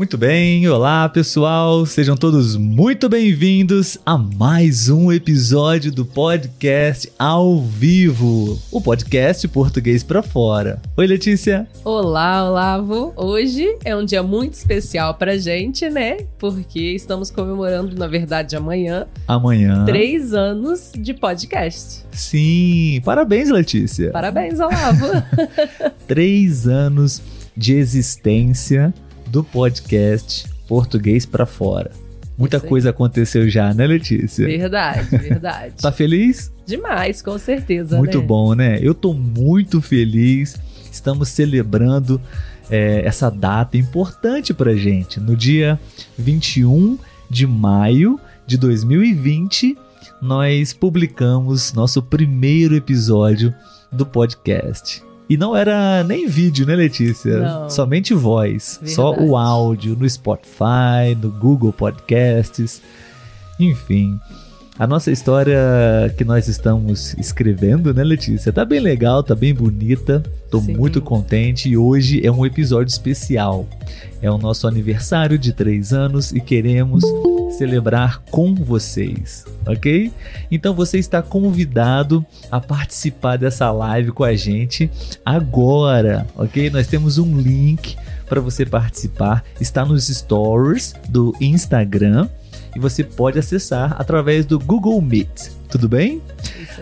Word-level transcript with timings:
Muito 0.00 0.16
bem, 0.16 0.66
olá 0.66 1.06
pessoal, 1.10 1.84
sejam 1.84 2.16
todos 2.16 2.56
muito 2.56 3.06
bem-vindos 3.06 3.98
a 4.06 4.16
mais 4.16 4.88
um 4.88 5.12
episódio 5.12 5.92
do 5.92 6.06
podcast 6.06 7.12
ao 7.18 7.60
vivo, 7.60 8.58
o 8.72 8.80
podcast 8.80 9.46
português 9.48 10.02
para 10.02 10.22
fora. 10.22 10.80
Oi 10.96 11.06
Letícia. 11.06 11.68
Olá, 11.84 12.48
Olavo. 12.48 13.12
Hoje 13.14 13.76
é 13.84 13.94
um 13.94 14.02
dia 14.02 14.22
muito 14.22 14.54
especial 14.54 15.12
pra 15.16 15.36
gente, 15.36 15.90
né? 15.90 16.16
Porque 16.38 16.80
estamos 16.94 17.30
comemorando, 17.30 17.94
na 17.94 18.06
verdade, 18.06 18.56
amanhã. 18.56 19.06
Amanhã. 19.28 19.84
Três 19.84 20.32
anos 20.32 20.92
de 20.96 21.12
podcast. 21.12 22.06
Sim, 22.10 23.02
parabéns 23.04 23.50
Letícia. 23.50 24.10
Parabéns, 24.12 24.60
Olavo. 24.60 25.08
Três 26.08 26.66
anos 26.66 27.20
de 27.54 27.74
existência 27.74 28.94
do 29.30 29.44
podcast 29.44 30.48
Português 30.66 31.24
para 31.24 31.46
Fora. 31.46 31.90
Muita 32.36 32.58
coisa 32.58 32.90
aconteceu 32.90 33.48
já, 33.48 33.72
né, 33.74 33.86
Letícia? 33.86 34.46
Verdade, 34.46 35.08
verdade. 35.18 35.74
tá 35.80 35.92
feliz? 35.92 36.50
Demais, 36.66 37.20
com 37.20 37.36
certeza. 37.38 37.98
Muito 37.98 38.18
né? 38.18 38.24
bom, 38.24 38.54
né? 38.54 38.78
Eu 38.80 38.94
tô 38.94 39.12
muito 39.12 39.80
feliz. 39.82 40.56
Estamos 40.90 41.28
celebrando 41.28 42.20
é, 42.70 43.02
essa 43.04 43.30
data 43.30 43.76
importante 43.76 44.54
pra 44.54 44.74
gente. 44.74 45.20
No 45.20 45.36
dia 45.36 45.78
21 46.18 46.98
de 47.28 47.46
maio 47.46 48.18
de 48.46 48.56
2020, 48.56 49.76
nós 50.20 50.72
publicamos 50.72 51.72
nosso 51.72 52.02
primeiro 52.02 52.74
episódio 52.74 53.54
do 53.92 54.06
podcast. 54.06 55.02
E 55.30 55.36
não 55.36 55.54
era 55.54 56.02
nem 56.02 56.26
vídeo, 56.26 56.66
né, 56.66 56.74
Letícia? 56.74 57.38
Não. 57.38 57.70
Somente 57.70 58.12
voz. 58.12 58.80
Verdade. 58.82 58.96
Só 58.96 59.14
o 59.14 59.36
áudio 59.36 59.94
no 59.94 60.10
Spotify, 60.10 61.14
no 61.22 61.30
Google 61.30 61.72
Podcasts. 61.72 62.82
Enfim. 63.60 64.18
A 64.76 64.88
nossa 64.88 65.12
história 65.12 66.12
que 66.18 66.24
nós 66.24 66.48
estamos 66.48 67.14
escrevendo, 67.14 67.94
né, 67.94 68.02
Letícia? 68.02 68.52
Tá 68.52 68.64
bem 68.64 68.80
legal, 68.80 69.22
tá 69.22 69.36
bem 69.36 69.54
bonita. 69.54 70.20
Tô 70.50 70.58
Sim. 70.58 70.76
muito 70.76 71.00
contente 71.00 71.68
e 71.68 71.76
hoje 71.76 72.26
é 72.26 72.32
um 72.32 72.44
episódio 72.44 72.90
especial. 72.90 73.68
É 74.20 74.28
o 74.28 74.36
nosso 74.36 74.66
aniversário 74.66 75.38
de 75.38 75.52
três 75.52 75.92
anos 75.92 76.32
e 76.32 76.40
queremos 76.40 77.04
celebrar 77.50 78.22
com 78.30 78.54
vocês, 78.54 79.44
ok? 79.66 80.12
Então 80.50 80.74
você 80.74 80.98
está 80.98 81.22
convidado 81.22 82.24
a 82.50 82.60
participar 82.60 83.36
dessa 83.36 83.70
live 83.70 84.12
com 84.12 84.24
a 84.24 84.34
gente 84.34 84.90
agora, 85.24 86.26
ok? 86.36 86.70
Nós 86.70 86.86
temos 86.86 87.18
um 87.18 87.38
link 87.38 87.96
para 88.28 88.40
você 88.40 88.64
participar, 88.64 89.44
está 89.60 89.84
nos 89.84 90.06
stories 90.06 90.94
do 91.08 91.34
Instagram 91.40 92.28
e 92.74 92.78
você 92.78 93.02
pode 93.02 93.38
acessar 93.38 93.96
através 93.98 94.46
do 94.46 94.58
Google 94.58 95.00
Meet. 95.00 95.50
Tudo 95.68 95.88
bem? 95.88 96.22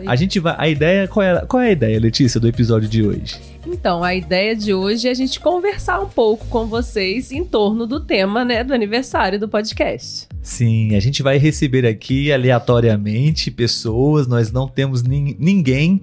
A 0.07 0.17
gente 0.17 0.39
vai. 0.41 0.55
A 0.59 0.69
ideia. 0.69 1.09
Qual 1.09 1.25
é, 1.25 1.41
qual 1.47 1.63
é 1.63 1.69
a 1.69 1.73
ideia, 1.73 1.99
Letícia, 1.99 2.39
do 2.41 2.47
episódio 2.49 2.89
de 2.89 3.03
hoje? 3.03 3.37
Então, 3.67 4.03
a 4.03 4.15
ideia 4.15 4.57
de 4.57 4.73
hoje 4.73 5.09
é 5.09 5.11
a 5.11 5.15
gente 5.15 5.39
conversar 5.41 6.01
um 6.01 6.09
pouco 6.09 6.47
com 6.47 6.67
vocês 6.67 7.31
em 7.33 7.45
torno 7.45 7.87
do 7.87 8.01
tema, 8.01 8.43
né, 8.45 8.65
do 8.65 8.73
aniversário 8.73 9.39
do 9.39 9.47
podcast. 9.49 10.27
Sim, 10.43 10.95
a 10.97 11.01
gente 11.01 11.23
vai 11.23 11.37
receber 11.37 11.85
aqui 11.87 12.33
aleatoriamente 12.33 13.51
pessoas, 13.51 14.27
nós 14.27 14.51
não 14.51 14.67
temos 14.67 15.03
nin- 15.03 15.37
ninguém 15.39 16.01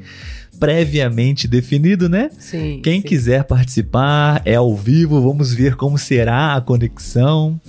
previamente 0.59 1.47
definido, 1.47 2.07
né? 2.07 2.29
Sim. 2.39 2.79
Quem 2.83 3.01
sim. 3.01 3.07
quiser 3.07 3.43
participar 3.43 4.41
é 4.45 4.55
ao 4.55 4.75
vivo, 4.75 5.21
vamos 5.21 5.53
ver 5.53 5.75
como 5.75 5.97
será 5.97 6.55
a 6.55 6.61
conexão. 6.61 7.59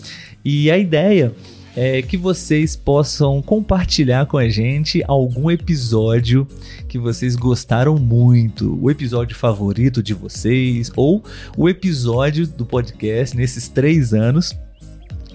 E 0.44 0.70
a 0.70 0.78
ideia 0.78 1.32
é 1.76 2.00
que 2.00 2.16
vocês 2.16 2.74
possam 2.74 3.42
compartilhar 3.42 4.24
com 4.24 4.38
a 4.38 4.48
gente 4.48 5.04
algum 5.06 5.50
episódio 5.50 6.48
que 6.88 6.98
vocês 6.98 7.36
gostaram 7.36 7.98
muito, 7.98 8.78
o 8.82 8.90
episódio 8.90 9.36
favorito 9.36 10.02
de 10.02 10.14
vocês, 10.14 10.90
ou 10.96 11.22
o 11.56 11.68
episódio 11.68 12.46
do 12.46 12.64
podcast 12.64 13.36
nesses 13.36 13.68
três 13.68 14.14
anos 14.14 14.56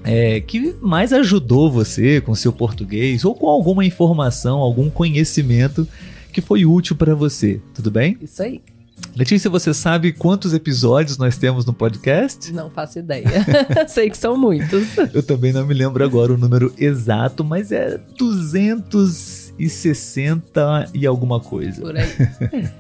é, 0.03 0.41
que 0.41 0.75
mais 0.81 1.13
ajudou 1.13 1.72
você 1.72 2.19
com 2.19 2.34
seu 2.34 2.52
português, 2.52 3.23
ou 3.23 3.35
com 3.35 3.47
alguma 3.47 3.85
informação, 3.85 4.58
algum 4.58 4.90
conhecimento 4.90 5.88
que 6.34 6.41
foi 6.41 6.66
útil 6.66 6.96
para 6.96 7.13
você, 7.13 7.62
tudo 7.73 7.91
bem? 7.91 8.18
Isso 8.19 8.41
aí. 8.41 8.62
Letícia, 9.16 9.50
você 9.50 9.74
sabe 9.74 10.12
quantos 10.14 10.54
episódios 10.54 11.18
nós 11.18 11.38
temos 11.38 11.66
no 11.66 11.74
podcast? 11.74 12.54
Não 12.54 12.70
faço 12.70 13.00
ideia. 13.00 13.46
Sei 13.90 14.10
que 14.10 14.18
são 14.18 14.38
muitos. 14.38 14.88
Eu 15.14 15.22
também 15.22 15.52
não 15.52 15.66
me 15.66 15.74
lembro 15.74 16.02
agora 16.04 16.34
o 16.34 16.38
número 16.38 16.74
exato, 16.78 17.44
mas 17.44 17.72
é 17.72 18.00
260 18.18 20.90
e 20.94 21.06
alguma 21.06 21.40
coisa. 21.40 21.82
Por 21.82 21.98
aí. 21.98 22.08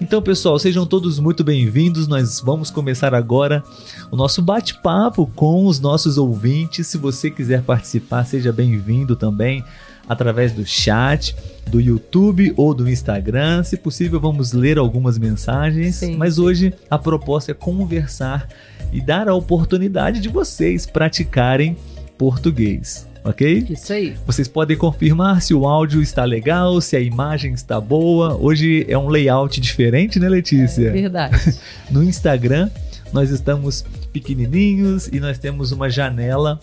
Então, 0.00 0.22
pessoal, 0.22 0.56
sejam 0.60 0.86
todos 0.86 1.18
muito 1.18 1.42
bem-vindos. 1.42 2.06
Nós 2.06 2.40
vamos 2.40 2.70
começar 2.70 3.12
agora 3.12 3.64
o 4.12 4.16
nosso 4.16 4.40
bate-papo 4.40 5.28
com 5.34 5.66
os 5.66 5.80
nossos 5.80 6.16
ouvintes. 6.16 6.86
Se 6.86 6.96
você 6.96 7.32
quiser 7.32 7.62
participar, 7.62 8.24
seja 8.24 8.52
bem-vindo 8.52 9.16
também 9.16 9.64
através 10.08 10.52
do 10.52 10.64
chat, 10.64 11.36
do 11.66 11.80
YouTube 11.80 12.52
ou 12.56 12.72
do 12.72 12.88
Instagram. 12.88 13.62
Se 13.62 13.76
possível, 13.76 14.18
vamos 14.18 14.52
ler 14.52 14.78
algumas 14.78 15.18
mensagens. 15.18 15.96
Sim, 15.96 16.16
mas 16.16 16.38
hoje 16.38 16.72
a 16.90 16.98
proposta 16.98 17.52
é 17.52 17.54
conversar 17.54 18.48
e 18.92 19.00
dar 19.00 19.28
a 19.28 19.34
oportunidade 19.34 20.20
de 20.20 20.28
vocês 20.28 20.86
praticarem 20.86 21.76
português, 22.16 23.06
ok? 23.22 23.66
Isso 23.70 23.92
aí. 23.92 24.16
Vocês 24.26 24.48
podem 24.48 24.76
confirmar 24.76 25.40
se 25.42 25.54
o 25.54 25.66
áudio 25.66 26.02
está 26.02 26.24
legal, 26.24 26.80
se 26.80 26.96
a 26.96 27.00
imagem 27.00 27.52
está 27.52 27.80
boa. 27.80 28.34
Hoje 28.34 28.84
é 28.88 28.98
um 28.98 29.08
layout 29.08 29.60
diferente, 29.60 30.18
né, 30.18 30.28
Letícia? 30.28 30.90
Verdade. 30.90 31.56
No 31.90 32.02
Instagram, 32.02 32.68
nós 33.12 33.30
estamos 33.30 33.84
pequenininhos 34.12 35.08
e 35.08 35.20
nós 35.20 35.38
temos 35.38 35.72
uma 35.72 35.88
janela 35.88 36.58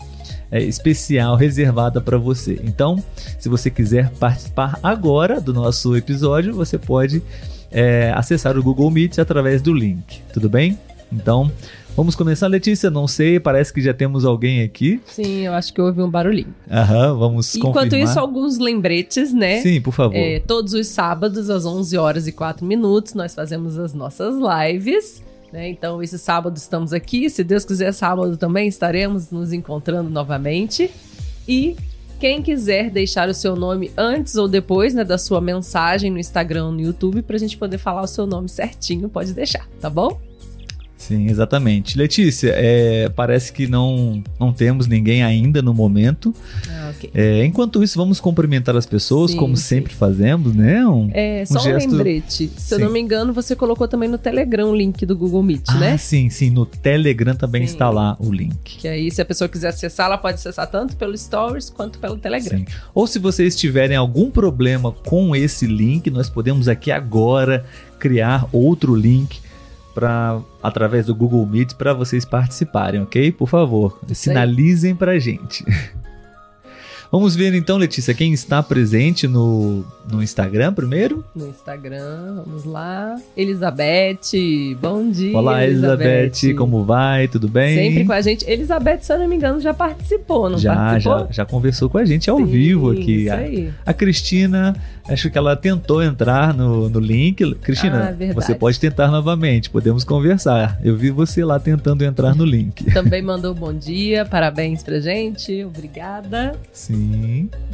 é, 0.50 0.62
especial 0.62 1.36
reservada 1.36 2.00
para 2.00 2.18
você. 2.18 2.60
Então, 2.64 3.02
se 3.38 3.48
você 3.48 3.70
quiser 3.70 4.10
participar 4.10 4.78
agora 4.82 5.40
do 5.40 5.52
nosso 5.52 5.96
episódio, 5.96 6.54
você 6.54 6.78
pode 6.78 7.22
é, 7.70 8.12
acessar 8.14 8.56
o 8.56 8.62
Google 8.62 8.90
Meet 8.90 9.18
através 9.18 9.60
do 9.60 9.72
link. 9.72 10.22
Tudo 10.32 10.48
bem? 10.48 10.78
Então, 11.12 11.50
vamos 11.96 12.14
começar, 12.14 12.46
Letícia. 12.48 12.90
Não 12.90 13.06
sei, 13.06 13.38
parece 13.38 13.72
que 13.72 13.80
já 13.80 13.94
temos 13.94 14.24
alguém 14.24 14.62
aqui. 14.62 15.00
Sim, 15.06 15.46
eu 15.46 15.52
acho 15.52 15.72
que 15.72 15.80
houve 15.80 16.02
um 16.02 16.10
barulhinho. 16.10 16.54
Aham, 16.70 17.14
vamos 17.14 17.54
Enquanto 17.54 17.84
confirmar. 17.84 18.08
isso, 18.08 18.18
alguns 18.18 18.58
lembretes, 18.58 19.32
né? 19.32 19.60
Sim, 19.60 19.80
por 19.80 19.92
favor. 19.92 20.16
É, 20.16 20.40
todos 20.40 20.72
os 20.74 20.86
sábados, 20.88 21.48
às 21.48 21.64
11 21.64 21.96
horas 21.96 22.26
e 22.26 22.32
4 22.32 22.66
minutos, 22.66 23.14
nós 23.14 23.34
fazemos 23.34 23.78
as 23.78 23.94
nossas 23.94 24.34
lives. 24.34 25.22
Né? 25.52 25.68
Então, 25.68 26.02
esse 26.02 26.18
sábado 26.18 26.56
estamos 26.56 26.92
aqui. 26.92 27.30
Se 27.30 27.44
Deus 27.44 27.64
quiser, 27.64 27.92
sábado 27.92 28.36
também 28.36 28.68
estaremos 28.68 29.30
nos 29.30 29.52
encontrando 29.52 30.10
novamente. 30.10 30.90
E 31.48 31.76
quem 32.18 32.42
quiser 32.42 32.90
deixar 32.90 33.28
o 33.28 33.34
seu 33.34 33.54
nome 33.54 33.92
antes 33.96 34.36
ou 34.36 34.48
depois 34.48 34.94
né, 34.94 35.04
da 35.04 35.18
sua 35.18 35.40
mensagem 35.40 36.10
no 36.10 36.18
Instagram 36.18 36.72
no 36.72 36.80
YouTube, 36.80 37.22
pra 37.22 37.38
gente 37.38 37.56
poder 37.56 37.78
falar 37.78 38.02
o 38.02 38.06
seu 38.06 38.26
nome 38.26 38.48
certinho, 38.48 39.08
pode 39.08 39.32
deixar, 39.32 39.68
tá 39.80 39.90
bom? 39.90 40.18
Sim, 40.98 41.28
exatamente. 41.28 41.96
Letícia, 41.96 42.52
é, 42.56 43.08
parece 43.10 43.52
que 43.52 43.66
não, 43.66 44.22
não 44.40 44.52
temos 44.52 44.86
ninguém 44.86 45.22
ainda 45.22 45.60
no 45.60 45.74
momento. 45.74 46.34
Ah, 46.68 46.90
ok. 46.96 47.10
É, 47.14 47.44
enquanto 47.44 47.82
isso, 47.84 47.98
vamos 47.98 48.18
cumprimentar 48.18 48.74
as 48.76 48.86
pessoas, 48.86 49.32
Sim, 49.32 49.36
como 49.36 49.56
sim. 49.56 49.62
sempre 49.62 49.94
fazemos, 49.94 50.54
né? 50.54 50.86
Um- 50.86 51.10
É, 51.12 51.44
só 51.44 51.58
um, 51.60 51.62
gesto- 51.62 51.90
lembrete. 51.90 52.50
Se 52.56 52.74
eu 52.74 52.78
Sim. 52.78 52.84
não 52.84 52.90
me 52.92 52.98
engano, 52.98 53.32
você 53.32 53.54
colocou 53.54 53.86
também 53.86 54.08
no 54.08 54.16
Telegram 54.16 54.70
o 54.70 54.74
link 54.74 55.04
do 55.04 55.14
Google 55.16 55.42
Meet, 55.42 55.64
Ah, 55.68 55.74
né? 55.74 55.98
sim, 55.98 56.30
sim. 56.30 56.48
No 56.50 56.64
Telegram 56.64 57.36
também 57.36 57.62
está 57.62 57.90
lá 57.90 58.16
o 58.18 58.32
link. 58.32 58.56
Que 58.78 58.88
aí, 58.88 59.10
se 59.10 59.20
a 59.20 59.24
pessoa 59.24 59.48
quiser 59.48 59.68
acessar, 59.68 60.06
ela 60.06 60.18
pode 60.18 60.36
acessar 60.36 60.66
tanto 60.68 60.96
pelo 60.96 61.16
Stories 61.16 61.68
quanto 61.70 61.98
pelo 61.98 62.16
Telegram. 62.16 62.58
Sim. 62.58 62.64
Ou 62.94 63.06
se 63.06 63.18
vocês 63.18 63.54
tiverem 63.54 63.96
algum 63.96 64.30
problema 64.30 64.90
com 64.90 65.36
esse 65.36 65.66
link, 65.66 66.10
nós 66.10 66.30
podemos 66.30 66.68
aqui 66.68 66.90
agora 66.90 67.64
criar 67.98 68.48
outro 68.52 68.94
link 68.94 69.38
para 69.96 70.38
através 70.62 71.06
do 71.06 71.14
Google 71.14 71.46
Meet 71.46 71.72
para 71.72 71.94
vocês 71.94 72.22
participarem, 72.26 73.00
ok? 73.00 73.32
Por 73.32 73.48
favor, 73.48 73.98
Isso 74.06 74.24
sinalizem 74.24 74.94
pra 74.94 75.18
gente. 75.18 75.64
Vamos 77.10 77.36
ver 77.36 77.54
então, 77.54 77.76
Letícia, 77.76 78.12
quem 78.12 78.32
está 78.32 78.62
presente 78.62 79.28
no, 79.28 79.84
no 80.10 80.22
Instagram 80.22 80.72
primeiro? 80.72 81.24
No 81.34 81.48
Instagram, 81.48 82.42
vamos 82.44 82.64
lá. 82.64 83.16
Elizabeth, 83.36 84.76
bom 84.80 85.08
dia. 85.10 85.36
Olá, 85.36 85.64
Elizabeth, 85.64 86.54
como 86.56 86.84
vai? 86.84 87.28
Tudo 87.28 87.48
bem? 87.48 87.76
Sempre 87.92 88.04
com 88.04 88.12
a 88.12 88.20
gente. 88.20 88.44
Elizabeth, 88.50 88.98
se 89.02 89.12
eu 89.12 89.18
não 89.18 89.28
me 89.28 89.36
engano, 89.36 89.60
já 89.60 89.72
participou, 89.72 90.50
não 90.50 90.58
já, 90.58 90.74
participou? 90.74 91.18
Já, 91.20 91.26
já 91.30 91.44
conversou 91.46 91.88
com 91.88 91.98
a 91.98 92.04
gente 92.04 92.28
ao 92.28 92.38
Sim, 92.38 92.44
vivo 92.46 92.90
aqui. 92.90 93.22
Isso 93.24 93.32
A, 93.32 93.36
aí. 93.36 93.70
a 93.86 93.94
Cristina, 93.94 94.74
acho 95.08 95.30
que 95.30 95.38
ela 95.38 95.54
tentou 95.56 96.02
entrar 96.02 96.52
no, 96.52 96.88
no 96.88 96.98
link. 97.00 97.54
Cristina, 97.56 98.16
Ah, 98.18 98.32
você 98.34 98.54
pode 98.54 98.80
tentar 98.80 99.08
novamente, 99.08 99.70
podemos 99.70 100.02
conversar. 100.04 100.78
Eu 100.82 100.96
vi 100.96 101.10
você 101.10 101.44
lá 101.44 101.58
tentando 101.60 102.04
entrar 102.04 102.34
no 102.34 102.44
link. 102.44 102.84
Também 102.92 103.22
mandou 103.22 103.54
bom 103.54 103.72
dia, 103.72 104.24
parabéns 104.24 104.82
pra 104.82 104.98
gente, 104.98 105.64
obrigada. 105.64 106.54
Sim. 106.72 106.95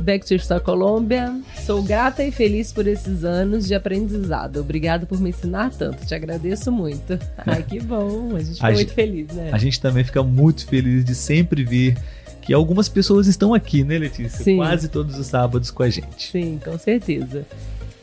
Back 0.02 0.26
to 0.26 0.38
Star 0.38 0.60
Colômbia. 0.60 1.40
Sou 1.64 1.82
grata 1.82 2.24
e 2.24 2.30
feliz 2.32 2.72
por 2.72 2.86
esses 2.86 3.24
anos 3.24 3.66
de 3.66 3.74
aprendizado. 3.74 4.60
Obrigado 4.60 5.06
por 5.06 5.20
me 5.20 5.30
ensinar 5.30 5.70
tanto. 5.70 6.04
Te 6.06 6.14
agradeço 6.14 6.70
muito. 6.72 7.18
Ai, 7.38 7.62
que 7.62 7.80
bom. 7.80 8.34
A 8.36 8.40
gente 8.40 8.54
ficou 8.54 8.68
A 8.68 8.72
muito 8.72 8.78
gente- 8.88 8.94
feliz, 8.94 9.28
né? 9.32 9.50
A 9.52 9.58
gente 9.58 9.80
também 9.80 10.04
fica 10.04 10.22
muito 10.22 10.66
feliz 10.66 11.04
de 11.04 11.14
sempre 11.14 11.64
ver 11.64 11.96
que 12.40 12.52
algumas 12.52 12.88
pessoas 12.88 13.26
estão 13.28 13.54
aqui, 13.54 13.84
né, 13.84 13.98
Letícia? 13.98 14.42
Sim. 14.44 14.56
Quase 14.56 14.88
todos 14.88 15.16
os 15.18 15.26
sábados 15.26 15.70
com 15.70 15.82
a 15.84 15.90
gente. 15.90 16.30
Sim, 16.30 16.58
com 16.64 16.76
certeza. 16.76 17.46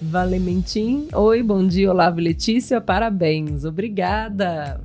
Valementim. 0.01 1.09
Oi, 1.13 1.43
bom 1.43 1.67
dia, 1.67 1.91
Olavo 1.91 2.21
Letícia. 2.21 2.79
Parabéns. 2.79 3.65
Obrigada. 3.65 4.79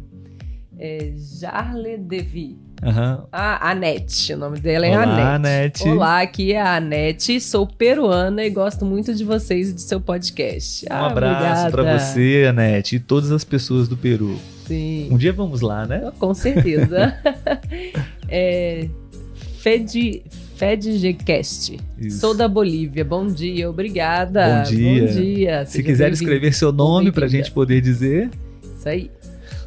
É, 0.76 1.12
Jarle 1.40 1.96
Devi. 1.98 2.58
Aham. 2.82 3.24
Ah, 3.32 3.70
Anete. 3.70 4.32
O 4.34 4.36
nome 4.36 4.58
dela 4.60 4.86
é 4.86 4.90
Olá, 4.90 5.02
Anete. 5.34 5.82
Anete. 5.82 5.88
Olá, 5.88 6.20
aqui 6.20 6.52
é 6.52 6.60
a 6.60 6.76
Anete. 6.76 7.40
Sou 7.40 7.66
peruana 7.66 8.44
e 8.44 8.50
gosto 8.50 8.84
muito 8.84 9.14
de 9.14 9.24
vocês 9.24 9.70
e 9.70 9.72
de 9.74 9.80
seu 9.82 10.00
podcast. 10.00 10.84
Um 10.84 10.94
Ah, 10.94 11.06
abraço 11.06 11.70
pra 11.70 11.82
obrigada. 11.82 11.98
você, 11.98 12.46
Anete, 12.48 12.96
e 12.96 13.00
todas 13.00 13.30
as 13.32 13.44
pessoas 13.44 13.88
do 13.88 13.96
Peru. 13.96 14.36
Sim. 14.66 15.08
Um 15.10 15.16
dia 15.16 15.32
vamos 15.32 15.60
lá, 15.60 15.86
né? 15.86 16.10
Com 16.18 16.34
certeza. 16.34 17.14
é, 18.28 18.88
Fed, 19.58 20.22
FedGcast. 20.56 21.78
Sou 22.10 22.34
da 22.34 22.46
Bolívia. 22.48 23.04
Bom 23.04 23.26
dia, 23.26 23.68
obrigada. 23.70 24.62
Bom 24.64 24.70
dia. 24.70 25.00
Bom 25.06 25.12
dia. 25.12 25.66
Se 25.66 25.82
quiser 25.82 26.12
escrever 26.12 26.52
seu 26.52 26.70
nome 26.72 27.10
pra 27.10 27.22
bem-vinda. 27.22 27.44
gente 27.44 27.52
poder 27.54 27.80
dizer. 27.80 28.30
Isso 28.76 28.88
aí. 28.88 29.10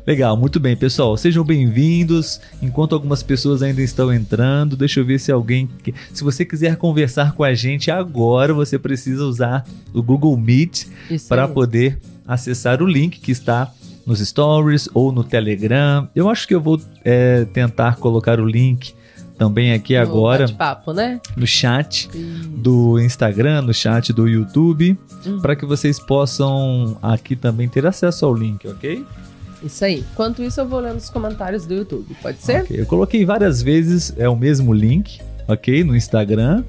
Legal, 0.08 0.38
muito 0.38 0.58
bem, 0.58 0.74
pessoal. 0.74 1.18
Sejam 1.18 1.44
bem-vindos. 1.44 2.40
Enquanto 2.62 2.96
algumas 2.96 3.22
pessoas 3.22 3.62
ainda 3.62 3.82
estão 3.82 4.14
entrando, 4.14 4.78
deixa 4.78 5.02
eu 5.02 5.06
ver 5.06 5.20
se 5.20 5.34
alguém. 5.34 5.68
Se 6.14 6.24
você 6.24 6.46
quiser 6.46 6.78
conversar 6.78 7.34
com 7.34 7.44
a 7.44 7.54
gente 7.54 7.92
agora, 7.92 8.54
você 8.54 8.80
precisa 8.80 9.26
usar 9.26 9.66
o 9.94 10.02
Google 10.02 10.38
Meet 10.38 10.86
para 11.28 11.46
poder 11.46 12.00
acessar 12.26 12.82
o 12.82 12.88
link 12.88 13.20
que 13.20 13.34
está 13.34 13.70
nos 14.06 14.20
stories 14.26 14.88
ou 14.94 15.12
no 15.12 15.26
Telegram. 15.26 16.08
Eu 16.16 16.30
acho 16.30 16.48
que 16.48 16.56
eu 16.56 16.62
vou 16.62 16.80
é, 17.04 17.44
tentar 17.44 17.98
colocar 17.98 18.40
o 18.40 18.46
link 18.46 18.94
também 19.38 19.74
aqui 19.74 19.94
No 19.94 20.02
agora 20.02 20.46
bate-papo, 20.46 20.94
né? 20.94 21.20
no 21.36 21.46
chat 21.46 22.10
Isso. 22.14 22.48
do 22.56 22.98
Instagram, 22.98 23.62
no 23.64 23.74
chat 23.74 24.14
do 24.14 24.26
YouTube, 24.26 24.98
Hum. 25.26 25.40
para 25.42 25.54
que 25.56 25.66
vocês 25.66 26.00
possam 26.00 26.98
aqui 27.02 27.36
também 27.36 27.68
ter 27.68 27.86
acesso 27.86 28.26
ao 28.26 28.34
link, 28.34 28.66
ok? 28.68 29.06
Isso 29.64 29.84
aí. 29.86 30.04
Enquanto 30.14 30.42
isso, 30.44 30.60
eu 30.62 30.68
vou 30.68 30.80
lendo 30.80 30.98
os 30.98 31.10
comentários 31.10 31.66
do 31.66 31.74
YouTube. 31.74 32.16
Pode 32.22 32.38
ser? 32.42 32.62
Ok, 32.64 32.80
Eu 32.80 32.86
coloquei 32.86 33.26
várias 33.26 33.62
vezes, 33.62 34.14
é 34.18 34.28
o 34.30 34.36
mesmo 34.36 34.74
link, 34.74 35.20
ok? 35.48 35.84
No 35.84 35.96
Instagram 35.96 36.64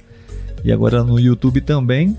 e 0.65 0.73
agora 0.73 1.03
no 1.05 1.19
YouTube 1.19 1.61
também. 1.61 2.17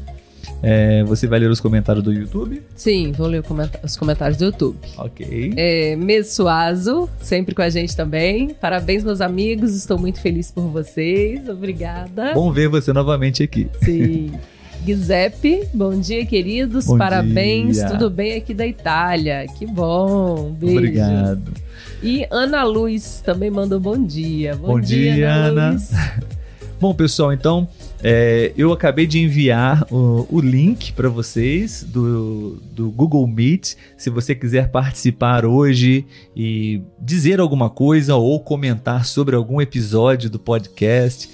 É, 0.61 1.03
você 1.05 1.25
vai 1.25 1.39
ler 1.39 1.49
os 1.49 1.59
comentários 1.61 2.03
do 2.03 2.11
YouTube? 2.11 2.61
Sim, 2.75 3.11
vou 3.13 3.27
ler 3.27 3.39
o 3.39 3.43
comenta- 3.43 3.79
os 3.83 3.95
comentários 3.95 4.37
do 4.37 4.45
YouTube. 4.45 4.77
Ok. 4.97 5.53
É, 5.55 5.95
Messuazo, 5.95 7.09
sempre 7.21 7.55
com 7.55 7.61
a 7.61 7.69
gente 7.69 7.95
também. 7.95 8.49
Parabéns, 8.49 9.03
meus 9.03 9.21
amigos. 9.21 9.75
Estou 9.75 9.97
muito 9.97 10.19
feliz 10.19 10.51
por 10.51 10.63
vocês. 10.67 11.47
Obrigada. 11.47 12.33
Bom 12.33 12.51
ver 12.51 12.67
você 12.67 12.91
novamente 12.91 13.41
aqui. 13.43 13.69
Sim. 13.83 14.31
Giuseppe, 14.85 15.67
bom 15.73 15.99
dia, 15.99 16.25
queridos. 16.25 16.85
Bom 16.85 16.97
Parabéns. 16.97 17.77
dia. 17.77 17.87
Tudo 17.87 18.09
bem 18.09 18.35
aqui 18.35 18.53
da 18.53 18.65
Itália. 18.65 19.45
Que 19.57 19.65
bom. 19.65 20.51
Beijo. 20.51 20.77
Obrigado. 20.77 21.53
E 22.01 22.25
Ana 22.31 22.63
Luz 22.63 23.21
também 23.23 23.51
mandou 23.51 23.79
bom 23.79 24.01
dia. 24.01 24.55
Bom, 24.55 24.67
Bom 24.67 24.79
dia, 24.79 25.31
Ana. 25.31 25.71
Luz. 25.71 25.91
Bom, 26.79 26.93
pessoal, 26.93 27.33
então 27.33 27.67
é, 28.01 28.53
eu 28.55 28.71
acabei 28.71 29.05
de 29.05 29.19
enviar 29.19 29.85
o, 29.91 30.25
o 30.29 30.39
link 30.39 30.93
para 30.93 31.09
vocês 31.09 31.83
do, 31.83 32.57
do 32.71 32.89
Google 32.89 33.27
Meet. 33.27 33.75
Se 33.97 34.09
você 34.09 34.33
quiser 34.33 34.71
participar 34.71 35.45
hoje 35.45 36.05
e 36.33 36.81
dizer 36.97 37.41
alguma 37.41 37.69
coisa 37.69 38.15
ou 38.15 38.39
comentar 38.39 39.03
sobre 39.05 39.35
algum 39.35 39.59
episódio 39.59 40.29
do 40.29 40.39
podcast, 40.39 41.29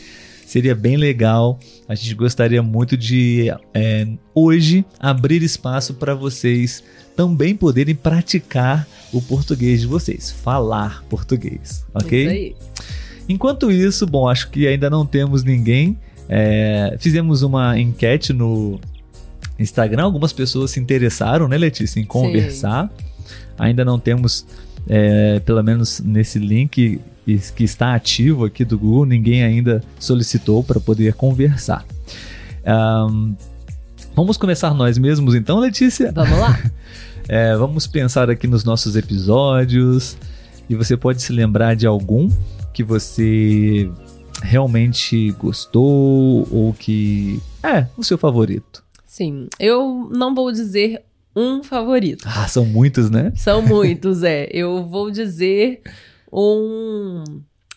seria 0.46 0.76
bem 0.76 0.98
legal. 0.98 1.60
A 1.88 1.96
gente 1.96 2.14
gostaria 2.14 2.62
muito 2.62 2.96
de 2.96 3.52
é, 3.74 4.08
hoje 4.34 4.86
abrir 5.00 5.42
espaço 5.44 5.94
para 5.96 6.14
vocês 6.14 6.84
também 7.16 7.56
poderem 7.56 7.96
praticar 7.96 8.88
o 9.12 9.22
português 9.22 9.82
de 9.82 9.88
vocês, 9.88 10.32
falar 10.32 11.04
português, 11.10 11.86
ok? 11.94 12.22
Isso 12.22 12.32
aí. 12.32 12.56
Enquanto 13.28 13.72
isso, 13.72 14.06
bom, 14.06 14.28
acho 14.30 14.50
que 14.50 14.68
ainda 14.68 14.90
não 14.90 15.06
temos 15.06 15.44
ninguém. 15.44 15.98
É, 16.28 16.96
fizemos 17.00 17.42
uma 17.42 17.80
enquete 17.80 18.34
no 18.34 18.80
Instagram, 19.58 20.04
algumas 20.04 20.34
pessoas 20.34 20.72
se 20.72 20.80
interessaram, 20.80 21.48
né, 21.48 21.58
Letícia, 21.58 22.00
em 22.00 22.06
conversar. 22.06 22.92
Ainda 23.58 23.86
não 23.86 23.98
temos, 23.98 24.46
é, 24.88 25.40
pelo 25.40 25.62
menos 25.64 26.00
nesse 26.00 26.40
link 26.40 27.00
que- 27.26 27.64
está 27.64 27.96
ativo 27.96 28.46
aqui 28.46 28.64
do 28.64 28.78
Google, 28.78 29.06
ninguém 29.06 29.44
ainda 29.44 29.84
solicitou 30.00 30.64
para 30.64 30.80
poder 30.80 31.14
conversar. 31.14 31.86
Ahn, 32.66 33.34
vamos 34.16 34.38
começar 34.38 34.74
nós 34.74 34.98
mesmos 34.98 35.34
então, 35.36 35.60
Letícia? 35.60 36.12
Vamos 36.12 36.38
lá? 36.40 36.60
É, 37.28 37.56
vamos 37.56 37.88
pensar 37.88 38.30
aqui 38.30 38.46
nos 38.46 38.64
nossos 38.64 38.96
episódios 38.96 40.16
e 40.70 40.76
você 40.76 40.96
pode 40.96 41.24
se 41.24 41.34
lembrar 41.34 41.76
de 41.76 41.88
algum 41.88 42.30
que 42.72 42.84
você 42.84 43.90
realmente 44.44 45.32
gostou 45.32 46.48
ou 46.52 46.72
que 46.78 47.42
é 47.64 47.88
o 47.98 48.04
seu 48.04 48.16
favorito. 48.16 48.84
Sim. 49.08 49.48
Eu 49.60 50.08
não 50.14 50.36
vou 50.36 50.52
dizer 50.52 51.02
um 51.36 51.62
favorito. 51.64 52.24
Ah, 52.26 52.48
são 52.48 52.66
muitos, 52.66 53.10
né? 53.10 53.32
São 53.36 53.62
muitos, 53.66 54.24
é. 54.24 54.48
Eu 54.52 54.86
vou 54.88 55.12
dizer 55.12 55.82
um, 56.32 57.24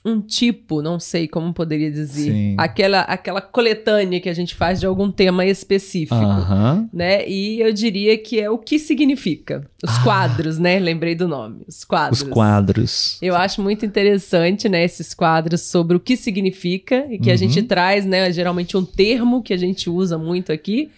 um 0.05 0.21
tipo, 0.21 0.81
não 0.81 0.99
sei 1.01 1.27
como 1.29 1.53
poderia 1.53 1.91
dizer. 1.91 2.31
Sim. 2.33 2.55
Aquela, 2.57 3.01
aquela 3.01 3.41
coletânea 3.41 4.21
que 4.21 4.29
a 4.29 4.33
gente 4.35 4.55
faz 4.55 4.81
de 4.81 4.87
algum 4.87 5.11
tema 5.11 5.45
específico. 5.45 6.15
Aham. 6.15 6.89
Né? 6.93 7.29
E 7.29 7.61
eu 7.61 7.73
diria 7.73 8.17
que 8.17 8.41
é 8.41 8.49
o 8.49 8.59
que 8.59 8.79
significa. 8.79 9.69
Os 9.83 9.91
Ah. 9.99 10.03
quadros, 10.03 10.59
né? 10.59 10.79
Lembrei 10.79 11.15
do 11.15 11.27
nome. 11.29 11.63
Os 11.67 11.85
quadros. 11.85 12.23
Os 12.23 12.29
quadros. 12.29 13.19
Eu 13.21 13.35
acho 13.37 13.61
muito 13.63 13.85
interessante, 13.85 14.69
né, 14.69 14.85
esses 14.85 15.15
quadros 15.15 15.63
sobre 15.63 15.97
o 15.97 16.01
que 16.01 16.17
significa 16.17 17.07
e 17.11 17.19
que 17.19 17.31
a 17.31 17.33
Uhum. 17.33 17.39
gente 17.39 17.63
traz, 17.63 18.05
né, 18.07 18.33
geralmente 18.33 18.77
um 18.77 18.85
termo 18.85 19.43
que 19.43 19.53
a 19.53 19.57
gente 19.59 19.91
usa 19.91 20.17
muito 20.17 20.53
aqui. 20.53 20.91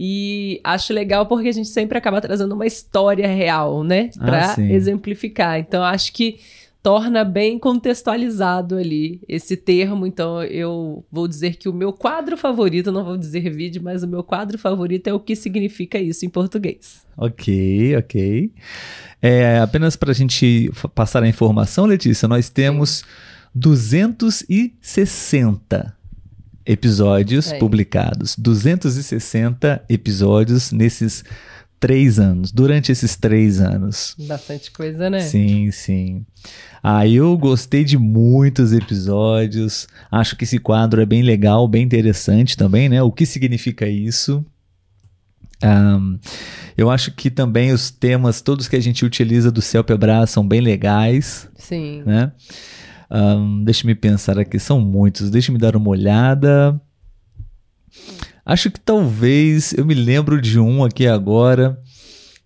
E 0.00 0.60
acho 0.62 0.92
legal 0.92 1.26
porque 1.26 1.48
a 1.48 1.52
gente 1.52 1.68
sempre 1.68 1.98
acaba 1.98 2.20
trazendo 2.20 2.54
uma 2.54 2.66
história 2.66 3.26
real, 3.26 3.82
né, 3.82 4.10
Ah, 4.20 4.24
Pra 4.24 4.54
sim. 4.54 4.70
exemplificar. 4.72 5.58
Então 5.58 5.82
acho 5.82 6.12
que 6.12 6.38
torna 6.80 7.24
bem 7.24 7.58
contextualizado 7.58 8.76
ali 8.76 9.20
esse 9.28 9.56
termo. 9.56 10.06
Então 10.06 10.40
eu 10.44 11.04
vou 11.10 11.26
dizer 11.26 11.56
que 11.56 11.68
o 11.68 11.72
meu 11.72 11.92
quadro 11.92 12.36
favorito, 12.36 12.92
não 12.92 13.04
vou 13.04 13.16
dizer 13.16 13.50
vídeo, 13.50 13.82
mas 13.82 14.04
o 14.04 14.08
meu 14.08 14.22
quadro 14.22 14.56
favorito 14.56 15.08
é 15.08 15.12
o 15.12 15.18
que 15.18 15.34
significa 15.34 15.98
isso 15.98 16.24
em 16.24 16.28
português. 16.30 17.04
Ok, 17.16 17.96
ok. 17.96 18.52
É, 19.20 19.58
apenas 19.58 19.96
para 19.96 20.12
a 20.12 20.14
gente 20.14 20.70
passar 20.94 21.24
a 21.24 21.28
informação, 21.28 21.86
Letícia, 21.86 22.28
nós 22.28 22.48
temos 22.48 23.02
260 23.52 25.97
episódios 26.68 27.50
É. 27.50 27.58
publicados. 27.58 28.36
260 28.36 29.82
episódios 29.88 30.70
nesses 30.70 31.24
três 31.80 32.18
anos, 32.18 32.52
durante 32.52 32.92
esses 32.92 33.16
três 33.16 33.60
anos. 33.60 34.14
Bastante 34.26 34.70
coisa, 34.70 35.08
né? 35.08 35.20
Sim, 35.20 35.70
sim. 35.70 36.26
Ah, 36.82 37.06
eu 37.06 37.36
gostei 37.38 37.84
de 37.84 37.96
muitos 37.96 38.72
episódios. 38.72 39.88
Acho 40.10 40.36
que 40.36 40.44
esse 40.44 40.58
quadro 40.58 41.00
é 41.00 41.06
bem 41.06 41.22
legal, 41.22 41.66
bem 41.66 41.82
interessante 41.84 42.56
também, 42.56 42.88
né? 42.88 43.02
O 43.02 43.10
que 43.12 43.24
significa 43.24 43.88
isso? 43.88 44.44
Ahn, 45.62 46.18
eu 46.76 46.88
acho 46.88 47.10
que 47.12 47.30
também 47.30 47.72
os 47.72 47.90
temas, 47.90 48.40
todos 48.40 48.68
que 48.68 48.76
a 48.76 48.80
gente 48.80 49.04
utiliza 49.04 49.50
do 49.50 49.60
Céu 49.60 49.82
Pebras 49.82 50.30
são 50.30 50.46
bem 50.46 50.60
legais, 50.60 51.48
Sim. 51.56 52.02
né? 52.06 52.24
Ahn, 52.24 52.30
deixa 53.64 53.86
me 53.86 53.94
pensar 53.94 54.38
aqui, 54.38 54.58
são 54.58 54.80
muitos. 54.80 55.30
Deixa 55.30 55.52
me 55.52 55.58
dar 55.58 55.76
uma 55.76 55.90
olhada. 55.90 56.80
acho 58.44 58.70
que 58.70 58.80
talvez 58.80 59.72
eu 59.72 59.84
me 59.84 59.94
lembro 59.94 60.40
de 60.40 60.58
um 60.58 60.84
aqui 60.84 61.06
agora 61.06 61.80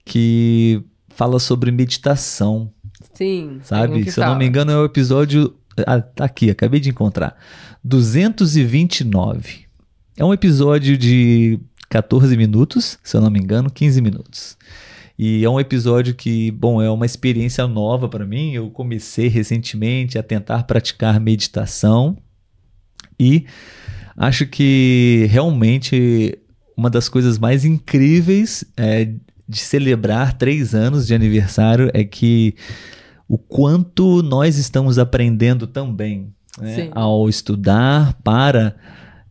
que 0.04 0.83
fala 1.09 1.38
sobre 1.38 1.71
meditação. 1.71 2.73
Sim. 3.14 3.61
Sabe? 3.62 4.11
Se 4.11 4.21
eu 4.21 4.26
não 4.26 4.37
me 4.37 4.47
engano, 4.47 4.73
é 4.73 4.76
o 4.76 4.85
episódio. 4.85 5.54
Ah, 5.87 6.00
tá 6.00 6.25
aqui, 6.25 6.50
acabei 6.50 6.81
de 6.81 6.90
encontrar. 6.90 7.37
229. 7.85 9.66
É 10.16 10.25
um 10.25 10.33
episódio 10.33 10.97
de 10.97 11.59
14 11.88 12.37
minutos, 12.37 12.99
se 13.02 13.16
eu 13.16 13.21
não 13.21 13.31
me 13.31 13.38
engano, 13.40 13.71
15 13.71 14.00
minutos. 14.00 14.57
E 15.19 15.45
é 15.45 15.50
um 15.50 15.61
episódio 15.61 16.14
que, 16.14 16.50
bom, 16.50 16.83
é 16.83 16.90
uma 16.90 17.07
experiência 17.07 17.66
nova 17.66 18.09
para 18.09 18.26
mim. 18.26 18.52
Eu 18.52 18.71
comecei 18.71 19.28
recentemente 19.28 20.19
a 20.19 20.23
tentar 20.23 20.64
praticar 20.64 21.21
meditação 21.21 22.16
e 23.19 23.47
acho 24.16 24.47
que 24.47 25.26
realmente 25.31 26.38
uma 26.76 26.90
das 26.90 27.09
coisas 27.09 27.38
mais 27.38 27.64
incríveis 27.64 28.64
é, 28.76 29.12
de 29.49 29.59
celebrar 29.59 30.37
três 30.37 30.75
anos 30.75 31.07
de 31.07 31.14
aniversário 31.14 31.90
é 31.92 32.02
que 32.02 32.54
o 33.28 33.38
quanto 33.38 34.23
nós 34.23 34.59
estamos 34.59 34.99
aprendendo 34.99 35.66
também 35.66 36.33
né, 36.59 36.90
ao 36.92 37.28
estudar 37.28 38.14
para 38.23 38.75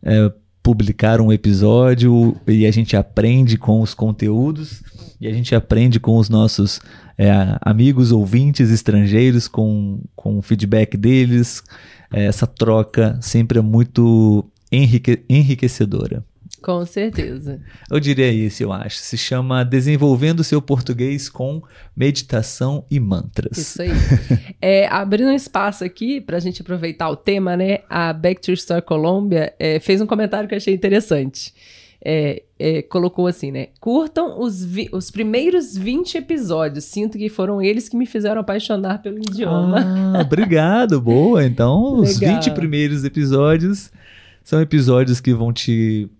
é, 0.02 0.32
publicar 0.62 1.20
um 1.20 1.32
episódio 1.32 2.36
e 2.46 2.66
a 2.66 2.70
gente 2.70 2.96
aprende 2.96 3.58
com 3.58 3.80
os 3.80 3.94
conteúdos 3.94 4.82
e 5.20 5.26
a 5.26 5.32
gente 5.32 5.54
aprende 5.54 5.98
com 5.98 6.16
os 6.16 6.28
nossos 6.28 6.80
é, 7.18 7.30
amigos 7.60 8.12
ouvintes 8.12 8.70
estrangeiros, 8.70 9.48
com, 9.48 10.00
com 10.14 10.38
o 10.38 10.42
feedback 10.42 10.96
deles. 10.96 11.62
É, 12.12 12.26
essa 12.26 12.46
troca 12.46 13.18
sempre 13.20 13.58
é 13.58 13.62
muito 13.62 14.44
enrique 14.70 15.24
enriquecedora. 15.28 16.24
Com 16.62 16.86
certeza. 16.86 17.60
Eu 17.90 17.98
diria 17.98 18.30
isso, 18.30 18.62
eu 18.62 18.72
acho. 18.72 18.98
Se 18.98 19.18
chama 19.18 19.64
Desenvolvendo 19.64 20.44
seu 20.44 20.62
Português 20.62 21.28
com 21.28 21.62
Meditação 21.96 22.84
e 22.90 23.00
Mantras. 23.00 23.58
Isso 23.58 23.82
aí. 23.82 23.90
é, 24.62 24.86
abrindo 24.86 25.28
um 25.28 25.34
espaço 25.34 25.84
aqui 25.84 26.20
para 26.20 26.36
a 26.36 26.40
gente 26.40 26.62
aproveitar 26.62 27.10
o 27.10 27.16
tema, 27.16 27.56
né? 27.56 27.80
A 27.90 28.12
Back 28.12 28.40
to 28.40 28.52
Store 28.52 28.82
Colômbia 28.82 29.52
é, 29.58 29.80
fez 29.80 30.00
um 30.00 30.06
comentário 30.06 30.48
que 30.48 30.54
eu 30.54 30.58
achei 30.58 30.74
interessante. 30.74 31.52
É, 32.04 32.42
é, 32.58 32.82
colocou 32.82 33.28
assim, 33.28 33.52
né? 33.52 33.68
Curtam 33.80 34.40
os, 34.40 34.66
os 34.92 35.10
primeiros 35.10 35.76
20 35.76 36.18
episódios. 36.18 36.84
Sinto 36.84 37.16
que 37.16 37.28
foram 37.28 37.62
eles 37.62 37.88
que 37.88 37.96
me 37.96 38.06
fizeram 38.06 38.40
apaixonar 38.40 39.02
pelo 39.02 39.18
idioma. 39.18 39.78
Ah, 40.16 40.20
obrigado, 40.20 41.00
boa. 41.00 41.44
Então, 41.44 42.00
os 42.00 42.18
20 42.18 42.50
primeiros 42.52 43.04
episódios 43.04 43.90
são 44.42 44.60
episódios 44.60 45.20
que 45.20 45.32
vão 45.32 45.52
te 45.52 46.10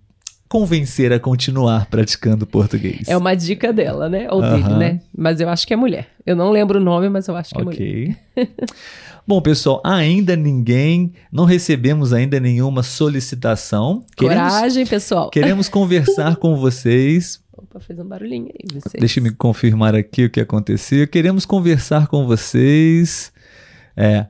convencer 0.52 1.14
a 1.14 1.18
continuar 1.18 1.87
praticando 1.87 2.47
português? 2.47 3.09
É 3.09 3.16
uma 3.16 3.35
dica 3.35 3.73
dela, 3.73 4.06
né? 4.06 4.28
Ou 4.30 4.42
dele, 4.42 4.75
né? 4.75 5.00
Mas 5.16 5.40
eu 5.40 5.49
acho 5.49 5.66
que 5.66 5.73
é 5.73 5.76
mulher. 5.76 6.09
Eu 6.26 6.37
não 6.37 6.50
lembro 6.50 6.78
o 6.78 6.82
nome, 6.82 7.09
mas 7.09 7.26
eu 7.26 7.35
acho 7.35 7.54
que 7.54 7.62
okay. 7.62 8.14
é 8.37 8.40
mulher. 8.40 8.52
Bom, 9.26 9.40
pessoal, 9.40 9.80
ainda 9.82 10.37
ninguém, 10.37 11.14
não 11.32 11.47
recebemos 11.47 12.12
ainda 12.12 12.38
nenhuma 12.38 12.82
solicitação. 12.82 14.04
Queremos, 14.14 14.52
Coragem, 14.52 14.87
pessoal. 14.87 15.30
Queremos 15.30 15.71
conversar 15.71 16.37
com 16.37 16.54
vocês. 16.59 17.42
Opa, 17.56 17.80
fez 17.80 17.99
um 17.99 18.04
barulhinho 18.04 18.49
aí. 18.49 18.78
Vocês. 18.78 19.00
Deixa-me 19.00 19.30
confirmar 19.30 19.94
aqui 19.94 20.26
o 20.26 20.30
que 20.30 20.40
aconteceu. 20.40 21.09
Queremos 21.09 21.47
conversar 21.47 22.09
com 22.09 22.26
vocês. 22.26 23.31
É, 23.96 24.26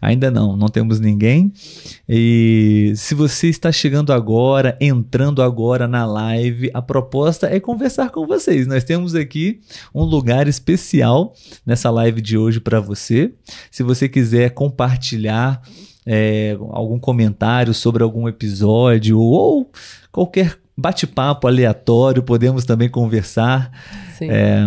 ainda 0.00 0.30
não, 0.30 0.56
não 0.56 0.68
temos 0.68 1.00
ninguém. 1.00 1.52
E 2.08 2.92
se 2.96 3.14
você 3.14 3.48
está 3.48 3.72
chegando 3.72 4.12
agora, 4.12 4.76
entrando 4.80 5.42
agora 5.42 5.88
na 5.88 6.04
live, 6.04 6.70
a 6.74 6.82
proposta 6.82 7.46
é 7.46 7.58
conversar 7.58 8.10
com 8.10 8.26
vocês. 8.26 8.66
Nós 8.66 8.84
temos 8.84 9.14
aqui 9.14 9.60
um 9.94 10.02
lugar 10.02 10.46
especial 10.48 11.34
nessa 11.64 11.90
live 11.90 12.20
de 12.20 12.36
hoje 12.36 12.60
para 12.60 12.80
você. 12.80 13.32
Se 13.70 13.82
você 13.82 14.08
quiser 14.08 14.50
compartilhar 14.50 15.62
é, 16.06 16.56
algum 16.70 16.98
comentário 16.98 17.74
sobre 17.74 18.02
algum 18.02 18.28
episódio 18.28 19.18
ou 19.18 19.70
qualquer 20.12 20.58
bate-papo 20.76 21.48
aleatório, 21.48 22.22
podemos 22.22 22.64
também 22.64 22.88
conversar. 22.88 23.70
É, 24.20 24.64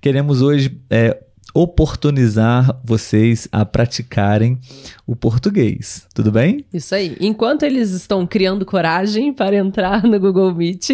queremos 0.00 0.42
hoje 0.42 0.80
é, 0.90 1.23
oportunizar 1.54 2.80
vocês 2.84 3.46
a 3.52 3.64
praticarem 3.64 4.58
o 5.06 5.14
português. 5.14 6.04
Tudo 6.12 6.32
bem? 6.32 6.64
Isso 6.72 6.94
aí. 6.94 7.16
Enquanto 7.20 7.62
eles 7.62 7.92
estão 7.92 8.26
criando 8.26 8.66
coragem 8.66 9.32
para 9.32 9.56
entrar 9.56 10.02
no 10.02 10.18
Google 10.18 10.52
Meet, 10.52 10.90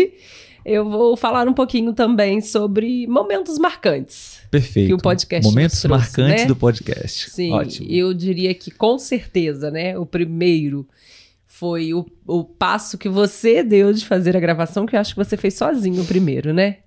eu 0.64 0.88
vou 0.88 1.16
falar 1.16 1.48
um 1.48 1.54
pouquinho 1.54 1.94
também 1.94 2.42
sobre 2.42 3.06
momentos 3.06 3.58
marcantes. 3.58 4.40
Perfeito. 4.50 4.88
Que 4.88 4.94
o 4.94 4.98
podcast 4.98 5.48
Momentos 5.48 5.80
trouxe, 5.80 5.98
marcantes 5.98 6.42
né? 6.42 6.46
do 6.46 6.54
podcast. 6.54 7.30
Sim, 7.30 7.52
Ótimo. 7.52 7.90
eu 7.90 8.12
diria 8.12 8.52
que 8.52 8.70
com 8.70 8.98
certeza, 8.98 9.70
né? 9.70 9.96
O 9.98 10.04
primeiro 10.04 10.86
foi 11.46 11.94
o, 11.94 12.06
o 12.26 12.44
passo 12.44 12.98
que 12.98 13.08
você 13.08 13.62
deu 13.62 13.92
de 13.92 14.04
fazer 14.04 14.36
a 14.36 14.40
gravação, 14.40 14.84
que 14.84 14.94
eu 14.94 15.00
acho 15.00 15.14
que 15.14 15.24
você 15.24 15.36
fez 15.36 15.54
sozinho 15.54 16.02
o 16.02 16.06
primeiro, 16.06 16.52
né? 16.52 16.78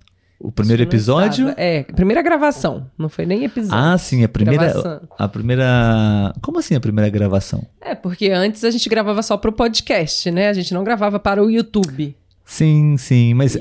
O 0.44 0.52
primeiro 0.52 0.82
episódio? 0.82 1.48
Estava. 1.48 1.66
É, 1.66 1.84
primeira 1.84 2.20
gravação. 2.20 2.90
Não 2.98 3.08
foi 3.08 3.24
nem 3.24 3.44
episódio. 3.44 3.74
Ah, 3.74 3.96
sim, 3.96 4.22
a 4.22 4.28
primeira. 4.28 4.66
Gravação. 4.66 5.00
A 5.18 5.26
primeira. 5.26 6.34
Como 6.42 6.58
assim 6.58 6.74
a 6.74 6.80
primeira 6.80 7.08
gravação? 7.08 7.66
É, 7.80 7.94
porque 7.94 8.28
antes 8.28 8.62
a 8.62 8.70
gente 8.70 8.86
gravava 8.90 9.22
só 9.22 9.38
pro 9.38 9.52
podcast, 9.52 10.30
né? 10.30 10.50
A 10.50 10.52
gente 10.52 10.74
não 10.74 10.84
gravava 10.84 11.18
para 11.18 11.42
o 11.42 11.50
YouTube. 11.50 12.14
Sim, 12.44 12.98
sim, 12.98 13.32
mas 13.32 13.56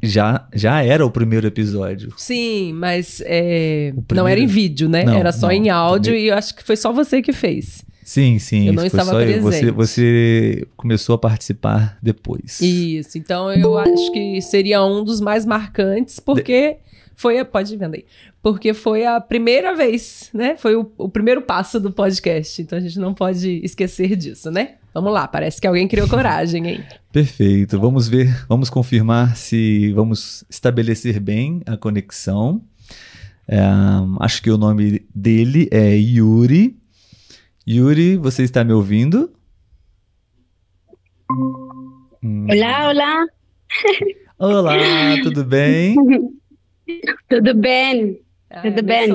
já, 0.00 0.46
já 0.54 0.80
era 0.80 1.04
o 1.04 1.10
primeiro 1.10 1.44
episódio. 1.48 2.14
Sim, 2.16 2.72
mas 2.74 3.20
é, 3.26 3.90
primeiro... 3.90 4.14
não 4.14 4.28
era 4.28 4.38
em 4.38 4.46
vídeo, 4.46 4.88
né? 4.88 5.04
Não, 5.04 5.14
era 5.14 5.32
só 5.32 5.48
não, 5.48 5.52
em 5.52 5.70
áudio 5.70 6.12
primeiro... 6.12 6.26
e 6.26 6.28
eu 6.28 6.38
acho 6.38 6.54
que 6.54 6.62
foi 6.62 6.76
só 6.76 6.92
você 6.92 7.20
que 7.20 7.32
fez. 7.32 7.84
Sim, 8.02 8.38
sim. 8.38 8.66
Eu 8.66 8.72
não 8.72 8.84
estava 8.84 9.12
presente. 9.12 9.40
Você, 9.40 9.70
você 9.70 10.68
começou 10.76 11.14
a 11.14 11.18
participar 11.18 11.96
depois. 12.02 12.60
Isso. 12.60 13.16
Então 13.16 13.52
eu 13.52 13.78
acho 13.78 14.12
que 14.12 14.40
seria 14.42 14.84
um 14.84 15.04
dos 15.04 15.20
mais 15.20 15.46
marcantes, 15.46 16.18
porque 16.18 16.78
foi 17.14 17.38
a. 17.38 17.44
Pode 17.44 17.76
vender 17.76 17.98
aí. 17.98 18.04
Porque 18.42 18.74
foi 18.74 19.06
a 19.06 19.20
primeira 19.20 19.74
vez, 19.76 20.28
né? 20.34 20.56
Foi 20.56 20.74
o, 20.74 20.90
o, 20.98 21.08
primeiro 21.08 21.42
passo 21.42 21.78
do 21.78 21.92
podcast. 21.92 22.60
Então 22.60 22.76
a 22.76 22.80
gente 22.80 22.98
não 22.98 23.14
pode 23.14 23.60
esquecer 23.62 24.16
disso, 24.16 24.50
né? 24.50 24.74
Vamos 24.92 25.12
lá, 25.12 25.26
parece 25.26 25.60
que 25.60 25.66
alguém 25.66 25.88
criou 25.88 26.08
coragem, 26.08 26.66
hein? 26.66 26.84
Perfeito. 27.12 27.78
Vamos 27.78 28.08
ver, 28.08 28.44
vamos 28.48 28.68
confirmar 28.68 29.36
se 29.36 29.92
vamos 29.92 30.44
estabelecer 30.50 31.20
bem 31.20 31.62
a 31.64 31.76
conexão. 31.76 32.60
É, 33.46 33.60
acho 34.20 34.42
que 34.42 34.50
o 34.50 34.58
nome 34.58 35.06
dele 35.14 35.68
é 35.70 35.94
Yuri. 35.94 36.81
Yuri, 37.68 38.16
você 38.16 38.42
está 38.42 38.64
me 38.64 38.72
ouvindo? 38.72 39.30
Olá, 42.50 42.88
olá. 42.88 43.26
Olá, 44.36 44.74
tudo 45.22 45.44
bem? 45.44 45.94
tudo 47.30 47.54
bem. 47.54 48.20
Ah, 48.50 48.62
tudo 48.62 48.82
bem. 48.82 49.08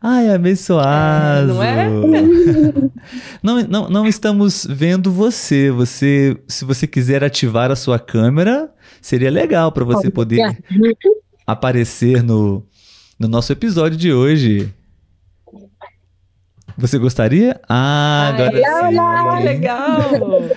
Ai, 0.00 0.28
abençoado. 0.34 1.54
não 1.54 1.62
é? 1.62 1.88
não, 3.40 3.62
não, 3.62 3.88
não 3.88 4.06
estamos 4.08 4.66
vendo 4.68 5.12
você. 5.12 5.70
Você, 5.70 6.36
se 6.48 6.64
você 6.64 6.86
quiser 6.88 7.22
ativar 7.22 7.70
a 7.70 7.76
sua 7.76 7.98
câmera, 8.00 8.72
seria 9.00 9.30
legal 9.30 9.70
para 9.70 9.84
você 9.84 10.10
poder 10.10 10.40
aparecer 11.46 12.24
no, 12.24 12.66
no 13.16 13.28
nosso 13.28 13.52
episódio 13.52 13.96
de 13.96 14.12
hoje. 14.12 14.74
Você 16.76 16.98
gostaria? 16.98 17.60
Ah, 17.68 18.32
agora 18.34 18.56
Ai, 18.56 18.90
sim. 18.92 18.98
Olá, 18.98 19.36
que 19.36 19.44
legal! 19.44 20.00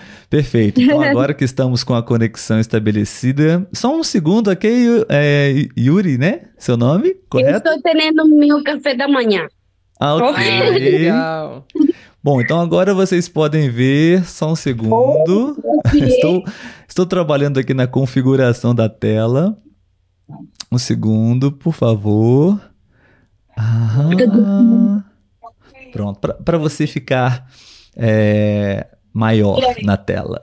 Perfeito. 0.29 0.81
Então, 0.81 1.01
agora 1.01 1.34
que 1.34 1.43
estamos 1.43 1.84
com 1.84 1.93
a 1.93 2.03
conexão 2.03 2.60
estabelecida, 2.60 3.67
só 3.72 3.95
um 3.95 4.03
segundo 4.03 4.50
aqui, 4.50 4.88
é, 5.07 5.67
Yuri, 5.77 6.17
né? 6.17 6.50
Seu 6.57 6.75
nome, 6.75 7.15
correto? 7.29 7.67
Eu 7.67 7.75
estou 7.75 7.81
tendo 7.81 8.27
meu 8.27 8.63
café 8.63 8.95
da 8.95 9.07
manhã. 9.07 9.48
Ah, 10.00 10.15
ok. 10.15 10.43
Ah, 10.43 10.69
legal. 10.69 11.67
Bom, 12.24 12.41
então 12.41 12.60
agora 12.60 12.93
vocês 12.93 13.29
podem 13.29 13.69
ver, 13.69 14.25
só 14.25 14.51
um 14.51 14.55
segundo. 14.55 15.57
estou, 15.93 16.43
estou 16.88 17.05
trabalhando 17.05 17.60
aqui 17.60 17.74
na 17.74 17.88
configuração 17.88 18.74
da 18.74 18.89
tela. 18.89 19.57
Um 20.72 20.77
segundo, 20.77 21.51
por 21.51 21.72
favor. 21.72 22.60
Ah, 23.55 24.10
pronto, 25.96 26.20
para 26.44 26.58
você 26.58 26.86
ficar 26.86 27.48
é, 27.96 28.88
maior 29.14 29.60
na 29.84 29.96
tela. 29.96 30.42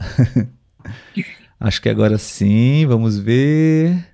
Acho 1.60 1.80
que 1.82 1.88
agora 1.88 2.16
sim, 2.18 2.86
vamos 2.86 3.18
ver. 3.18 4.04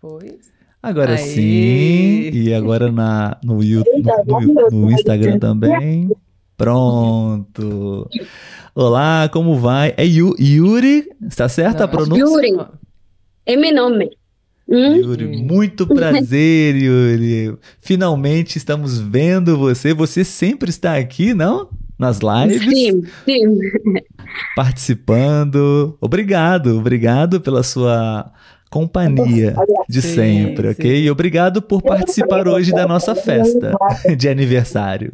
Foi. 0.00 0.38
Agora 0.82 1.12
Aê. 1.12 1.18
sim, 1.18 2.30
e 2.32 2.54
agora 2.54 2.92
na, 2.92 3.36
no, 3.42 3.62
YouTube, 3.62 4.06
no, 4.26 4.70
no 4.70 4.90
Instagram 4.92 5.38
também. 5.38 6.10
Pronto. 6.56 8.08
Olá, 8.74 9.28
como 9.32 9.56
vai? 9.56 9.94
É 9.96 10.04
Yu- 10.04 10.36
Yuri? 10.38 11.08
Está 11.26 11.48
certa 11.48 11.84
a 11.84 11.88
pronúncia? 11.88 12.22
Yuri. 12.22 12.68
É 13.46 13.56
meu 13.56 13.74
nome. 13.74 14.10
Hum? 14.68 14.96
Yuri, 14.96 15.26
muito 15.26 15.86
prazer, 15.86 16.74
Yuri. 16.76 17.56
Finalmente 17.80 18.56
estamos 18.56 18.98
vendo 18.98 19.58
você. 19.58 19.92
Você 19.92 20.24
sempre 20.24 20.70
está 20.70 20.96
aqui, 20.96 21.34
não? 21.34 21.68
Nas 21.98 22.18
lives, 22.18 22.62
Sim, 22.68 23.04
sim. 23.24 23.58
participando. 24.56 25.96
Obrigado, 26.00 26.76
obrigado 26.78 27.40
pela 27.40 27.62
sua 27.62 28.32
companhia 28.68 29.54
de 29.88 30.02
Sim, 30.02 30.14
sempre, 30.14 30.68
ok? 30.70 30.96
sim. 30.96 31.02
E 31.04 31.10
obrigado 31.10 31.62
por 31.62 31.80
participar 31.80 32.48
hoje 32.48 32.72
da 32.72 32.88
nossa 32.88 33.14
festa 33.14 33.72
de 34.16 34.28
aniversário. 34.28 35.12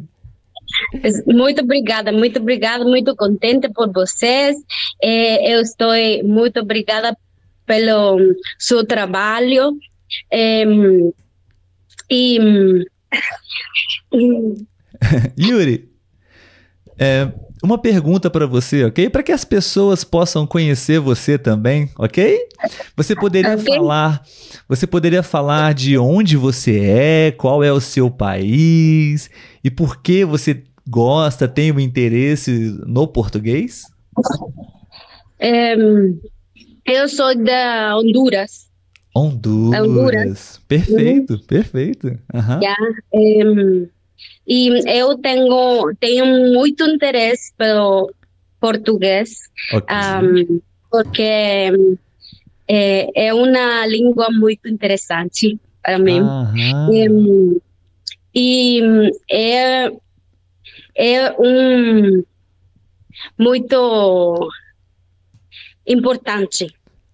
Muito 1.27 1.61
obrigada, 1.61 2.11
muito 2.11 2.39
obrigada, 2.39 2.83
muito 2.83 3.15
contente 3.15 3.69
por 3.69 3.91
vocês. 3.91 4.57
Eh, 5.03 5.53
eu 5.53 5.61
estou 5.61 5.91
muito 6.23 6.59
obrigada 6.59 7.15
pelo 7.65 8.35
seu 8.59 8.85
trabalho. 8.85 9.77
Em, 10.31 11.13
e 12.09 12.37
Yuri, 15.39 15.89
é, 16.99 17.31
uma 17.63 17.77
pergunta 17.77 18.29
para 18.29 18.45
você, 18.45 18.83
ok? 18.85 19.09
Para 19.09 19.23
que 19.23 19.31
as 19.31 19.45
pessoas 19.45 20.03
possam 20.03 20.45
conhecer 20.45 20.99
você 20.99 21.37
também, 21.37 21.89
ok? 21.97 22.47
Você 22.97 23.15
poderia 23.15 23.55
Ok. 23.55 23.75
falar, 23.75 24.23
você 24.67 24.85
poderia 24.85 25.23
falar 25.23 25.73
de 25.73 25.97
onde 25.97 26.35
você 26.35 26.79
é, 26.79 27.31
qual 27.31 27.63
é 27.63 27.71
o 27.71 27.79
seu 27.79 28.09
país 28.09 29.29
e 29.63 29.69
por 29.69 30.01
que 30.01 30.25
você 30.25 30.63
gosta, 30.87 31.47
tem 31.47 31.71
um 31.71 31.79
interesse 31.79 32.77
no 32.85 33.07
português? 33.07 33.83
em, 35.39 36.19
eu 36.91 37.07
sou 37.07 37.35
da 37.35 37.97
Honduras. 37.97 38.69
Honduras. 39.15 39.81
Honduras. 39.81 40.61
Perfeito, 40.67 41.39
perfeito. 41.39 42.17
Aham. 42.33 42.59
Já. 42.61 42.75
Em, 43.13 43.89
e 44.47 44.69
eu 44.99 45.17
tenho 45.17 45.93
tenho 45.99 46.53
muito 46.53 46.83
interesse 46.83 47.53
pelo 47.57 48.13
português. 48.59 49.31
Ok. 49.73 49.97
um, 49.97 50.61
porque 50.89 51.23
é, 52.67 53.27
é 53.27 53.33
uma 53.33 53.85
língua 53.87 54.27
muito 54.31 54.67
interessante 54.67 55.59
para 55.81 55.97
mim. 55.97 56.21
Um, 56.21 57.59
e 58.33 58.81
é, 59.29 59.91
é 60.95 61.31
um 61.37 62.23
muito 63.37 64.49
importante. 65.85 66.67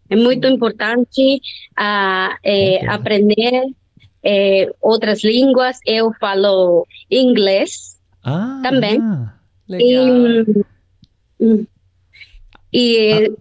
É 0.09 0.15
muito 0.15 0.47
importante 0.47 1.41
é, 1.77 2.79
Concordo. 2.79 2.91
aprender 2.95 3.63
é, 4.23 4.71
outras 4.81 5.23
línguas. 5.23 5.77
Eu 5.85 6.11
falo 6.19 6.85
inglês 7.11 7.97
Ah, 8.23 8.59
também. 8.63 8.99
Legal. 9.67 9.81
e, 9.81 10.45
hum, 11.41 11.65
e 12.73 13.31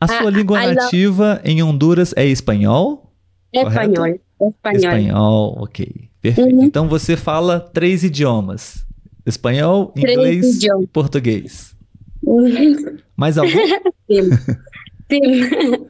A 0.00 0.06
sua 0.08 0.28
Ah, 0.28 0.30
língua 0.30 0.62
I 0.62 0.66
love- 0.66 0.74
nativa 0.76 1.40
em 1.44 1.62
Honduras 1.62 2.12
é 2.16 2.26
espanhol? 2.26 3.12
espanhol. 3.52 4.06
Espanhol. 4.40 4.74
Espanhol, 4.74 5.56
ok. 5.62 6.10
Perfeito. 6.20 6.54
Uhum. 6.56 6.64
Então 6.64 6.88
você 6.88 7.16
fala 7.16 7.58
três 7.60 8.02
idiomas: 8.04 8.84
espanhol, 9.24 9.92
inglês 9.96 10.56
idiomas. 10.56 10.84
e 10.84 10.86
português. 10.88 11.74
Uhum. 12.22 12.98
Mais 13.16 13.38
algum? 13.38 13.50
Sim. 14.10 14.30
Sim. 15.10 15.86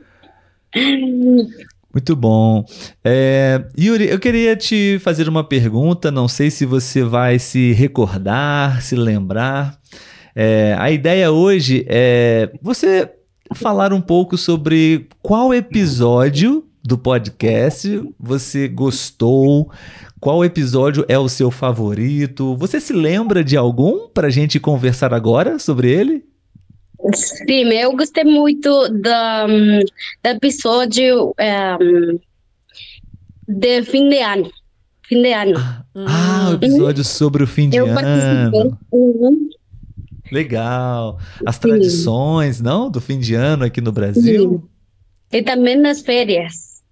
Muito 1.93 2.15
bom. 2.15 2.63
É, 3.03 3.65
Yuri, 3.79 4.09
eu 4.09 4.19
queria 4.19 4.55
te 4.55 4.99
fazer 4.99 5.29
uma 5.29 5.43
pergunta. 5.43 6.11
Não 6.11 6.29
sei 6.29 6.51
se 6.51 6.67
você 6.67 7.03
vai 7.03 7.39
se 7.39 7.73
recordar, 7.73 8.83
se 8.83 8.95
lembrar. 8.95 9.79
É, 10.35 10.77
a 10.79 10.91
ideia 10.91 11.33
hoje 11.33 11.87
é 11.89 12.51
você 12.61 13.11
falar 13.55 13.95
um 13.95 14.01
pouco 14.03 14.37
sobre 14.37 15.09
qual 15.23 15.55
episódio 15.55 16.67
do 16.85 16.99
podcast 16.99 18.07
você 18.21 18.69
gostou, 18.69 19.71
qual 20.21 20.45
episódio 20.45 21.05
é 21.09 21.19
o 21.19 21.31
seu 21.31 21.51
favorito. 21.51 22.55
Você 22.57 22.79
se 22.79 22.93
lembra 22.93 23.43
de 23.43 23.57
algum 23.57 24.09
para 24.09 24.27
a 24.27 24.31
gente 24.31 24.61
conversar 24.61 25.15
agora 25.15 25.59
sobre 25.59 25.91
ele? 25.91 26.25
Sim, 27.15 27.73
eu 27.73 27.97
gostei 27.97 28.25
muito 28.25 28.69
do, 28.89 29.85
do 30.25 30.29
episódio 30.29 31.35
um, 31.81 32.19
de 33.49 33.83
fim 33.85 34.09
de 34.09 34.19
ano. 34.23 34.51
Fim 35.09 35.23
de 35.23 35.33
ano. 35.33 35.55
Ah, 35.95 36.49
o 36.51 36.55
episódio 36.55 37.05
sobre 37.05 37.45
o 37.45 37.47
fim 37.47 37.69
de 37.69 37.77
eu 37.77 37.87
participei. 37.87 38.61
ano. 38.61 38.79
Uhum. 38.91 39.49
Legal. 40.33 41.19
As 41.47 41.55
Sim. 41.55 41.61
tradições, 41.63 42.61
não? 42.61 42.91
Do 42.91 43.01
fim 43.01 43.19
de 43.19 43.35
ano 43.35 43.65
aqui 43.65 43.81
no 43.81 43.93
Brasil. 43.93 44.69
E 45.33 45.43
também 45.43 45.77
nas 45.77 46.01
férias. 46.01 46.83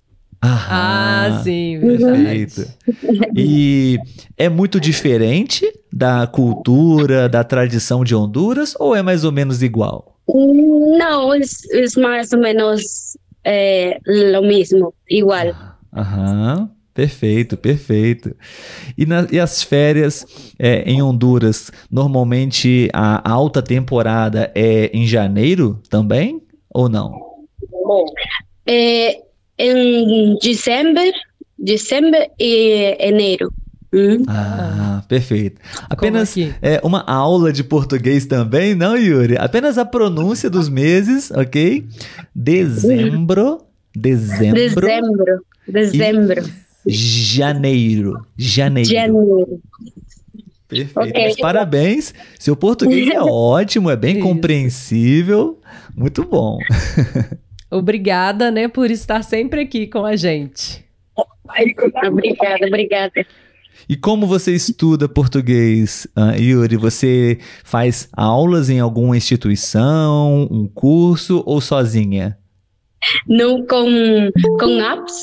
Ah, 0.41 1.41
sim, 1.43 1.79
Uhum. 1.79 1.97
verdade. 1.97 2.67
Perfeito. 2.85 3.31
E 3.37 3.99
é 4.37 4.49
muito 4.49 4.79
diferente 4.79 5.67
da 5.95 6.27
cultura, 6.27 7.29
da 7.29 7.45
tradição 7.45 8.03
de 8.03 8.17
Honduras 8.17 8.75
ou 8.81 8.97
é 8.97 9.03
mais 9.03 9.23
ou 9.23 9.31
menos 9.31 9.63
igual? 9.63 10.19
Não, 10.29 11.33
é, 11.33 11.39
é 11.39 12.01
mais 12.01 12.33
ou 12.33 12.41
menos 12.41 13.17
é, 13.45 14.01
o 14.39 14.43
mesmo, 14.43 14.93
igual. 15.09 15.47
Aham. 15.95 16.69
Perfeito, 16.93 17.57
perfeito. 17.57 18.37
E, 18.97 19.05
na- 19.05 19.27
e 19.31 19.39
as 19.41 19.65
férias 19.65 20.25
é, 20.59 20.83
em 20.89 21.03
Honduras, 21.03 21.73
normalmente 21.91 22.89
a 22.93 23.29
alta 23.29 23.61
temporada 23.61 24.51
é 24.55 24.87
em 24.97 25.05
janeiro 25.05 25.81
também? 25.91 26.41
Ou 26.73 26.89
não? 26.89 27.13
É, 28.65 29.21
em 29.59 30.39
dezembro, 30.41 31.03
dezembro 31.59 32.19
e 32.39 32.97
janeiro. 33.01 33.53
Hum? 33.95 34.25
Ah, 34.27 35.05
perfeito. 35.09 35.61
Apenas 35.89 36.35
é, 36.61 36.81
uma 36.83 37.03
aula 37.07 37.53
de 37.53 37.63
português 37.63 38.27
também, 38.27 38.75
não, 38.75 38.97
Yuri? 38.97 39.37
Apenas 39.39 39.79
a 39.79 39.85
pronúncia 39.85 40.51
dos 40.51 40.69
meses, 40.69 41.31
ok? 41.31 41.87
Dezembro, 42.35 43.63
dezembro, 43.95 44.55
Dezembro, 44.57 45.45
dezembro, 45.69 46.45
janeiro, 46.85 48.27
janeiro. 48.37 48.89
janeiro. 48.91 49.61
Perfeito. 50.67 50.99
Ok. 50.99 51.25
Mas 51.25 51.37
parabéns. 51.37 52.15
Seu 52.39 52.57
português 52.57 53.09
é 53.11 53.21
ótimo, 53.23 53.91
é 53.91 53.97
bem 53.97 54.17
Isso. 54.17 54.27
compreensível. 54.27 55.61
Muito 55.95 56.25
bom. 56.25 56.59
Obrigada, 57.71 58.51
né, 58.51 58.67
por 58.69 58.91
estar 58.91 59.23
sempre 59.23 59.63
aqui 59.63 59.87
com 59.87 60.05
a 60.05 60.17
gente. 60.17 60.85
Obrigada, 62.07 62.67
obrigada. 62.67 63.27
E 63.89 63.97
como 63.97 64.27
você 64.27 64.53
estuda 64.55 65.09
português, 65.09 66.07
ah, 66.17 66.35
Yuri? 66.37 66.77
Você 66.77 67.39
faz 67.65 68.09
aulas 68.13 68.71
em 68.71 68.81
alguma 68.81 69.17
instituição, 69.17 70.49
um 70.51 70.67
curso 70.67 71.43
ou 71.47 71.61
sozinha? 71.61 72.39
Não 73.29 73.67
com, 73.67 74.31
com 74.59 74.81
apps, 74.81 75.15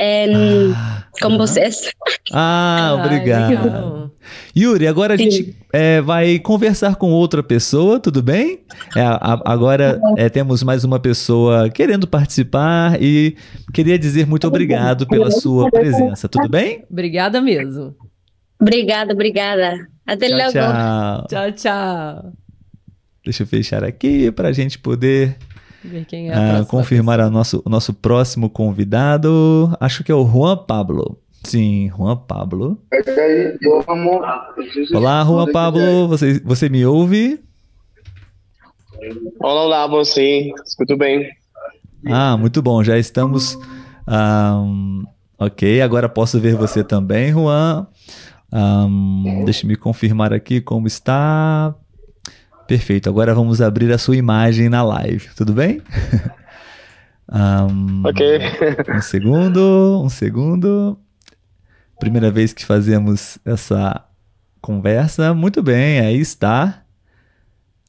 em, 0.00 0.72
Ah, 0.74 1.04
com 1.20 1.36
vocês. 1.36 1.90
Ah, 2.32 2.96
obrigado. 2.98 3.50
legal. 3.50 4.05
Yuri, 4.56 4.86
agora 4.86 5.14
a 5.14 5.16
Sim. 5.18 5.30
gente 5.30 5.56
é, 5.72 6.00
vai 6.00 6.38
conversar 6.38 6.96
com 6.96 7.10
outra 7.10 7.42
pessoa, 7.42 8.00
tudo 8.00 8.22
bem? 8.22 8.60
É, 8.96 9.00
a- 9.00 9.42
agora 9.44 10.00
é, 10.16 10.28
temos 10.28 10.62
mais 10.62 10.84
uma 10.84 10.98
pessoa 10.98 11.68
querendo 11.70 12.06
participar 12.06 13.00
e 13.02 13.36
queria 13.72 13.98
dizer 13.98 14.26
muito 14.26 14.46
obrigado 14.46 15.06
pela 15.06 15.30
sua 15.30 15.70
presença, 15.70 16.28
tudo 16.28 16.48
bem? 16.48 16.84
Obrigada 16.90 17.40
mesmo. 17.40 17.94
Obrigada, 18.60 19.12
obrigada. 19.12 19.86
Até 20.06 20.28
Tchau, 20.28 20.38
logo. 20.38 20.52
tchau. 20.52 21.26
Tchau, 21.28 21.52
tchau. 21.52 22.32
Deixa 23.24 23.42
eu 23.42 23.46
fechar 23.46 23.82
aqui 23.84 24.30
para 24.30 24.48
a 24.48 24.52
gente 24.52 24.78
poder 24.78 25.36
Ver 25.84 26.04
quem 26.04 26.30
é 26.30 26.34
a 26.34 26.58
ah, 26.60 26.64
confirmar 26.64 27.20
a 27.20 27.30
nosso, 27.30 27.62
o 27.64 27.70
nosso 27.70 27.92
próximo 27.92 28.48
convidado. 28.50 29.76
Acho 29.78 30.02
que 30.02 30.10
é 30.10 30.14
o 30.14 30.26
Juan 30.26 30.56
Pablo. 30.56 31.20
Sim, 31.46 31.88
Juan 31.96 32.16
Pablo. 32.16 32.76
Olá, 34.92 35.24
Juan 35.24 35.52
Pablo. 35.52 36.08
Você, 36.08 36.40
você 36.40 36.68
me 36.68 36.84
ouve? 36.84 37.40
Olá, 39.38 39.86
olá, 39.86 40.04
sim, 40.04 40.52
escuto 40.66 40.96
bem. 40.96 41.30
Ah, 42.04 42.36
muito 42.36 42.60
bom. 42.60 42.82
Já 42.82 42.98
estamos. 42.98 43.56
ahm, 44.08 45.04
ok, 45.38 45.80
agora 45.82 46.08
posso 46.08 46.40
ver 46.40 46.56
você 46.56 46.82
também, 46.82 47.30
Juan. 47.30 47.86
Ahm, 48.50 49.44
deixa 49.44 49.68
me 49.68 49.76
confirmar 49.76 50.32
aqui 50.32 50.60
como 50.60 50.88
está. 50.88 51.76
Perfeito. 52.66 53.08
Agora 53.08 53.32
vamos 53.32 53.60
abrir 53.62 53.92
a 53.92 53.98
sua 53.98 54.16
imagem 54.16 54.68
na 54.68 54.82
live, 54.82 55.28
tudo 55.36 55.52
bem? 55.52 55.80
um, 57.32 58.02
Ok. 58.04 58.40
um 58.96 59.00
segundo, 59.00 60.02
um 60.04 60.08
segundo. 60.08 60.98
Primeira 61.98 62.30
vez 62.30 62.52
que 62.52 62.64
fazemos 62.64 63.38
essa 63.44 64.04
conversa. 64.60 65.32
Muito 65.32 65.62
bem, 65.62 66.00
aí 66.00 66.18
está. 66.20 66.82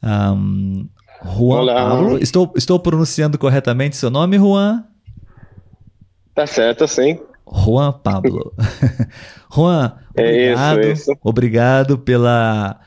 Um, 0.03 0.87
Juan 1.23 1.59
Olá. 1.59 1.89
Pablo. 1.89 2.17
Estou, 2.19 2.53
estou 2.55 2.79
pronunciando 2.79 3.37
corretamente 3.37 3.97
seu 3.97 4.09
nome, 4.09 4.37
Juan? 4.37 4.85
Tá 6.33 6.45
certo, 6.45 6.87
sim. 6.87 7.19
Juan 7.51 7.91
Pablo. 7.93 8.53
Juan, 9.53 9.93
É 10.15 10.51
isso, 10.53 10.61
obrigado, 10.61 10.91
isso. 10.91 11.11
obrigado 11.23 11.97
pela, 11.97 12.79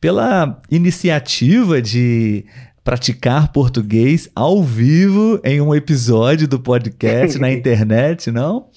pela 0.00 0.62
iniciativa 0.70 1.82
de 1.82 2.46
praticar 2.82 3.50
português 3.52 4.28
ao 4.34 4.62
vivo 4.62 5.40
em 5.42 5.60
um 5.60 5.74
episódio 5.74 6.46
do 6.46 6.60
podcast 6.60 7.38
na 7.38 7.50
internet, 7.52 8.30
não? 8.30 8.68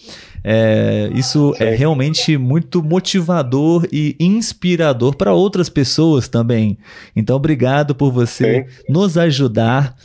É, 0.44 1.10
isso 1.14 1.54
é 1.60 1.72
Sim. 1.72 1.78
realmente 1.78 2.38
muito 2.38 2.84
motivador 2.84 3.88
e 3.92 4.16
inspirador 4.20 5.16
para 5.16 5.34
outras 5.34 5.70
pessoas 5.70 6.28
também. 6.28 6.78
Então, 7.16 7.36
obrigado 7.36 7.96
por 7.96 8.12
você 8.12 8.66
nos 8.88 9.18
ajudar 9.18 9.96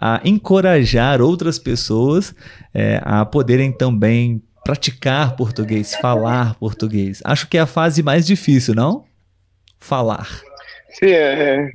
a 0.00 0.20
encorajar 0.24 1.20
outras 1.22 1.58
pessoas 1.58 2.34
é, 2.74 3.00
a 3.02 3.24
poderem 3.24 3.72
também 3.72 4.42
praticar 4.64 5.36
português, 5.36 5.94
falar 5.94 6.54
português. 6.54 7.20
Acho 7.24 7.48
que 7.48 7.58
é 7.58 7.60
a 7.60 7.66
fase 7.66 8.02
mais 8.02 8.26
difícil, 8.26 8.74
não? 8.74 9.04
Falar. 9.78 10.28
Sim, 10.90 11.10
é, 11.10 11.70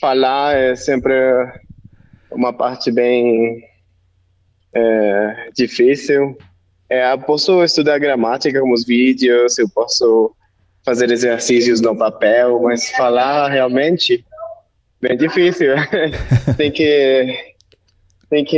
falar 0.00 0.54
é 0.54 0.76
sempre 0.76 1.12
uma 2.30 2.52
parte 2.52 2.92
bem 2.92 3.62
é, 4.74 5.50
difícil. 5.54 6.36
É, 6.90 7.12
eu 7.12 7.18
posso 7.18 7.62
estudar 7.62 7.98
gramática 7.98 8.60
com 8.60 8.72
os 8.72 8.84
vídeos, 8.84 9.58
eu 9.58 9.68
posso 9.68 10.34
fazer 10.84 11.10
exercícios 11.10 11.80
no 11.80 11.96
papel, 11.96 12.60
mas 12.62 12.90
falar 12.92 13.50
realmente 13.50 14.24
bem 15.00 15.16
difícil. 15.16 15.74
tem 16.56 16.72
que 16.72 17.48
tem 18.30 18.44
que 18.44 18.56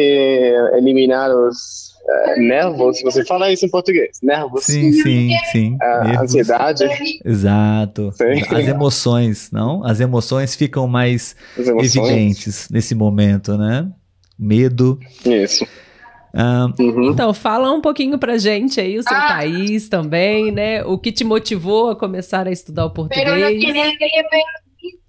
eliminar 0.74 1.30
os 1.30 1.90
eh, 2.08 2.40
nervos. 2.40 3.00
Você 3.02 3.24
fala 3.24 3.52
isso 3.52 3.66
em 3.66 3.70
português? 3.70 4.18
Nervos. 4.22 4.64
Sim, 4.64 4.92
sim, 4.92 5.30
sim. 5.52 5.76
A 5.80 6.22
ansiedade, 6.22 6.84
Exato. 7.24 8.12
Sim. 8.12 8.54
As 8.54 8.68
emoções, 8.68 9.50
não? 9.52 9.84
As 9.84 10.00
emoções 10.00 10.54
ficam 10.54 10.86
mais 10.88 11.36
emoções. 11.56 11.96
evidentes 11.96 12.68
nesse 12.70 12.94
momento, 12.94 13.56
né? 13.56 13.88
Medo. 14.38 14.98
Isso. 15.24 15.64
Ah, 16.34 16.68
Uhum. 16.78 17.10
Então, 17.10 17.34
fala 17.34 17.72
um 17.72 17.80
pouquinho 17.80 18.18
pra 18.18 18.38
gente 18.38 18.80
aí, 18.80 18.98
o 18.98 19.02
seu 19.02 19.16
país 19.16 19.88
também, 19.88 20.52
né? 20.52 20.84
O 20.84 20.96
que 20.98 21.10
te 21.10 21.24
motivou 21.24 21.90
a 21.90 21.96
começar 21.96 22.46
a 22.46 22.52
estudar 22.52 22.86
o 22.86 22.90
português. 22.90 23.62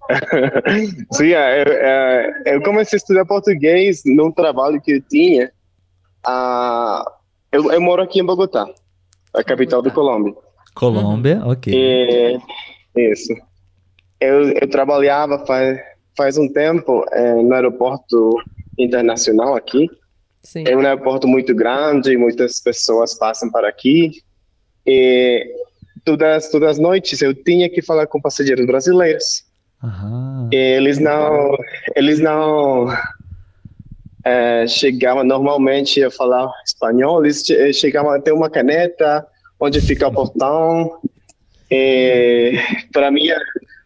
Sim, 1.12 1.32
é, 1.32 1.62
é, 1.66 2.54
eu 2.56 2.62
comecei 2.62 2.96
a 2.96 2.98
estudar 2.98 3.24
português 3.24 4.02
num 4.04 4.30
trabalho 4.32 4.80
que 4.80 4.92
eu 4.92 5.02
tinha. 5.02 5.52
Ah, 6.26 7.04
eu, 7.50 7.70
eu 7.70 7.80
moro 7.80 8.02
aqui 8.02 8.20
em 8.20 8.24
Bogotá, 8.24 8.66
a 9.34 9.44
capital 9.44 9.80
do 9.80 9.90
Colômbia. 9.90 10.34
Colômbia, 10.74 11.42
ok. 11.44 11.72
E, 11.74 12.38
isso. 12.96 13.32
Eu, 14.20 14.50
eu 14.50 14.70
trabalhava 14.70 15.44
faz, 15.46 15.78
faz 16.16 16.38
um 16.38 16.48
tempo 16.48 17.04
eh, 17.12 17.42
no 17.42 17.54
aeroporto 17.54 18.36
internacional 18.78 19.54
aqui. 19.56 19.90
Sim. 20.42 20.64
É 20.66 20.76
um 20.76 20.80
aeroporto 20.80 21.26
muito 21.28 21.54
grande, 21.54 22.16
muitas 22.16 22.60
pessoas 22.60 23.16
passam 23.16 23.50
para 23.50 23.68
aqui. 23.68 24.10
E 24.86 25.46
todas, 26.04 26.50
todas 26.50 26.70
as 26.70 26.78
noites 26.78 27.22
eu 27.22 27.32
tinha 27.34 27.70
que 27.70 27.80
falar 27.80 28.06
com 28.06 28.20
passageiros 28.20 28.66
brasileiros. 28.66 29.44
Aham. 29.82 30.48
Eles 30.52 30.98
não, 30.98 31.56
eles 31.96 32.18
não 32.20 32.88
eh, 34.24 34.66
chegavam 34.68 35.24
normalmente 35.24 36.02
a 36.02 36.10
falar 36.10 36.50
espanhol, 36.64 37.24
eles 37.24 37.42
che- 37.44 37.72
chegavam 37.72 38.10
a 38.12 38.20
ter 38.20 38.32
uma 38.32 38.50
caneta 38.50 39.26
onde 39.60 39.80
fica 39.80 40.08
o 40.08 40.12
portão. 40.12 41.00
Para 42.92 43.10
mim 43.10 43.28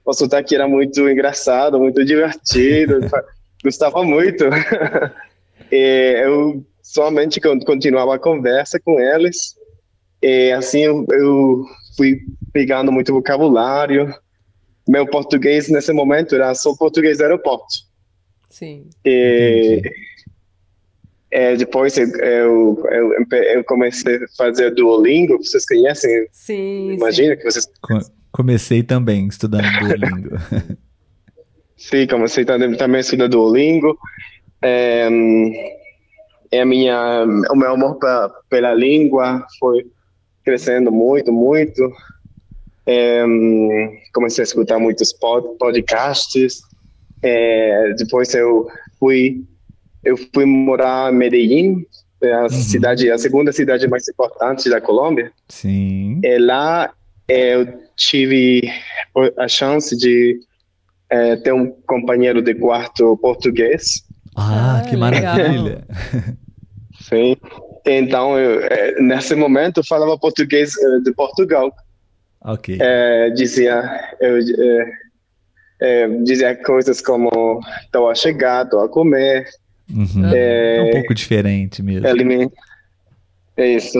o 0.04 0.12
sotaque 0.12 0.54
era 0.54 0.66
muito 0.68 1.08
engraçado, 1.08 1.78
muito 1.78 2.04
divertido, 2.04 3.00
gostava 3.62 4.02
muito. 4.04 4.44
E 5.72 6.22
eu 6.24 6.64
somente 6.82 7.40
con- 7.40 7.58
continuava 7.60 8.14
a 8.14 8.18
conversa 8.18 8.78
com 8.80 8.98
eles. 9.00 9.54
E 10.22 10.52
assim 10.52 10.80
eu, 10.80 11.04
eu 11.10 11.64
fui 11.96 12.20
pegando 12.52 12.90
muito 12.92 13.12
vocabulário. 13.12 14.14
Meu 14.88 15.06
português 15.06 15.68
nesse 15.68 15.92
momento 15.92 16.34
era 16.34 16.54
só 16.54 16.74
português 16.76 17.18
do 17.18 17.24
aeroporto. 17.24 17.66
Sim. 18.50 18.88
E 19.04 19.82
é, 21.30 21.56
depois 21.56 21.98
eu, 21.98 22.08
eu, 22.20 22.84
eu, 22.90 23.26
eu 23.30 23.64
comecei 23.64 24.16
a 24.16 24.28
fazer 24.38 24.70
Duolingo, 24.74 25.36
vocês 25.38 25.66
conhecem? 25.66 26.26
Sim. 26.32 26.92
Imagina 26.92 27.36
que 27.36 27.44
vocês 27.44 27.66
Co- 27.82 27.98
Comecei 28.32 28.82
também 28.82 29.26
estudando 29.28 29.64
Duolingo. 29.80 30.36
Sim, 31.76 32.06
comecei 32.06 32.44
também, 32.44 32.74
também 32.76 32.98
a 32.98 33.00
estudar 33.00 33.28
Duolingo. 33.28 33.98
É, 34.66 35.08
é 36.50 36.60
a 36.60 36.66
minha, 36.66 37.24
o 37.50 37.56
meu 37.56 37.74
amor 37.74 37.96
pra, 37.96 38.28
pela 38.50 38.74
língua 38.74 39.46
foi 39.60 39.86
crescendo 40.44 40.90
muito, 40.90 41.32
muito. 41.32 41.92
É, 42.84 43.24
comecei 44.12 44.42
a 44.42 44.44
escutar 44.44 44.78
muitos 44.80 45.12
pod, 45.12 45.56
podcasts. 45.58 46.62
É, 47.22 47.94
depois 47.96 48.34
eu 48.34 48.66
fui, 48.98 49.44
eu 50.04 50.16
fui 50.34 50.44
morar 50.44 51.12
em 51.12 51.16
Medellín, 51.16 51.86
é 52.22 52.32
a 52.32 52.48
cidade, 52.48 53.10
a 53.10 53.18
segunda 53.18 53.52
cidade 53.52 53.86
mais 53.86 54.08
importante 54.08 54.68
da 54.68 54.80
Colômbia. 54.80 55.30
Sim. 55.48 56.20
E 56.24 56.38
lá 56.38 56.92
eu 57.28 57.66
tive 57.96 58.62
a 59.38 59.46
chance 59.46 59.96
de 59.96 60.40
eh, 61.10 61.36
ter 61.36 61.52
um 61.52 61.70
companheiro 61.86 62.42
de 62.42 62.54
quarto 62.54 63.16
português. 63.18 64.05
Ah, 64.36 64.78
Ah, 64.78 64.82
que 64.88 64.96
legal. 64.96 65.22
maravilha. 65.36 65.84
Sim. 67.00 67.36
Então, 67.86 68.38
eu, 68.38 68.60
eh, 68.62 69.00
nesse 69.00 69.34
momento, 69.34 69.78
eu 69.80 69.84
falava 69.84 70.18
português 70.18 70.72
eh, 70.76 71.00
de 71.04 71.12
Portugal. 71.14 71.72
Ok. 72.42 72.78
Eh, 72.80 73.30
dizia, 73.30 73.82
eu, 74.20 74.38
eh, 74.38 74.92
eh, 75.80 76.08
dizia 76.24 76.54
coisas 76.64 77.00
como 77.00 77.60
estou 77.84 78.10
a 78.10 78.14
chegar, 78.14 78.64
estou 78.64 78.80
a 78.80 78.88
comer, 78.88 79.46
Uhum. 79.88 80.34
É 80.34 80.82
um 80.82 80.90
pouco 80.90 81.14
diferente 81.14 81.82
mesmo. 81.82 82.06
É 83.56 83.66
isso. 83.66 83.98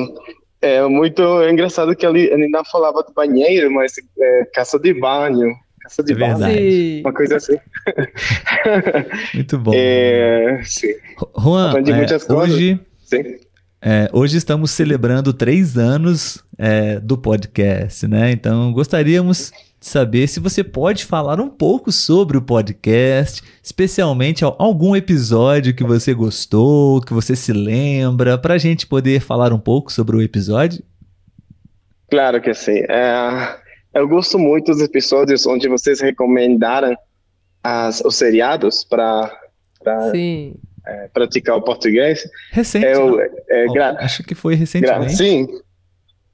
É 0.61 0.83
muito 0.87 1.22
engraçado 1.49 1.94
que 1.94 2.05
ele, 2.05 2.49
não 2.49 2.64
falava 2.64 3.05
de 3.05 3.12
banheiro, 3.14 3.70
mas 3.70 3.92
eh, 4.18 4.44
casa 4.53 4.79
de 4.79 4.92
banho, 4.94 5.55
casa 5.88 6.03
de 6.03 6.12
É 6.12 6.16
verdade. 6.16 6.55
Sim. 6.55 7.01
uma 7.01 7.12
coisa 7.12 7.37
assim. 7.37 7.57
Muito 9.35 9.59
bom. 9.59 9.72
É, 9.75 10.61
sim, 10.64 10.94
Juan, 11.38 11.72
é, 11.77 11.94
muitas 11.94 12.25
coisas. 12.25 12.55
hoje, 12.55 12.81
sim. 13.05 13.22
é, 13.81 14.09
hoje 14.12 14.37
estamos 14.37 14.70
celebrando 14.70 15.33
três 15.33 15.77
anos 15.77 16.42
é, 16.59 16.99
do 17.01 17.16
podcast, 17.16 18.07
né? 18.09 18.31
Então 18.33 18.72
gostaríamos 18.72 19.53
de 19.79 19.87
saber 19.87 20.27
se 20.27 20.40
você 20.40 20.64
pode 20.64 21.05
falar 21.05 21.40
um 21.40 21.49
pouco 21.51 21.92
sobre 21.92 22.37
o 22.37 22.42
podcast, 22.42 23.42
especialmente 23.62 24.44
al- 24.44 24.57
algum 24.59 24.96
episódio 24.96 25.75
que 25.75 25.85
você 25.85 26.14
gostou, 26.14 27.01
que 27.01 27.12
você 27.12 27.37
se 27.37 27.53
lembra, 27.53 28.37
para 28.38 28.55
a 28.55 28.59
gente 28.59 28.87
poder 28.87 29.20
falar 29.20 29.53
um 29.53 29.59
pouco 29.59 29.92
sobre 29.92 30.16
o 30.16 30.22
episódio. 30.22 30.83
Claro 32.11 32.40
que 32.40 32.55
sim. 32.55 32.79
É, 32.88 33.57
eu 34.00 34.09
gosto 34.09 34.38
muito 34.38 34.72
dos 34.72 34.80
episódios 34.80 35.46
onde 35.46 35.68
vocês 35.68 36.00
recomendaram 36.00 36.96
as, 37.62 38.00
os 38.00 38.14
seriados 38.16 38.85
para 38.85 39.30
Sim. 40.12 40.54
praticar 41.12 41.56
o 41.56 41.62
português. 41.62 42.28
Recente, 42.52 42.87
Eu, 42.87 43.11
não? 43.12 43.20
é, 43.20 43.66
gra- 43.72 43.96
acho 44.00 44.22
que 44.22 44.35
foi 44.35 44.54
gra- 44.54 44.61
recentemente. 44.61 45.16
sim, 45.16 45.46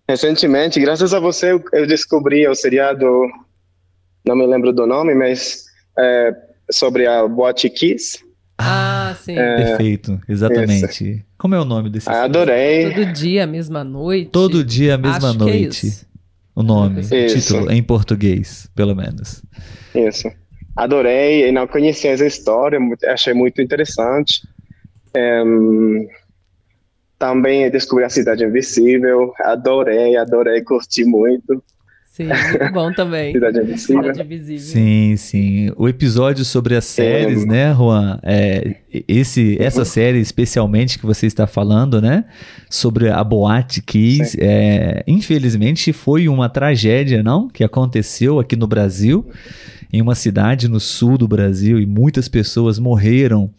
recentemente, 0.09 0.81
graças 0.81 1.15
a 1.15 1.21
você, 1.21 1.53
eu, 1.53 1.63
eu 1.73 1.87
descobri 1.87 2.47
o 2.47 2.55
seriado, 2.55 3.07
não 4.25 4.37
me 4.37 4.47
lembro 4.47 4.73
do 4.73 4.87
nome, 4.87 5.15
mas 5.15 5.65
é, 5.99 6.35
sobre 6.71 7.07
a 7.07 7.27
Boate 7.27 7.71
Kiss. 7.71 8.19
Ah, 8.59 9.17
sim. 9.21 9.35
Perfeito, 9.35 10.21
exatamente. 10.29 11.25
Como 11.39 11.55
é 11.55 11.61
o 11.61 11.65
nome 11.65 11.91
desse? 11.91 12.09
Ah, 12.09 12.25
adorei. 12.25 12.91
Todo 12.93 13.07
dia, 13.13 13.47
mesma 13.47 13.83
noite. 13.83 14.31
Todo 14.31 14.63
dia, 14.63 14.95
a 14.95 14.99
mesma 14.99 15.31
Acho 15.31 15.39
que 15.39 15.45
é 15.45 15.47
noite. 15.47 16.07
O 16.55 16.63
nome, 16.63 17.01
o 17.01 17.15
Isso. 17.15 17.41
título, 17.41 17.71
em 17.71 17.83
português, 17.83 18.71
pelo 18.75 18.95
menos. 18.95 19.43
Isso. 19.95 20.31
adorei 20.77 21.49
e 21.49 21.53
não 21.53 21.67
conhecia 21.67 22.11
essa 22.11 22.27
história, 22.27 22.79
achei 23.07 23.35
muito 23.35 23.61
interessante. 23.61 24.43
Um, 25.15 26.09
também 27.19 27.71
descobri 27.71 28.05
a 28.05 28.09
Cidade 28.09 28.45
Invisível, 28.45 29.33
adorei, 29.41 30.17
adorei, 30.17 30.63
curti 30.63 31.05
muito. 31.05 31.63
Sim, 32.13 32.27
muito 32.27 32.73
bom 32.75 32.93
também. 32.93 33.33
Cidade 33.33 33.59
Invisível. 33.59 34.03
Cidade 34.03 34.21
Invisível. 34.21 34.59
Sim, 34.67 35.17
sim. 35.17 35.73
O 35.79 35.89
episódio 35.89 36.45
sobre 36.45 36.77
as 36.77 36.85
séries, 36.85 37.47
né, 37.47 37.75
Juan? 37.75 38.21
É, 38.23 38.77
esse, 39.09 39.57
essa 39.59 39.83
série 39.87 40.19
especialmente 40.19 40.99
que 40.99 41.07
você 41.07 41.27
está 41.27 41.47
falando, 41.47 42.03
né? 42.03 42.27
Sobre 42.69 43.09
a 43.09 43.25
Boate 43.25 43.81
Kiss, 43.81 44.37
é, 44.39 45.03
infelizmente 45.07 45.91
foi 45.91 46.29
uma 46.29 46.51
tragédia, 46.51 47.23
não? 47.23 47.49
Que 47.49 47.65
aconteceu 47.65 48.39
aqui 48.39 48.57
no 48.57 48.67
Brasil, 48.67 49.27
em 49.91 50.03
uma 50.03 50.15
cidade 50.15 50.69
no 50.69 50.81
sul 50.81 51.17
do 51.17 51.27
Brasil, 51.27 51.81
e 51.81 51.87
muitas 51.87 52.29
pessoas 52.29 52.79
morreram 52.79 53.51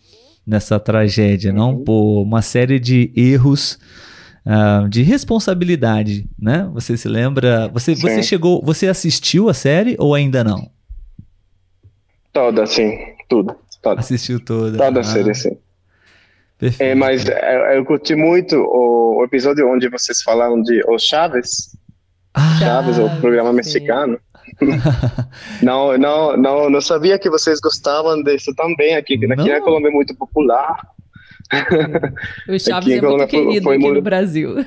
nessa 0.46 0.80
tragédia, 0.80 1.52
não? 1.52 1.72
Uhum. 1.72 1.84
Por 1.84 2.22
uma 2.22 2.44
série 2.44 2.80
de 2.80 3.12
erros 3.16 3.80
ah, 4.46 4.86
de 4.90 5.02
responsabilidade, 5.04 6.28
né? 6.40 6.70
Você 6.74 6.98
se 6.98 7.08
lembra? 7.08 7.68
Você, 7.70 7.96
você 7.96 8.22
chegou, 8.24 8.62
você 8.64 8.88
assistiu 8.88 9.50
a 9.50 9.54
série 9.54 9.96
ou 10.00 10.14
ainda 10.14 10.44
não? 10.44 10.70
Toda, 12.32 12.66
sim, 12.66 12.98
tudo. 13.30 13.56
Toda, 13.82 14.00
Assistiu 14.00 14.40
toda. 14.40 14.78
toda 14.78 15.00
a 15.00 15.02
Ah, 15.02 15.04
série, 15.04 15.36
sim. 15.36 15.58
Perfeito. 16.58 16.90
É, 16.90 16.96
mas 16.96 17.26
é, 17.28 17.78
eu 17.78 17.84
curti 17.84 18.16
muito 18.16 18.56
o, 18.56 19.18
o 19.20 19.24
episódio 19.26 19.70
onde 19.70 19.90
vocês 19.90 20.22
falaram 20.22 20.62
de 20.62 20.82
Os 20.90 21.04
Chaves, 21.04 21.76
Ah, 22.34 22.58
Chaves, 22.60 22.98
o 22.98 23.10
programa 23.20 23.50
sim. 23.50 23.56
mexicano. 23.58 24.18
não, 25.62 25.98
não, 25.98 26.38
não, 26.38 26.70
não 26.70 26.82
sabia 26.82 27.20
que 27.20 27.30
vocês 27.30 27.60
gostavam 27.60 28.22
disso 28.24 28.54
também 28.56 28.96
aqui, 28.96 29.18
que 29.18 29.26
aqui 29.26 29.50
na 29.50 29.62
Colômbia 29.62 29.90
é 29.90 29.92
muito 29.92 30.16
popular. 30.16 30.88
O 32.50 32.60
Chaves 32.60 32.94
Aqui 32.94 32.94
é 32.94 33.02
muito 33.02 33.18
foi- 33.18 33.28
querido 33.28 33.64
foi 33.64 33.76
aqui 33.76 33.84
muito- 33.84 33.96
no 33.96 34.02
Brasil. 34.02 34.66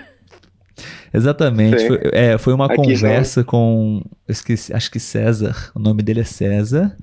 Exatamente. 1.12 1.80
Sim. 1.80 1.88
Foi, 1.88 2.00
é, 2.12 2.38
foi 2.38 2.52
uma 2.54 2.66
Aqui 2.66 2.76
conversa 2.76 3.42
com. 3.44 4.02
Eu 4.26 4.32
esqueci, 4.32 4.72
acho 4.74 4.90
que 4.90 4.98
César. 5.00 5.70
O 5.74 5.78
nome 5.78 6.02
dele 6.02 6.20
é 6.20 6.24
César. 6.24 6.94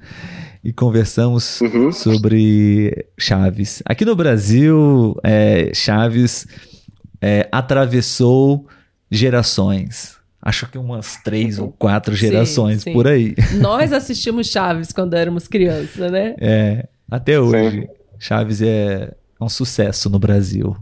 E 0.64 0.72
conversamos 0.72 1.60
Uhum. 1.62 1.92
sobre 1.92 3.06
Chaves. 3.18 3.82
Aqui 3.86 4.06
no 4.06 4.16
Brasil, 4.16 5.14
é, 5.24 5.72
Chaves 5.74 6.48
é, 7.22 7.48
atravessou 7.52 8.66
gerações. 9.12 10.16
Acho 10.42 10.70
que 10.70 10.78
umas 10.78 11.18
três 11.24 11.58
ou 11.60 11.70
quatro 11.72 12.16
Sim, 12.16 12.28
gerações 12.28 12.82
sim. 12.84 12.94
por 12.94 13.08
aí. 13.08 13.34
Nós 13.60 13.92
assistimos 13.94 14.48
Chaves 14.48 14.92
quando 14.94 15.14
éramos 15.16 15.48
crianças, 15.48 16.12
né? 16.12 16.36
É, 16.40 16.88
até 17.10 17.40
hoje. 17.40 17.82
Sim. 17.82 17.88
Chaves 18.20 18.62
é 18.62 19.14
um 19.44 19.50
sucesso 19.50 20.10
no 20.10 20.18
Brasil. 20.20 20.76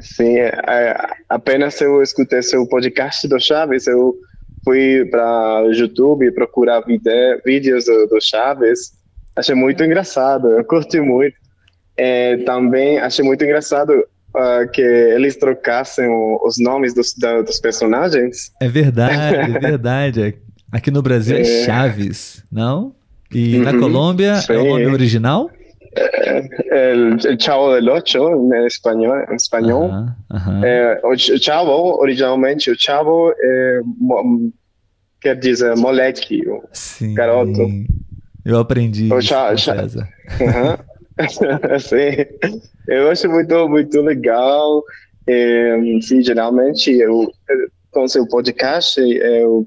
Sim, 0.00 0.36
é, 0.38 0.48
é, 0.66 0.96
apenas 1.28 1.80
eu 1.80 2.02
escutei 2.02 2.42
seu 2.42 2.66
podcast 2.66 3.26
do 3.28 3.38
Chaves, 3.40 3.86
eu 3.86 4.14
fui 4.64 5.04
para 5.10 5.62
o 5.64 5.72
YouTube 5.72 6.32
procurar 6.32 6.80
vide- 6.80 7.40
vídeos 7.44 7.84
do, 7.84 8.06
do 8.08 8.20
Chaves, 8.20 8.92
achei 9.36 9.54
muito 9.54 9.84
engraçado, 9.84 10.48
eu 10.48 10.64
curti 10.64 11.00
muito. 11.00 11.36
É, 11.96 12.38
também 12.38 12.98
achei 12.98 13.24
muito 13.24 13.44
engraçado 13.44 13.92
ah, 14.34 14.66
que 14.72 14.82
eles 14.82 15.36
trocassem 15.36 16.08
os 16.44 16.56
nomes 16.58 16.92
dos, 16.92 17.14
da- 17.14 17.42
dos 17.42 17.60
personagens. 17.60 18.50
É 18.60 18.68
verdade, 18.68 19.36
é 19.56 19.58
verdade. 19.60 20.34
Aqui 20.72 20.90
no 20.90 21.02
Brasil 21.02 21.36
é, 21.36 21.42
É. 21.42 21.64
Chaves, 21.64 22.42
não? 22.50 22.96
E 23.32 23.58
na 23.58 23.70
Uhum, 23.70 23.80
Colômbia 23.80 24.32
é 24.32 24.38
o 24.38 24.40
sim. 24.62 24.68
nome 24.68 24.86
original? 24.86 25.50
El, 25.96 27.18
el 27.26 27.38
Chavo 27.38 27.74
del 27.74 27.88
Ocho, 27.88 28.30
em 28.52 28.66
espanhol. 28.66 29.24
Em 29.30 29.34
espanhol. 29.36 29.84
Aham, 29.90 30.16
aham. 30.30 30.64
É, 30.64 31.00
o 31.04 31.16
Ch- 31.16 31.38
Chavo, 31.42 31.98
originalmente, 32.00 32.70
o 32.70 32.76
Chavo 32.78 33.32
é, 33.38 33.80
mo- 33.84 34.52
quer 35.20 35.36
dizer 35.38 35.76
moleque. 35.76 36.48
o- 36.48 36.62
Sim. 36.72 37.14
garoto. 37.14 37.60
Eu 38.44 38.58
aprendi 38.58 39.12
Ô, 39.12 39.18
isso 39.18 39.28
Cha- 39.28 39.50
com 39.50 39.56
Cha- 39.56 39.76
César. 39.76 40.08
Aham. 40.40 40.78
sim. 41.80 42.60
Eu 42.88 43.10
acho 43.10 43.28
muito, 43.30 43.68
muito 43.68 44.00
legal. 44.00 44.82
É, 45.26 45.76
sim, 46.02 46.20
geralmente, 46.22 46.90
eu, 46.92 47.30
com 47.92 48.06
seu 48.08 48.26
podcast, 48.26 49.00
eu, 49.00 49.66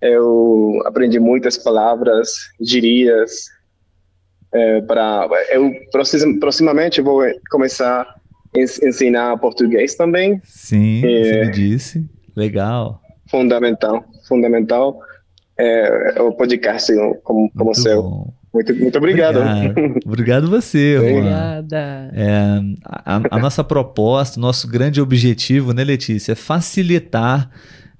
eu 0.00 0.80
aprendi 0.84 1.18
muitas 1.18 1.56
palavras, 1.58 2.30
gírias. 2.60 3.46
É, 4.54 4.80
para 4.82 5.28
eu 5.50 5.72
proxim- 5.90 6.38
proximamente 6.38 7.00
vou 7.00 7.22
começar 7.50 8.02
a 8.02 8.58
ens- 8.58 8.82
ensinar 8.82 9.36
português 9.38 9.94
também. 9.94 10.40
Sim, 10.44 11.00
você 11.00 11.30
É. 11.30 11.44
me 11.46 11.50
disse. 11.52 12.06
Legal. 12.36 13.00
Fundamental, 13.30 14.04
fundamental. 14.28 14.98
É, 15.58 16.20
o 16.20 16.32
podcast 16.32 16.92
como, 17.22 17.50
como 17.50 17.64
Muito 17.66 17.80
seu. 17.80 18.02
bom. 18.02 18.32
Muito, 18.52 18.74
muito 18.76 18.98
obrigado. 18.98 19.38
Obrigado, 19.38 20.00
Obrigado 20.04 20.50
você. 20.50 20.98
Obrigada. 20.98 22.10
É, 22.14 22.60
a, 22.84 23.20
a 23.30 23.38
nossa 23.38 23.64
proposta, 23.64 24.38
o 24.38 24.42
nosso 24.42 24.68
grande 24.68 25.00
objetivo, 25.00 25.72
né, 25.72 25.82
Letícia, 25.82 26.32
é 26.32 26.34
facilitar 26.34 27.48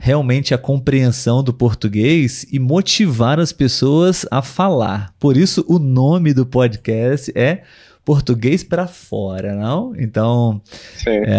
realmente 0.05 0.53
a 0.53 0.59
compreensão 0.59 1.45
do 1.45 1.55
português 1.55 2.45
e 2.51 2.59
motivar 2.59 3.39
as 3.39 3.53
pessoas 3.53 4.27
a 4.33 4.43
falar. 4.43 5.15
Por 5.17 5.37
isso, 5.37 5.65
o 5.69 5.79
nome 5.79 6.35
do 6.35 6.45
podcast 6.45 7.31
é 7.37 7.63
Português 8.05 8.65
para 8.65 8.89
Fora, 8.89 9.55
não? 9.55 9.95
Então, 9.97 10.61
é, 11.07 11.39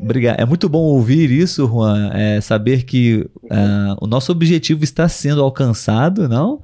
obrigado. 0.00 0.40
É 0.40 0.46
muito 0.46 0.66
bom 0.66 0.78
ouvir 0.78 1.30
isso, 1.30 1.66
Juan. 1.66 2.10
é, 2.14 2.40
saber 2.40 2.84
que 2.84 3.28
ah, 3.50 3.94
o 4.00 4.06
nosso 4.06 4.32
objetivo 4.32 4.82
está 4.82 5.06
sendo 5.06 5.42
alcançado, 5.42 6.26
não? 6.26 6.62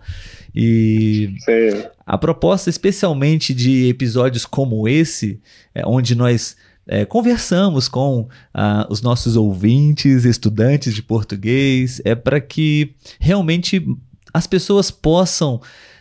E 0.54 1.34
Sim. 1.40 1.84
a 2.06 2.16
proposta, 2.16 2.70
especialmente 2.70 3.52
de 3.52 3.90
episódios 3.90 4.46
como 4.46 4.88
esse, 4.88 5.38
é, 5.74 5.86
onde 5.86 6.14
nós 6.14 6.56
é, 6.92 7.04
conversamos 7.04 7.86
com 7.86 8.28
ah, 8.52 8.84
os 8.90 9.00
nossos 9.00 9.36
ouvintes, 9.36 10.24
estudantes 10.24 10.92
de 10.92 11.02
português, 11.02 12.02
é 12.04 12.16
para 12.16 12.40
que 12.40 12.96
realmente 13.20 13.86
as 14.34 14.44
pessoas 14.48 14.90
possam 14.90 15.60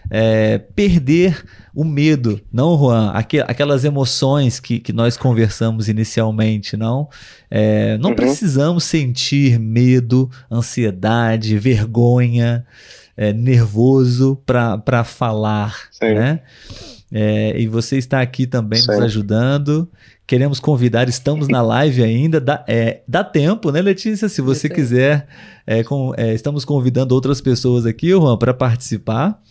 é, 0.09 0.57
perder 0.57 1.45
o 1.75 1.83
medo, 1.83 2.41
não, 2.51 2.75
Juan? 2.75 3.11
Aque- 3.11 3.41
aquelas 3.41 3.85
emoções 3.85 4.59
que, 4.59 4.79
que 4.79 4.91
nós 4.91 5.15
conversamos 5.15 5.87
inicialmente, 5.87 6.75
não? 6.75 7.07
É, 7.51 7.95
não 7.99 8.09
Uhum. 8.09 8.15
precisamos 8.15 8.83
sentir 8.85 9.59
medo, 9.59 10.27
ansiedade, 10.51 11.55
vergonha, 11.59 12.65
é, 13.15 13.31
nervoso 13.31 14.41
para 14.45 15.03
falar, 15.03 15.75
Sim. 15.91 16.15
né? 16.15 16.39
É, 17.11 17.59
e 17.59 17.67
você 17.67 17.97
está 17.97 18.21
aqui 18.21 18.47
também 18.47 18.79
nos 18.85 18.95
Sim. 18.95 19.03
ajudando. 19.03 19.87
Queremos 20.29 20.59
convidar, 20.59 21.09
estamos 21.09 21.47
na 21.47 21.59
live 21.59 22.03
ainda, 22.03 22.39
dá, 22.39 22.63
é, 22.67 23.01
dá 23.07 23.23
tempo, 23.23 23.71
né, 23.71 23.81
Letícia? 23.81 24.29
Se 24.29 24.43
você 24.43 24.69
quiser, 24.69 25.25
é, 25.65 25.83
com- 25.83 26.13
é, 26.15 26.35
estamos 26.35 26.63
convidando 26.63 27.15
outras 27.15 27.41
pessoas 27.41 27.83
aqui, 27.83 28.11
Juan, 28.11 28.37
para 28.37 28.53
participar. 28.53 29.41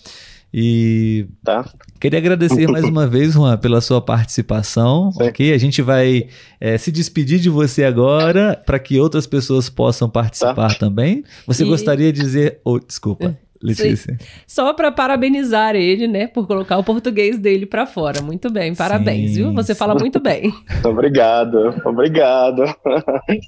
E 0.54 1.26
Tá. 1.44 1.68
queria 2.00 2.20
agradecer 2.20 2.68
mais 2.68 2.84
uma 2.84 3.08
vez, 3.08 3.32
Juan, 3.34 3.56
pela 3.58 3.80
sua 3.80 4.00
participação. 4.00 5.10
Sim. 5.10 5.24
Ok? 5.24 5.52
A 5.52 5.58
gente 5.58 5.82
vai 5.82 6.28
é, 6.60 6.78
se 6.78 6.92
despedir 6.92 7.40
de 7.40 7.50
você 7.50 7.82
agora 7.82 8.56
para 8.64 8.78
que 8.78 9.00
outras 9.00 9.26
pessoas 9.26 9.68
possam 9.68 10.08
participar 10.08 10.78
também. 10.78 11.24
Você 11.44 11.64
E- 11.64 11.66
gostaria 11.68 12.12
de 12.12 12.20
dizer. 12.20 12.60
Oh, 12.64 12.78
desculpa, 12.78 13.36
Letícia. 13.62 14.16
Só 14.46 14.72
para 14.72 14.92
parabenizar 14.92 15.74
ele, 15.74 16.06
né, 16.06 16.26
por 16.28 16.46
colocar 16.46 16.78
o 16.78 16.84
português 16.84 17.38
dele 17.38 17.66
para 17.66 17.86
fora. 17.86 18.22
Muito 18.22 18.50
bem, 18.50 18.74
parabéns, 18.74 19.30
Sim, 19.32 19.36
viu? 19.36 19.52
Você 19.54 19.74
fala 19.74 19.94
muito 19.94 20.20
bem. 20.20 20.52
Obrigado, 20.84 21.74
obrigado. 21.84 22.62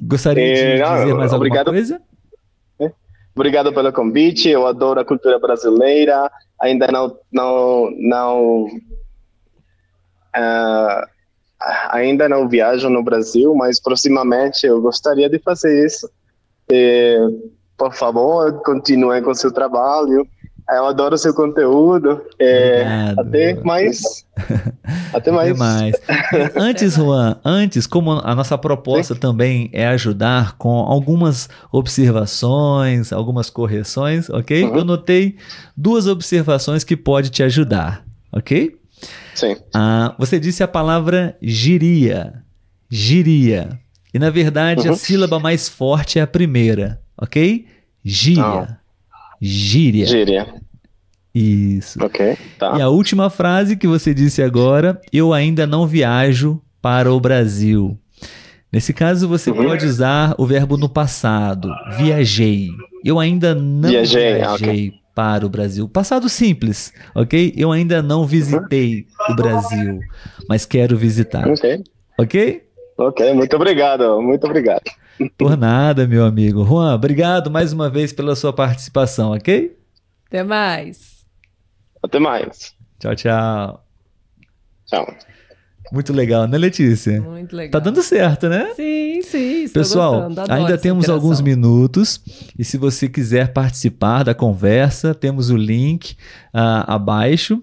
Gostaria 0.03 0.53
de 0.55 0.61
É, 0.61 0.73
dizer 0.75 1.14
mais 1.14 1.33
obrigado. 1.33 1.68
alguma 1.68 1.75
coisa? 1.77 2.01
Obrigado 3.35 3.73
pelo 3.73 3.92
convite. 3.92 4.49
Eu 4.49 4.66
adoro 4.66 4.99
a 5.01 5.05
cultura 5.05 5.38
brasileira. 5.38 6.31
Ainda 6.61 6.88
não, 6.88 7.16
não, 7.33 7.88
não, 7.96 8.66
ah, 10.35 11.07
ainda 11.90 12.29
não 12.29 12.49
viajo 12.49 12.88
no 12.90 13.03
Brasil, 13.03 13.55
mas 13.55 13.81
proximamente 13.81 14.66
eu 14.66 14.81
gostaria 14.81 15.29
de 15.29 15.38
fazer 15.38 15.87
isso. 15.87 16.11
Eh, 16.70 17.18
por 17.80 17.94
favor, 17.94 18.52
continue 18.62 19.22
com 19.22 19.32
seu 19.32 19.50
trabalho. 19.50 20.26
Eu 20.70 20.84
adoro 20.86 21.16
seu 21.18 21.32
conteúdo. 21.34 22.20
É, 22.38 22.84
até 23.18 23.54
mais. 23.64 24.24
Até 25.12 25.32
mais. 25.32 25.50
Até 25.50 25.58
mais. 25.58 25.96
Antes, 26.54 26.94
Juan, 26.94 27.36
antes, 27.44 27.86
como 27.86 28.12
a 28.12 28.34
nossa 28.34 28.56
proposta 28.56 29.14
também 29.16 29.68
é 29.72 29.86
ajudar 29.88 30.56
com 30.56 30.78
algumas 30.78 31.48
observações, 31.72 33.12
algumas 33.12 33.50
correções, 33.50 34.30
ok? 34.30 34.64
Uhum. 34.64 34.76
Eu 34.76 34.84
notei 34.84 35.36
duas 35.76 36.06
observações 36.06 36.84
que 36.84 36.96
pode 36.96 37.30
te 37.30 37.42
ajudar, 37.42 38.04
ok? 38.32 38.76
Sim. 39.34 39.56
Ah, 39.74 40.14
você 40.18 40.38
disse 40.38 40.62
a 40.62 40.68
palavra 40.68 41.36
giria. 41.42 42.34
Giria. 42.88 43.70
E 44.14 44.18
na 44.18 44.30
verdade 44.30 44.86
a 44.86 44.92
Uhum. 44.92 44.96
sílaba 44.96 45.38
mais 45.40 45.68
forte 45.68 46.18
é 46.18 46.22
a 46.22 46.26
primeira, 46.26 47.00
ok? 47.20 47.66
Gíria. 48.04 48.44
Ah. 48.44 48.76
Gíria. 49.40 50.06
Gíria. 50.06 50.54
Isso. 51.35 52.02
Ok. 52.04 52.37
Tá. 52.59 52.76
E 52.78 52.83
a 52.83 52.88
última 52.88 53.30
frase 53.30 53.76
que 53.76 53.87
você 53.87 54.12
disse 54.12 54.42
agora, 54.42 55.00
eu 55.12 55.33
ainda 55.33 55.66
não 55.66 55.87
viajo 55.87 56.61
para 56.83 57.12
o 57.12 57.20
Brasil. 57.20 57.96
Nesse 58.72 58.92
caso, 58.92 59.28
você 59.28 59.50
Uhum. 59.50 59.64
pode 59.64 59.85
usar 59.87 60.35
o 60.38 60.46
verbo 60.46 60.76
no 60.76 60.88
passado. 60.88 61.70
Viajei. 61.96 62.68
Eu 63.04 63.18
ainda 63.18 63.54
não 63.54 63.88
Viajei, 63.90 64.35
viajei 64.35 64.92
para 65.14 65.44
o 65.44 65.48
Brasil. 65.48 65.88
Passado 65.88 66.28
simples, 66.28 66.92
ok? 67.14 67.52
Eu 67.56 67.72
ainda 67.72 68.02
não 68.02 68.26
visitei 68.26 69.06
o 69.28 69.35
Brasil, 69.35 70.00
mas 70.48 70.64
quero 70.66 70.96
visitar, 70.96 71.48
Ok. 71.48 71.83
ok? 72.18 72.62
Ok. 73.00 73.32
Muito 73.32 73.56
obrigado. 73.56 74.20
Muito 74.20 74.44
obrigado. 74.46 74.82
Por 75.38 75.56
nada, 75.56 76.06
meu 76.06 76.22
amigo. 76.22 76.64
Juan, 76.64 76.94
obrigado 76.94 77.50
mais 77.50 77.72
uma 77.72 77.88
vez 77.88 78.12
pela 78.12 78.36
sua 78.36 78.52
participação, 78.52 79.32
ok? 79.32 79.74
Até 80.26 80.42
mais. 80.42 81.24
Até 82.02 82.18
mais. 82.18 82.74
Tchau, 82.98 83.14
tchau. 83.16 83.84
Tchau. 84.86 85.14
Muito 85.90 86.12
legal, 86.12 86.46
né, 86.46 86.58
Letícia? 86.58 87.20
Muito 87.22 87.56
legal. 87.56 87.72
Tá 87.72 87.78
dando 87.78 88.02
certo, 88.02 88.48
né? 88.50 88.70
Sim, 88.76 89.22
sim. 89.22 89.62
estou 89.64 89.82
Pessoal, 89.82 90.28
gostando, 90.28 90.52
ainda 90.52 90.76
temos 90.78 91.04
interação. 91.04 91.14
alguns 91.14 91.40
minutos 91.40 92.22
e 92.58 92.64
se 92.64 92.76
você 92.76 93.08
quiser 93.08 93.52
participar 93.52 94.22
da 94.24 94.34
conversa, 94.34 95.14
temos 95.14 95.48
o 95.50 95.56
link 95.56 96.16
ah, 96.52 96.94
abaixo 96.94 97.62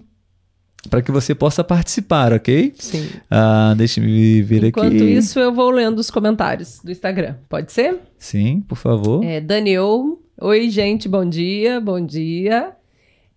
para 0.88 1.02
que 1.02 1.10
você 1.10 1.34
possa 1.34 1.64
participar, 1.64 2.32
ok? 2.32 2.72
Sim. 2.78 3.08
Ah, 3.30 3.74
Deixe-me 3.76 4.42
ver 4.42 4.64
Enquanto 4.64 4.94
aqui. 4.94 5.04
isso, 5.04 5.38
eu 5.38 5.52
vou 5.52 5.70
lendo 5.70 5.98
os 5.98 6.10
comentários 6.10 6.80
do 6.82 6.90
Instagram. 6.90 7.34
Pode 7.48 7.72
ser? 7.72 7.98
Sim, 8.18 8.60
por 8.66 8.76
favor. 8.76 9.24
É, 9.24 9.40
Daniel. 9.40 10.20
Oi, 10.40 10.70
gente, 10.70 11.08
bom 11.08 11.28
dia, 11.28 11.80
bom 11.80 12.00
dia. 12.00 12.72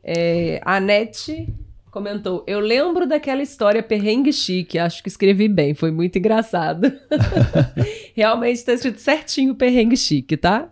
É, 0.04 0.62
a 0.64 0.76
Anete 0.76 1.54
comentou: 1.90 2.44
Eu 2.48 2.60
lembro 2.60 3.08
daquela 3.08 3.42
história 3.42 3.82
perrengue 3.82 4.32
chique, 4.32 4.78
acho 4.78 5.02
que 5.02 5.10
escrevi 5.10 5.48
bem, 5.48 5.74
foi 5.74 5.92
muito 5.92 6.18
engraçado. 6.18 6.92
Realmente 8.16 8.58
está 8.58 8.74
escrito 8.74 9.00
certinho 9.00 9.56
perrengue 9.56 9.98
chique, 9.98 10.38
tá? 10.38 10.70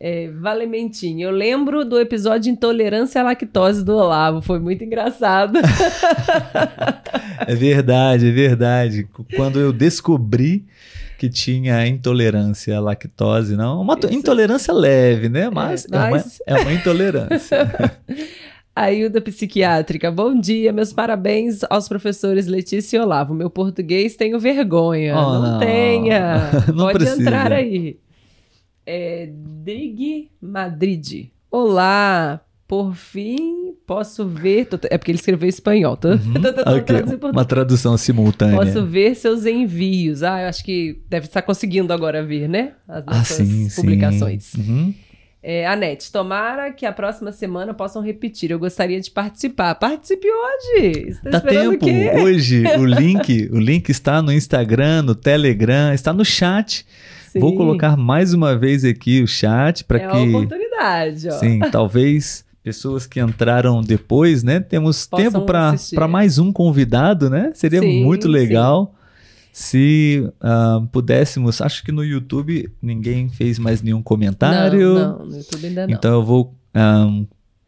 É, 0.00 0.30
Valementinho, 0.30 1.26
eu 1.26 1.30
lembro 1.32 1.84
do 1.84 1.98
episódio 1.98 2.42
de 2.44 2.50
Intolerância 2.50 3.20
à 3.20 3.24
Lactose 3.24 3.84
do 3.84 3.96
Olavo, 3.96 4.40
foi 4.40 4.60
muito 4.60 4.84
engraçado. 4.84 5.58
É 7.46 7.54
verdade, 7.54 8.28
é 8.28 8.32
verdade. 8.32 9.08
Quando 9.34 9.58
eu 9.58 9.72
descobri 9.72 10.66
que 11.18 11.30
tinha 11.30 11.86
intolerância 11.86 12.76
à 12.76 12.80
lactose, 12.80 13.56
não, 13.56 13.80
uma 13.80 13.94
Isso. 13.98 14.12
intolerância 14.12 14.72
leve, 14.74 15.28
né? 15.30 15.48
Mas 15.48 15.86
é, 15.90 15.96
uma, 15.96 16.10
mas- 16.10 16.42
é 16.46 16.54
uma 16.54 16.72
intolerância. 16.72 17.58
Ailda 18.76 19.20
Psiquiátrica, 19.20 20.10
bom 20.10 20.38
dia, 20.38 20.72
meus 20.72 20.92
parabéns 20.92 21.60
aos 21.70 21.88
professores 21.88 22.46
Letícia 22.46 22.98
e 22.98 23.00
Olavo. 23.00 23.32
Meu 23.32 23.48
português 23.48 24.14
tenho 24.14 24.38
vergonha. 24.38 25.16
Oh, 25.16 25.32
não, 25.34 25.52
não. 25.52 25.58
tenha. 25.58 26.50
Não 26.68 26.84
Pode 26.86 26.98
precisa. 26.98 27.22
entrar 27.22 27.52
aí. 27.52 27.96
É, 28.90 29.28
Drig 29.62 30.30
Madrid. 30.40 31.26
Olá, 31.50 32.40
por 32.66 32.94
fim 32.94 33.74
posso 33.86 34.26
ver. 34.26 34.64
tô- 34.64 34.78
é 34.90 34.96
porque 34.96 35.10
ele 35.10 35.18
escreveu 35.18 35.44
em 35.46 35.50
espanhol, 35.50 35.94
tá? 35.94 36.08
Uhum. 36.12 36.32
Tô 36.40 36.40
tentando 36.40 36.70
Ok, 36.70 36.82
traduzir 36.84 37.18
em 37.22 37.30
Uma 37.30 37.44
tradução 37.44 37.96
simultânea. 37.98 38.56
Posso 38.56 38.86
ver 38.86 39.14
seus 39.14 39.44
envios. 39.44 40.22
Ah, 40.22 40.40
eu 40.40 40.48
acho 40.48 40.64
que 40.64 41.02
deve 41.06 41.26
estar 41.26 41.42
conseguindo 41.42 41.92
agora 41.92 42.24
ver, 42.24 42.48
né? 42.48 42.72
As 42.88 43.04
Ah, 43.06 43.14
nossas 43.18 43.36
sim, 43.46 43.68
sim. 43.68 43.78
publicações. 43.82 44.54
Uhum. 44.54 44.94
É, 45.42 45.66
Anete, 45.66 46.10
tomara 46.10 46.72
que 46.72 46.86
a 46.86 46.92
próxima 46.92 47.30
semana 47.30 47.74
possam 47.74 48.00
repetir. 48.02 48.50
Eu 48.50 48.58
gostaria 48.58 48.98
de 49.00 49.10
participar. 49.10 49.74
Participe 49.74 50.26
hoje! 50.26 51.08
Está 51.10 51.28
Dá 51.30 51.38
esperando 51.38 51.78
tempo. 51.78 52.20
Hoje 52.22 52.64
o 52.78 52.84
link, 52.88 53.50
o 53.52 53.58
link 53.58 53.90
está 53.90 54.22
no 54.22 54.32
Instagram, 54.32 55.02
no 55.02 55.14
Telegram, 55.14 55.92
está 55.92 56.10
no 56.10 56.24
chat. 56.24 56.86
Vou 57.34 57.50
Sim, 57.50 57.56
colocar 57.56 57.96
mais 57.96 58.32
uma 58.32 58.56
vez 58.56 58.84
aqui 58.84 59.22
o 59.22 59.26
chat 59.26 59.84
para 59.84 59.98
É 59.98 60.06
que 60.08 60.16
uma 60.16 60.38
oportunidade, 60.38 61.28
ó. 61.28 61.32
sim, 61.32 61.58
talvez 61.72 62.44
pessoas 62.62 63.06
que 63.06 63.20
entraram 63.20 63.80
depois, 63.80 64.42
né? 64.42 64.60
Temos 64.60 65.06
Possam 65.06 65.24
tempo 65.24 65.46
para 65.46 66.08
mais 66.08 66.38
um 66.38 66.52
convidado, 66.52 67.30
né? 67.30 67.50
Seria 67.54 67.80
Sim, 67.80 68.04
muito 68.04 68.26
sim. 68.26 68.32
legal 68.32 68.94
se 69.52 70.28
ah, 70.40 70.82
pudéssemos. 70.92 71.60
Acho 71.60 71.82
que 71.82 71.90
no 71.90 72.04
YouTube 72.04 72.70
ninguém 72.80 73.28
fez 73.28 73.58
mais 73.58 73.82
nenhum 73.82 74.02
comentário. 74.02 74.94
Não, 74.94 75.18
não, 75.18 75.26
no 75.26 75.36
YouTube 75.36 75.66
ainda 75.66 75.86
não. 75.86 75.94
Então 75.94 76.12
eu 76.12 76.22
vou 76.22 76.54
ahn, 76.74 77.24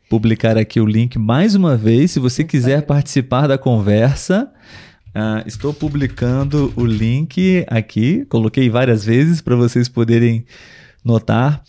publicar 0.09 0.59
aqui 0.59 0.81
o 0.81 0.87
link 0.87 1.19
mais 1.19 1.55
uma 1.55 1.77
vez. 1.77 2.11
Se 2.11 2.21
você 2.21 2.45
quiser 2.45 2.83
participar 2.83 3.47
da 3.47 3.57
conversa, 3.57 4.51
ah, 5.15 5.43
estou 5.47 5.73
publicando 5.75 6.73
o 6.77 6.85
link 6.85 7.65
aqui. 7.67 8.25
Coloquei 8.29 8.71
várias 8.71 9.05
vezes 9.05 9.41
para 9.41 9.57
vocês 9.57 9.89
poderem 9.89 10.45
notar 11.05 11.63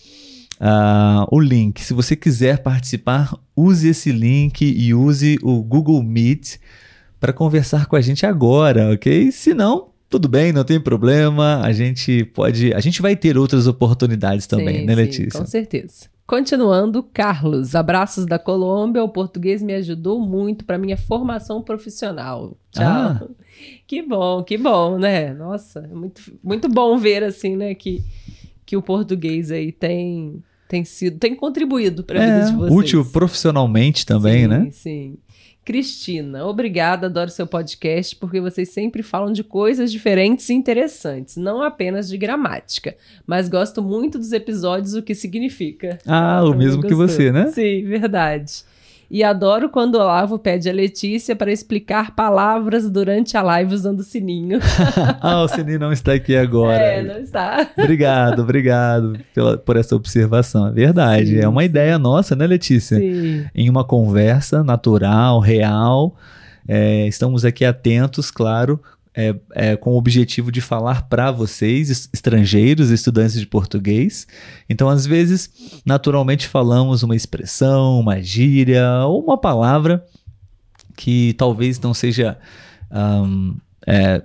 ah, 0.60 1.26
o 1.32 1.40
link. 1.40 1.82
Se 1.82 1.94
você 1.94 2.16
quiser 2.16 2.60
participar, 2.60 3.34
use 3.56 3.88
esse 3.88 4.12
link 4.12 4.62
e 4.62 4.94
use 4.94 5.40
o 5.42 5.64
Google 5.64 6.04
Meet 6.04 6.58
para 7.20 7.34
conversar 7.34 7.88
com 7.88 7.96
a 7.96 8.02
gente 8.02 8.26
agora, 8.26 8.92
ok? 8.94 9.32
Se 9.32 9.54
não, 9.54 9.90
tudo 10.10 10.28
bem, 10.28 10.52
não 10.52 10.64
tem 10.64 10.80
problema. 10.80 11.62
A 11.62 11.72
gente 11.72 12.26
pode, 12.26 12.74
a 12.74 12.80
gente 12.80 13.02
vai 13.02 13.16
ter 13.16 13.38
outras 13.38 13.66
oportunidades 13.66 14.46
também, 14.46 14.82
Sim, 14.82 14.86
né, 14.86 14.94
sim, 14.94 15.02
Letícia? 15.02 15.40
com 15.40 15.46
certeza. 15.46 16.11
Continuando, 16.32 17.04
Carlos, 17.04 17.76
abraços 17.76 18.26
da 18.26 18.40
Colômbia. 18.40 19.04
O 19.04 19.10
português 19.10 19.62
me 19.62 19.74
ajudou 19.74 20.18
muito 20.18 20.64
para 20.64 20.78
minha 20.78 20.96
formação 20.96 21.62
profissional. 21.62 22.56
Tchau. 22.72 22.86
Ah. 22.86 23.22
Que 23.86 24.02
bom, 24.02 24.42
que 24.42 24.58
bom, 24.58 24.98
né? 24.98 25.34
Nossa, 25.34 25.80
é 25.80 25.94
muito, 25.94 26.22
muito 26.42 26.70
bom 26.70 26.98
ver 26.98 27.22
assim, 27.22 27.56
né, 27.56 27.76
que, 27.76 28.02
que 28.66 28.76
o 28.78 28.82
português 28.82 29.52
aí 29.52 29.72
tem 29.74 30.42
tem 30.70 30.86
sido, 30.86 31.20
tem 31.20 31.36
contribuído 31.36 32.02
para 32.04 32.18
a 32.20 32.26
vida 32.26 32.46
de 32.46 32.54
É, 32.54 32.56
vocês. 32.56 32.74
útil 32.74 33.06
profissionalmente 33.06 34.06
também, 34.06 34.44
sim, 34.44 34.48
né? 34.48 34.70
Sim. 34.72 35.18
Cristina, 35.64 36.46
obrigada, 36.46 37.06
adoro 37.06 37.30
seu 37.30 37.46
podcast, 37.46 38.16
porque 38.16 38.42
vocês 38.42 38.70
sempre 38.70 39.04
falam 39.04 39.32
de 39.32 39.44
coisas 39.44 39.92
diferentes 39.92 40.50
e 40.50 40.54
interessantes, 40.54 41.38
não 41.38 41.62
apenas 41.62 42.10
de 42.10 42.18
gramática. 42.18 42.96
Mas 43.28 43.48
gosto 43.48 43.82
muito 43.82 44.18
dos 44.18 44.32
episódios, 44.32 44.96
o 44.96 45.04
que 45.04 45.14
significa. 45.14 46.00
Ah, 46.06 46.42
o 46.44 46.52
também 46.52 46.68
mesmo 46.68 46.82
que 46.82 46.90
gostou. 46.90 47.08
você, 47.08 47.32
né? 47.32 47.52
Sim, 47.52 47.84
verdade. 47.84 48.64
E 49.14 49.26
adoro 49.26 49.70
quando 49.70 49.96
o 49.96 50.00
Olavo 50.00 50.40
pede 50.40 50.70
a 50.70 50.74
Letícia 50.74 51.36
para 51.36 51.52
explicar 51.52 52.16
palavras 52.16 52.90
durante 52.90 53.36
a 53.36 53.42
live 53.42 53.76
usando 53.76 54.00
o 54.00 54.04
sininho. 54.04 54.58
ah, 55.20 55.44
o 55.44 55.50
Sininho 55.50 55.80
não 55.80 55.92
está 55.92 56.14
aqui 56.14 56.34
agora. 56.34 56.82
É, 56.82 57.04
não 57.04 57.18
está. 57.18 57.70
Obrigado, 57.78 58.42
obrigado 58.42 59.20
pela, 59.34 59.58
por 59.58 59.76
essa 59.76 59.98
observação. 59.98 60.68
É 60.68 60.72
verdade. 60.72 61.32
Sim, 61.32 61.40
é 61.40 61.48
uma 61.48 61.66
ideia 61.66 62.00
nossa, 62.00 62.38
né, 62.38 62.48
Letícia? 62.48 62.98
Sim. 62.98 63.46
Em 63.54 63.70
uma 63.70 63.84
conversa 63.84 64.64
natural, 64.64 65.42
real. 65.42 66.16
É, 66.66 67.06
estamos 67.06 67.44
aqui 67.44 67.66
atentos, 67.66 68.32
claro, 68.32 68.82
é, 69.16 69.36
é, 69.54 69.76
com 69.76 69.92
o 69.92 69.98
objetivo 69.98 70.52
de 70.52 70.62
falar 70.62 71.04
para 71.10 71.32
vocês, 71.32 71.90
es- 71.90 72.10
estrangeiros, 72.14 72.90
estudantes 72.92 73.40
de 73.40 73.46
português. 73.46 74.26
Então, 74.70 74.88
às 74.90 75.06
vezes, 75.06 75.50
naturalmente 75.86 76.48
falamos 76.48 77.04
uma 77.04 77.16
expressão, 77.16 78.00
uma 78.00 78.22
gíria 78.22 79.06
ou 79.06 79.22
uma 79.24 79.38
palavra 79.38 80.06
que 80.96 81.34
talvez 81.38 81.80
não 81.80 81.94
seja 81.94 82.38
ahm, 82.90 83.56
é, 83.88 84.22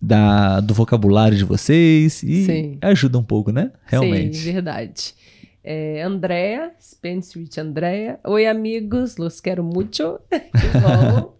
da, 0.00 0.60
do 0.60 0.74
vocabulário 0.74 1.36
de 1.36 1.44
vocês 1.44 2.22
e 2.22 2.44
Sim. 2.44 2.78
ajuda 2.80 3.18
um 3.18 3.22
pouco, 3.22 3.52
né? 3.52 3.70
Realmente. 3.86 4.36
Sim, 4.38 4.52
verdade. 4.52 5.14
É, 5.62 6.02
Andrea, 6.02 6.72
Spencer 6.80 7.42
Andrea. 7.58 8.18
Oi, 8.24 8.46
amigos, 8.46 9.16
los 9.18 9.40
quero 9.40 9.62
mucho. 9.62 10.18
que 10.30 10.78
bom. 10.80 11.34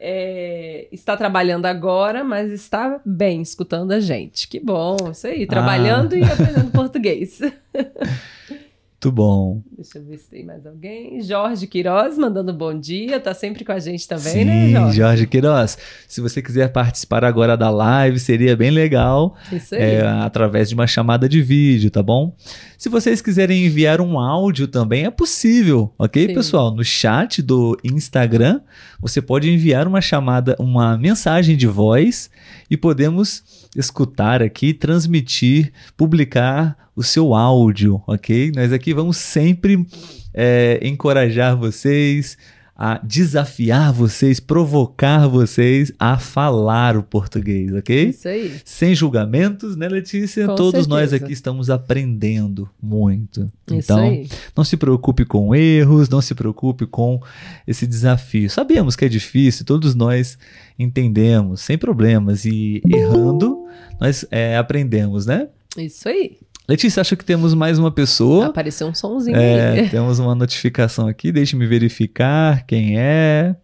É, 0.00 0.86
está 0.92 1.16
trabalhando 1.16 1.66
agora, 1.66 2.22
mas 2.22 2.50
está 2.52 3.00
bem 3.04 3.42
escutando 3.42 3.92
a 3.92 4.00
gente. 4.00 4.46
Que 4.48 4.60
bom, 4.60 4.96
isso 5.10 5.26
aí, 5.26 5.46
trabalhando 5.46 6.14
Ah. 6.14 6.18
e 6.18 6.22
aprendendo 6.24 6.70
português. 6.72 7.40
Muito 9.00 9.12
bom. 9.14 9.62
Deixa 9.76 9.98
eu 9.98 10.04
ver 10.04 10.18
se 10.18 10.28
tem 10.28 10.44
mais 10.44 10.66
alguém. 10.66 11.22
Jorge 11.22 11.68
Queiroz 11.68 12.18
mandando 12.18 12.52
bom 12.52 12.76
dia, 12.76 13.20
tá 13.20 13.32
sempre 13.32 13.64
com 13.64 13.70
a 13.70 13.78
gente 13.78 14.08
também, 14.08 14.32
Sim, 14.32 14.44
né, 14.44 14.70
Jorge? 14.72 14.96
Jorge 14.96 15.26
Queiroz. 15.28 15.78
Se 16.08 16.20
você 16.20 16.42
quiser 16.42 16.72
participar 16.72 17.22
agora 17.24 17.56
da 17.56 17.70
live, 17.70 18.18
seria 18.18 18.56
bem 18.56 18.72
legal. 18.72 19.36
Isso 19.52 19.76
aí. 19.76 19.82
é, 19.82 20.00
através 20.04 20.68
de 20.68 20.74
uma 20.74 20.88
chamada 20.88 21.28
de 21.28 21.40
vídeo, 21.40 21.92
tá 21.92 22.02
bom? 22.02 22.34
Se 22.76 22.88
vocês 22.88 23.22
quiserem 23.22 23.66
enviar 23.66 24.00
um 24.00 24.18
áudio 24.18 24.66
também, 24.66 25.04
é 25.04 25.10
possível, 25.12 25.94
ok, 25.96 26.26
Sim. 26.26 26.34
pessoal? 26.34 26.74
No 26.74 26.82
chat 26.82 27.40
do 27.40 27.78
Instagram, 27.84 28.60
você 29.00 29.22
pode 29.22 29.48
enviar 29.48 29.86
uma 29.86 30.00
chamada, 30.00 30.56
uma 30.58 30.98
mensagem 30.98 31.56
de 31.56 31.68
voz 31.68 32.28
e 32.68 32.76
podemos 32.76 33.57
escutar 33.76 34.42
aqui, 34.42 34.72
transmitir, 34.74 35.72
publicar 35.96 36.76
o 36.94 37.02
seu 37.02 37.34
áudio, 37.34 38.02
ok? 38.06 38.52
Nós 38.54 38.72
aqui 38.72 38.92
vamos 38.92 39.16
sempre 39.16 39.86
é, 40.34 40.80
encorajar 40.82 41.56
vocês, 41.56 42.36
a 42.80 43.00
desafiar 43.02 43.92
vocês, 43.92 44.38
provocar 44.38 45.26
vocês 45.26 45.92
a 45.98 46.16
falar 46.16 46.96
o 46.96 47.02
português, 47.02 47.72
ok? 47.72 48.10
Isso 48.10 48.28
aí. 48.28 48.60
Sem 48.64 48.94
julgamentos, 48.94 49.74
né, 49.74 49.88
Letícia? 49.88 50.46
Com 50.46 50.54
Todos 50.54 50.86
nós 50.86 51.10
certeza. 51.10 51.24
aqui 51.24 51.32
estamos 51.32 51.70
aprendendo 51.70 52.70
muito. 52.80 53.50
Isso 53.66 53.92
então, 53.92 53.98
aí. 53.98 54.28
não 54.56 54.62
se 54.62 54.76
preocupe 54.76 55.24
com 55.24 55.52
erros, 55.52 56.08
não 56.08 56.22
se 56.22 56.36
preocupe 56.36 56.86
com 56.86 57.20
esse 57.66 57.84
desafio. 57.84 58.48
Sabemos 58.48 58.94
que 58.94 59.04
é 59.04 59.08
difícil, 59.08 59.66
todos 59.66 59.96
nós 59.96 60.38
entendemos, 60.78 61.60
sem 61.62 61.76
problemas. 61.76 62.44
E 62.44 62.80
errando, 62.88 63.66
nós 64.00 64.24
é, 64.30 64.56
aprendemos, 64.56 65.26
né? 65.26 65.48
Isso 65.76 66.08
aí. 66.08 66.38
Letícia, 66.68 67.00
acho 67.00 67.16
que 67.16 67.24
temos 67.24 67.54
mais 67.54 67.78
uma 67.78 67.90
pessoa. 67.90 68.46
Apareceu 68.46 68.86
um 68.86 68.94
sonzinho 68.94 69.36
É, 69.36 69.80
aí. 69.80 69.88
temos 69.90 70.18
uma 70.18 70.34
notificação 70.34 71.06
aqui, 71.08 71.32
deixe-me 71.32 71.66
verificar 71.66 72.66
quem 72.66 72.98
é. 72.98 73.56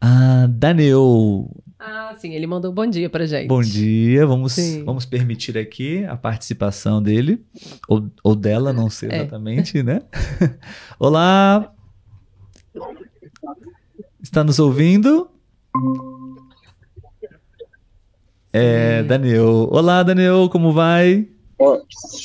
Ah, 0.00 0.46
Daniel, 0.48 1.50
Ah, 1.78 2.14
sim, 2.18 2.32
ele 2.32 2.46
mandou 2.46 2.72
bom 2.72 2.86
dia 2.86 3.10
pra 3.10 3.26
gente. 3.26 3.48
Bom 3.48 3.60
dia, 3.60 4.24
vamos, 4.26 4.52
Sim. 4.52 4.84
vamos 4.84 5.04
permitir 5.04 5.58
aqui 5.58 6.04
a 6.06 6.16
participação 6.16 7.02
dele, 7.02 7.44
ou, 7.88 8.08
ou 8.22 8.34
dela, 8.36 8.72
não 8.72 8.88
sei 8.88 9.10
É. 9.10 9.16
exatamente, 9.16 9.82
né? 9.82 10.00
Olá! 11.00 11.72
Está 14.22 14.44
nos 14.44 14.58
ouvindo? 14.60 15.28
É. 18.52 19.02
Daniel. 19.02 19.68
Olá, 19.70 20.02
Daniel, 20.02 20.48
como 20.50 20.72
vai? 20.72 21.26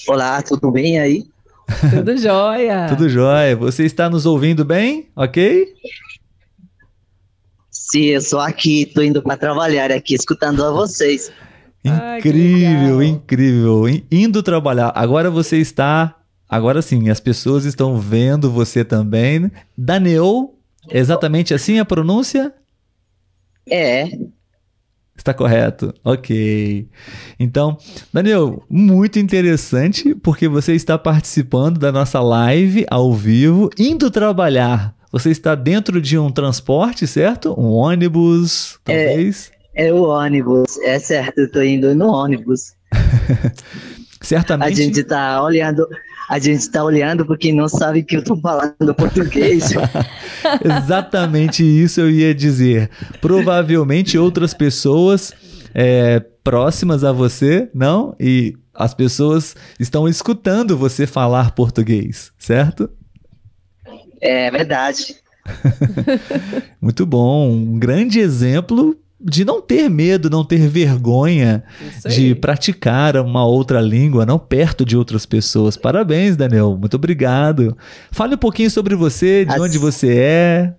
Olá, 0.08 0.42
tudo 0.42 0.72
bem 0.72 0.98
aí? 0.98 1.26
Tudo 1.94 2.16
jóia. 2.18 2.88
Tudo 2.90 3.10
jóia? 3.10 3.54
Você 3.58 3.84
está 3.84 4.10
nos 4.10 4.26
ouvindo 4.26 4.64
bem? 4.64 5.10
Ok? 5.14 5.74
Sim, 7.70 8.04
eu 8.06 8.22
sou 8.22 8.40
aqui, 8.40 8.86
tô 8.86 9.02
indo 9.02 9.22
para 9.22 9.36
trabalhar 9.36 9.92
aqui, 9.92 10.16
escutando 10.16 10.64
a 10.64 10.72
vocês. 10.72 11.32
Ai, 11.86 12.20
Incrível, 12.20 12.98
legal. 13.00 13.04
incrível. 13.04 13.90
In- 13.90 14.04
Indo 14.10 14.42
trabalhar. 14.42 14.94
Agora 14.96 15.30
você 15.30 15.58
está. 15.58 16.16
Agora 16.48 16.82
sim, 16.82 17.10
as 17.10 17.20
pessoas 17.20 17.66
estão 17.66 17.98
vendo 18.00 18.50
você 18.50 18.86
também. 18.86 19.52
Daniel, 19.78 20.54
exatamente 20.90 21.54
assim 21.54 21.78
a 21.80 21.84
pronúncia? 21.86 22.54
É, 23.70 24.08
Está 25.16 25.34
correto. 25.34 25.94
Ok. 26.04 26.88
Então, 27.40 27.78
Daniel, 28.14 28.64
muito 28.70 29.18
interessante 29.18 30.14
porque 30.14 30.48
você 30.48 30.74
está 30.74 30.98
participando 30.98 31.80
da 31.80 31.92
nossa 31.92 32.20
live 32.20 32.86
ao 32.90 33.14
vivo, 33.14 33.70
indo 33.80 34.12
trabalhar. 34.12 34.94
Você 35.12 35.32
está 35.32 35.56
dentro 35.56 36.02
de 36.02 36.18
um 36.18 36.30
transporte, 36.30 37.08
certo? 37.08 37.58
Um 37.58 37.72
ônibus, 37.72 38.78
talvez? 38.84 39.52
é 39.76 39.92
o 39.92 40.04
ônibus, 40.04 40.78
é 40.80 40.98
certo, 40.98 41.40
eu 41.40 41.52
tô 41.52 41.62
indo 41.62 41.94
no 41.94 42.08
ônibus. 42.08 42.74
A 44.22 44.26
Certamente. 44.26 44.76
gente 44.76 45.04
tá 45.04 45.44
olhando, 45.44 45.88
a 46.30 46.40
gente 46.40 46.70
tá 46.70 46.84
olhando 46.84 47.26
porque 47.26 47.52
não 47.52 47.68
sabe 47.68 48.04
que 48.04 48.18
eu 48.18 48.24
tô 48.24 48.36
falando 48.38 48.96
português. 48.96 49.72
Exatamente 50.64 51.64
isso 51.64 52.02
eu 52.02 52.10
ia 52.10 52.34
dizer. 52.34 52.90
Provavelmente 53.22 54.18
outras 54.18 54.54
pessoas 54.54 55.34
é, 55.74 56.20
próximas 56.44 57.04
a 57.04 57.12
você, 57.12 57.70
não? 57.74 58.16
E 58.20 58.56
as 58.74 58.94
pessoas 58.94 59.56
estão 59.80 60.08
escutando 60.08 60.78
você 60.78 61.08
falar 61.08 61.52
português, 61.52 62.32
certo? 62.38 62.90
É 64.22 64.50
verdade. 64.50 65.16
Muito 66.82 67.06
bom. 67.06 67.52
Um 67.52 67.78
grande 67.78 68.20
exemplo 68.20 68.98
de 69.28 69.44
não 69.44 69.60
ter 69.60 69.90
medo, 69.90 70.30
não 70.30 70.46
ter 70.46 70.68
vergonha 70.70 71.64
de 72.08 72.36
praticar 72.36 73.18
uma 73.18 73.44
outra 73.44 73.82
língua, 73.82 74.24
não 74.24 74.38
perto 74.38 74.86
de 74.86 74.96
outras 74.96 75.26
pessoas. 75.26 75.76
Parabéns, 75.76 76.38
Daniel. 76.38 76.78
Muito 76.78 76.94
obrigado. 76.96 77.76
Fale 78.12 78.36
um 78.36 78.38
pouquinho 78.38 78.70
sobre 78.70 78.94
você, 78.94 79.44
de 79.44 79.54
As- 79.56 79.60
onde 79.62 79.80
você 79.80 80.16
é. 80.20 80.74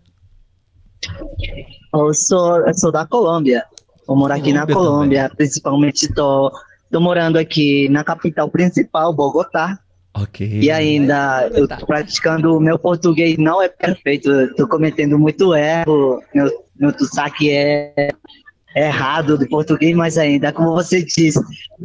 Eu 1.92 2.14
sou, 2.14 2.64
eu 2.66 2.74
sou 2.74 2.92
da 2.92 3.04
Colômbia. 3.04 3.64
Vou 4.06 4.16
morar 4.16 4.36
aqui 4.36 4.52
na 4.52 4.64
Colômbia 4.64 4.84
Colômbia, 4.86 5.30
principalmente 5.36 6.12
tô, 6.14 6.52
tô 6.90 7.00
morando 7.00 7.36
aqui 7.38 7.88
na 7.88 8.04
capital 8.04 8.48
principal, 8.48 9.12
Bogotá. 9.12 9.76
Ok. 10.14 10.60
E 10.62 10.70
ainda 10.70 11.50
eu 11.52 11.66
tô 11.66 11.84
praticando 11.84 12.56
o 12.56 12.60
meu 12.60 12.78
português 12.78 13.36
não 13.36 13.60
é 13.60 13.68
perfeito, 13.68 14.30
tô 14.54 14.66
cometendo 14.68 15.18
muito 15.18 15.52
erro, 15.54 16.22
meu 16.78 16.92
sotaque 16.98 17.50
é 17.50 18.10
errado 18.76 19.38
do 19.38 19.48
português, 19.48 19.96
mas 19.96 20.18
ainda, 20.18 20.52
como 20.52 20.72
você 20.72 21.02
disse, 21.02 21.40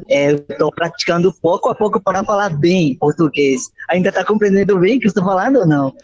é, 0.10 0.32
eu 0.32 0.40
tô 0.40 0.72
praticando 0.72 1.34
pouco 1.42 1.70
a 1.70 1.76
pouco 1.76 2.02
para 2.02 2.24
falar 2.24 2.50
bem 2.50 2.96
português. 2.96 3.72
Ainda 3.90 4.12
tá 4.12 4.26
compreendendo 4.26 4.78
bem 4.78 4.98
o 4.98 5.00
que 5.00 5.08
eu 5.08 5.10
estou 5.10 5.24
falando 5.24 5.60
ou 5.60 5.66
não? 5.66 5.96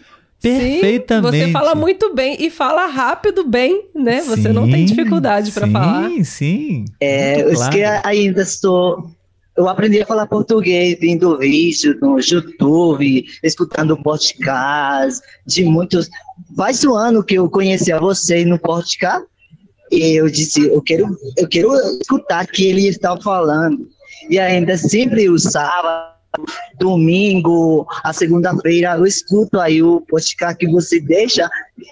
Perfeitamente. 0.41 1.35
Sim, 1.35 1.45
você 1.45 1.51
fala 1.51 1.75
muito 1.75 2.13
bem 2.13 2.37
e 2.39 2.49
fala 2.49 2.85
rápido 2.85 3.43
bem, 3.43 3.89
né? 3.93 4.21
Você 4.21 4.49
não 4.49 4.69
tem 4.69 4.87
Sim, 4.87 4.95
dificuldade 4.95 5.51
sim, 5.51 5.59
falar. 5.59 6.09
Sim, 6.09 6.23
sim. 6.23 6.85
É, 7.01 7.43
que 7.43 7.55
claro. 7.55 8.01
ainda 8.03 8.41
estou. 8.41 9.11
Eu 9.57 9.67
aprendi 9.67 9.99
a 9.99 10.05
falar 10.05 10.27
português 10.27 10.99
vendo 10.99 11.39
vídeo 11.39 11.97
no 11.99 12.19
YouTube, 12.19 13.25
escutando 13.41 13.97
podcast 13.97 15.19
de 15.47 15.63
muitos. 15.65 16.07
Faz 16.55 16.85
um 16.85 16.93
ano 16.93 17.23
que 17.23 17.33
eu 17.33 17.49
conheci 17.49 17.91
a 17.91 17.99
você 17.99 18.45
no 18.45 18.59
podcast 18.59 19.25
e 19.91 20.19
eu 20.19 20.29
disse, 20.29 20.67
eu 20.67 20.79
quero, 20.83 21.17
eu 21.35 21.47
quero 21.49 21.73
escutar 21.99 22.45
o 22.45 22.47
que 22.47 22.67
ele 22.67 22.87
está 22.87 23.19
falando. 23.19 23.89
E 24.29 24.37
ainda 24.37 24.77
sempre 24.77 25.27
sábado, 25.39 26.16
domingo, 26.79 27.85
a 28.03 28.13
segunda-feira, 28.13 28.95
eu 28.95 29.05
escuto 29.05 29.59
aí 29.59 29.81
o 29.81 30.01
podcast 30.01 30.57
que 30.57 30.71
você 30.71 30.99
deixa 30.99 31.49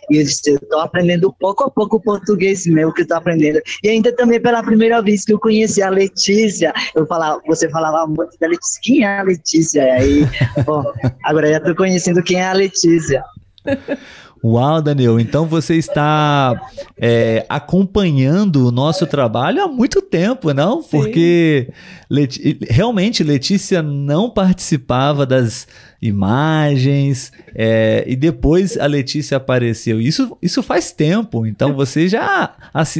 e 0.09 0.17
eu 0.17 0.23
disse, 0.23 0.51
eu 0.51 0.59
tô 0.59 0.79
aprendendo 0.79 1.33
pouco 1.39 1.63
a 1.63 1.69
pouco 1.69 1.97
o 1.97 2.01
português 2.01 2.65
meu 2.65 2.91
que 2.91 3.03
eu 3.03 3.07
tô 3.07 3.15
aprendendo. 3.15 3.61
E 3.83 3.89
ainda 3.89 4.15
também 4.15 4.41
pela 4.41 4.63
primeira 4.63 5.01
vez 5.01 5.23
que 5.25 5.33
eu 5.33 5.39
conheci 5.39 5.81
a 5.81 5.89
Letícia, 5.89 6.73
eu 6.95 7.05
falava, 7.05 7.41
você 7.45 7.69
falava 7.69 8.07
muito 8.07 8.37
da 8.39 8.47
Letícia, 8.47 8.81
quem 8.81 9.03
é 9.03 9.19
a 9.19 9.23
Letícia? 9.23 9.81
E 9.81 9.91
aí, 9.91 10.27
bom, 10.65 10.83
agora 11.23 11.51
já 11.51 11.59
tô 11.59 11.75
conhecendo 11.75 12.23
quem 12.23 12.39
é 12.39 12.47
a 12.47 12.53
Letícia. 12.53 13.23
Uau, 14.47 14.79
Daniel. 14.79 15.19
Então 15.19 15.47
você 15.47 15.75
está 15.75 16.69
é, 16.99 17.43
acompanhando 17.49 18.67
o 18.67 18.71
nosso 18.71 19.07
trabalho 19.07 19.63
há 19.63 19.67
muito 19.67 20.03
tempo, 20.03 20.53
não? 20.53 20.83
Sim. 20.83 20.89
Porque 20.91 21.69
Leti- 22.07 22.59
realmente 22.69 23.23
Letícia 23.23 23.81
não 23.81 24.29
participava 24.29 25.25
das 25.25 25.67
imagens 25.99 27.31
é, 27.55 28.03
e 28.05 28.15
depois 28.15 28.77
a 28.77 28.85
Letícia 28.85 29.37
apareceu. 29.37 29.99
Isso, 29.99 30.37
isso 30.39 30.61
faz 30.61 30.91
tempo. 30.91 31.47
Então 31.47 31.73
você 31.73 32.07
já 32.07 32.55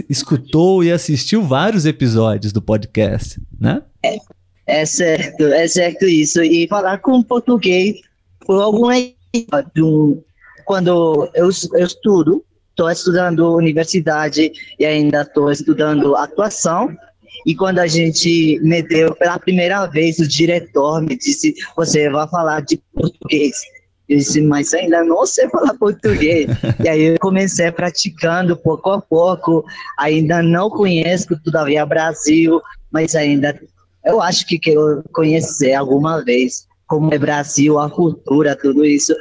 escutou 0.10 0.84
e 0.84 0.92
assistiu 0.92 1.44
vários 1.44 1.86
episódios 1.86 2.52
do 2.52 2.62
podcast, 2.62 3.40
né? 3.60 3.84
É 4.66 4.84
certo, 4.84 5.44
é 5.44 5.68
certo 5.68 6.06
isso. 6.06 6.42
E 6.42 6.68
falar 6.68 6.98
com 6.98 7.22
português 7.22 7.98
por 8.48 8.60
alguma 8.60 8.94
de 8.96 9.84
um, 9.84 10.24
quando 10.66 11.30
eu, 11.34 11.50
eu 11.74 11.86
estudo, 11.86 12.44
estou 12.72 12.90
estudando 12.90 13.56
universidade 13.56 14.52
e 14.78 14.86
ainda 14.86 15.22
estou 15.22 15.52
estudando 15.52 16.16
atuação. 16.16 16.96
E 17.46 17.56
quando 17.56 17.80
a 17.80 17.88
gente 17.88 18.60
me 18.62 18.82
deu 18.82 19.16
pela 19.16 19.40
primeira 19.40 19.86
vez, 19.86 20.20
o 20.20 20.28
diretor 20.28 21.02
me 21.02 21.16
disse: 21.16 21.54
Você 21.76 22.10
vai 22.10 22.28
falar 22.28 22.62
de 22.62 22.82
português. 22.94 23.56
Eu 24.08 24.18
disse, 24.18 24.40
mas 24.40 24.72
ainda 24.74 25.04
não 25.04 25.26
sei 25.26 25.50
falar 25.50 25.74
português. 25.74 26.48
e 26.84 26.88
aí 26.88 27.02
eu 27.06 27.20
comecei 27.20 27.72
praticando 27.72 28.56
pouco 28.56 28.92
a 28.92 29.02
pouco. 29.02 29.66
Ainda 29.98 30.44
não 30.44 30.70
conheço 30.70 31.40
Todavia 31.44 31.86
Brasil, 31.86 32.62
mas 32.92 33.16
ainda 33.16 33.60
eu 34.06 34.22
acho 34.22 34.46
que 34.46 34.60
quero 34.60 35.04
conhecer 35.12 35.74
alguma 35.74 36.24
vez. 36.24 36.68
como 36.88 37.12
é 37.14 37.18
Brasil, 37.18 37.80
a 37.80 37.90
cultura, 37.90 38.56
tudo 38.56 38.86
isso. 38.86 39.16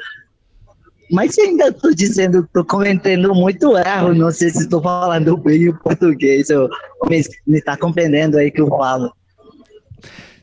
Mas 1.11 1.39
ainda 1.39 1.69
estou 1.69 1.95
dizendo, 1.95 2.41
estou 2.41 2.65
cometendo 2.65 3.35
muito 3.35 3.77
erro, 3.77 4.15
não 4.15 4.31
sei 4.31 4.51
se 4.51 4.65
estou 4.65 4.83
falando 4.83 5.37
bem 5.37 5.69
o 5.69 5.79
português, 5.79 6.51
ou, 6.51 6.69
ou 7.01 7.09
me 7.09 7.59
está 7.59 7.77
compreendendo 7.77 8.39
aí 8.39 8.51
que 8.51 8.61
eu 8.61 8.69
falo. 8.69 9.13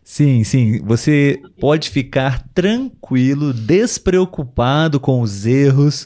Sim, 0.03 0.43
sim. 0.43 0.81
Você 0.83 1.39
pode 1.59 1.89
ficar 1.89 2.45
tranquilo, 2.53 3.53
despreocupado 3.53 4.99
com 4.99 5.21
os 5.21 5.45
erros, 5.45 6.05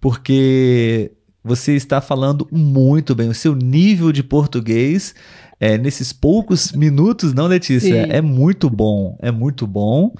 porque 0.00 1.12
você 1.42 1.74
está 1.74 2.00
falando 2.00 2.46
muito 2.52 3.14
bem. 3.14 3.28
O 3.28 3.34
seu 3.34 3.54
nível 3.54 4.12
de 4.12 4.22
português 4.22 5.14
é, 5.60 5.76
nesses 5.76 6.12
poucos 6.12 6.72
minutos, 6.72 7.32
não, 7.34 7.46
Letícia? 7.46 8.04
Sim. 8.04 8.10
É 8.12 8.20
muito 8.20 8.70
bom, 8.70 9.16
é 9.20 9.30
muito 9.30 9.66
bom. 9.66 10.14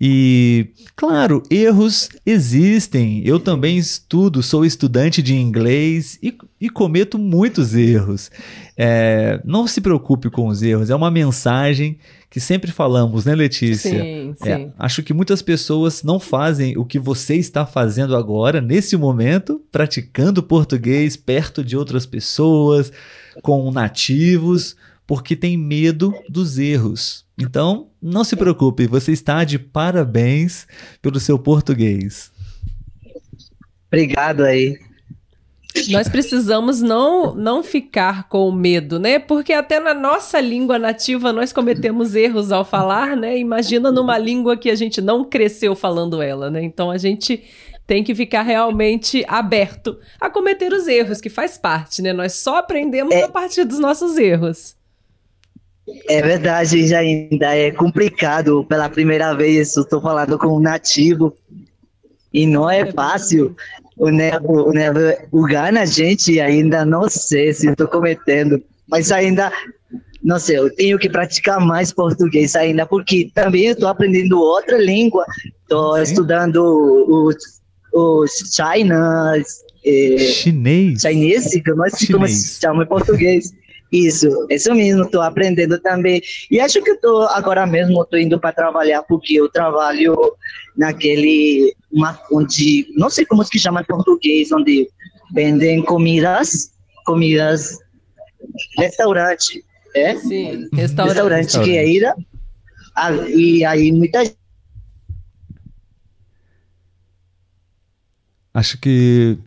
E, 0.00 0.68
claro, 0.94 1.42
erros 1.50 2.08
existem. 2.24 3.20
Eu 3.24 3.40
também 3.40 3.76
estudo, 3.76 4.42
sou 4.42 4.64
estudante 4.64 5.20
de 5.20 5.34
inglês 5.34 6.18
e, 6.22 6.36
e 6.60 6.70
cometo 6.70 7.18
muitos 7.18 7.74
erros. 7.74 8.30
É, 8.76 9.40
não 9.44 9.66
se 9.66 9.80
preocupe 9.80 10.28
com 10.28 10.48
os 10.48 10.62
erros, 10.62 10.90
é 10.90 10.96
uma 10.96 11.10
mensagem 11.10 11.96
que 12.28 12.40
sempre 12.40 12.72
falamos, 12.72 13.24
né, 13.24 13.32
Letícia? 13.32 14.02
Sim, 14.02 14.34
é, 14.44 14.56
sim. 14.56 14.72
acho 14.76 15.02
que 15.04 15.14
muitas 15.14 15.40
pessoas 15.40 16.02
não 16.02 16.18
fazem 16.18 16.76
o 16.76 16.84
que 16.84 16.98
você 16.98 17.36
está 17.36 17.64
fazendo 17.64 18.16
agora, 18.16 18.60
nesse 18.60 18.96
momento, 18.96 19.62
praticando 19.70 20.42
português 20.42 21.16
perto 21.16 21.62
de 21.62 21.76
outras 21.76 22.04
pessoas 22.04 22.92
com 23.40 23.70
nativos, 23.70 24.74
porque 25.06 25.36
tem 25.36 25.56
medo 25.56 26.12
dos 26.28 26.58
erros. 26.58 27.24
Então, 27.38 27.88
não 28.02 28.24
se 28.24 28.34
preocupe, 28.34 28.88
você 28.88 29.12
está 29.12 29.44
de 29.44 29.58
parabéns 29.58 30.66
pelo 31.00 31.20
seu 31.20 31.38
português. 31.38 32.32
Obrigado 33.86 34.42
aí. 34.42 34.76
Nós 35.90 36.08
precisamos 36.08 36.80
não, 36.80 37.34
não 37.34 37.62
ficar 37.62 38.28
com 38.28 38.50
medo, 38.52 38.98
né? 38.98 39.18
Porque 39.18 39.52
até 39.52 39.80
na 39.80 39.92
nossa 39.92 40.40
língua 40.40 40.78
nativa 40.78 41.32
nós 41.32 41.52
cometemos 41.52 42.14
erros 42.14 42.52
ao 42.52 42.64
falar, 42.64 43.16
né? 43.16 43.36
Imagina 43.36 43.90
numa 43.90 44.16
língua 44.16 44.56
que 44.56 44.70
a 44.70 44.74
gente 44.76 45.00
não 45.00 45.24
cresceu 45.24 45.74
falando 45.74 46.22
ela, 46.22 46.48
né? 46.48 46.62
Então 46.62 46.90
a 46.90 46.98
gente 46.98 47.42
tem 47.86 48.04
que 48.04 48.14
ficar 48.14 48.42
realmente 48.42 49.24
aberto 49.28 49.98
a 50.20 50.30
cometer 50.30 50.72
os 50.72 50.86
erros, 50.86 51.20
que 51.20 51.28
faz 51.28 51.58
parte, 51.58 52.00
né? 52.00 52.12
Nós 52.12 52.34
só 52.34 52.58
aprendemos 52.58 53.14
é, 53.14 53.24
a 53.24 53.28
partir 53.28 53.64
dos 53.64 53.78
nossos 53.78 54.16
erros. 54.16 54.76
É 56.08 56.22
verdade, 56.22 56.86
já 56.86 57.00
ainda 57.00 57.54
é 57.54 57.70
complicado. 57.70 58.64
Pela 58.64 58.88
primeira 58.88 59.34
vez, 59.34 59.76
estou 59.76 60.00
falando 60.00 60.38
com 60.38 60.56
um 60.56 60.60
nativo 60.60 61.36
e 62.32 62.46
não 62.46 62.70
é 62.70 62.90
fácil. 62.90 63.54
O 63.96 64.10
Nevo, 64.10 64.68
o 64.68 64.72
Nevo 64.72 64.98
o 65.30 65.42
Gana, 65.44 65.86
gente, 65.86 66.40
ainda 66.40 66.84
não 66.84 67.08
sei 67.08 67.52
se 67.52 67.68
estou 67.68 67.86
cometendo, 67.86 68.62
mas 68.88 69.12
ainda 69.12 69.52
não 70.24 70.38
sei, 70.38 70.58
eu 70.58 70.74
tenho 70.74 70.98
que 70.98 71.10
praticar 71.10 71.60
mais 71.60 71.92
português 71.92 72.56
ainda, 72.56 72.86
porque 72.86 73.30
também 73.34 73.66
estou 73.66 73.88
aprendendo 73.88 74.40
outra 74.40 74.78
língua. 74.78 75.26
Estou 75.62 75.98
estudando 75.98 76.56
o, 76.56 77.30
os 77.92 78.30
China, 78.54 79.34
é, 79.84 80.18
chinês, 80.18 81.02
chinês, 81.02 81.50
que 81.50 81.72
nós 81.74 81.92
chinês. 81.98 82.58
chamamos 82.58 82.86
em 82.86 82.88
português. 82.88 83.52
Isso, 83.94 84.28
isso 84.50 84.74
mesmo, 84.74 85.04
estou 85.04 85.22
aprendendo 85.22 85.78
também. 85.78 86.20
E 86.50 86.58
acho 86.58 86.82
que 86.82 86.90
estou 86.90 87.28
agora 87.28 87.64
mesmo 87.64 88.02
estou 88.02 88.18
indo 88.18 88.40
para 88.40 88.52
trabalhar 88.52 89.04
porque 89.04 89.34
eu 89.34 89.48
trabalho 89.48 90.16
naquele 90.76 91.72
uma, 91.92 92.18
onde 92.32 92.88
não 92.96 93.08
sei 93.08 93.24
como 93.24 93.44
se 93.44 93.56
chama 93.56 93.82
em 93.82 93.84
português, 93.84 94.50
onde 94.50 94.88
vendem 95.32 95.80
comidas, 95.84 96.72
comidas 97.06 97.78
restaurante, 98.76 99.64
é? 99.94 100.16
Sim, 100.16 100.68
restaurante, 100.72 101.14
restaurante 101.14 101.60
que 101.60 101.76
é 101.76 101.88
ir 101.88 102.14
e 103.28 103.64
aí 103.64 103.92
muita 103.92 104.24
Acho 108.52 108.78
que 108.78 109.38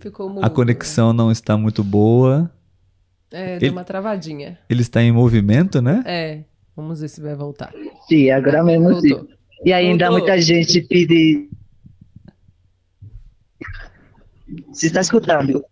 a 0.42 0.50
conexão 0.50 1.14
não 1.14 1.32
está 1.32 1.58
muito 1.58 1.82
boa. 1.82 2.52
É, 3.32 3.58
deu 3.58 3.68
ele, 3.68 3.76
uma 3.76 3.84
travadinha. 3.84 4.58
Ele 4.70 4.82
está 4.82 5.02
em 5.02 5.12
movimento, 5.12 5.82
né? 5.82 6.02
É. 6.06 6.40
Vamos 6.76 7.02
ver 7.02 7.10
se 7.10 7.20
vai 7.22 7.36
voltar. 7.36 7.74
Sim, 8.08 8.30
agora 8.30 8.64
mesmo 8.64 9.02
sim. 9.02 9.28
E 9.66 9.74
ainda 9.74 10.10
Voltou. 10.10 10.28
muita 10.28 10.42
gente 10.42 10.82
pede. 10.82 11.50
Você 14.72 14.88
está 14.88 15.02
escutando? 15.02 15.64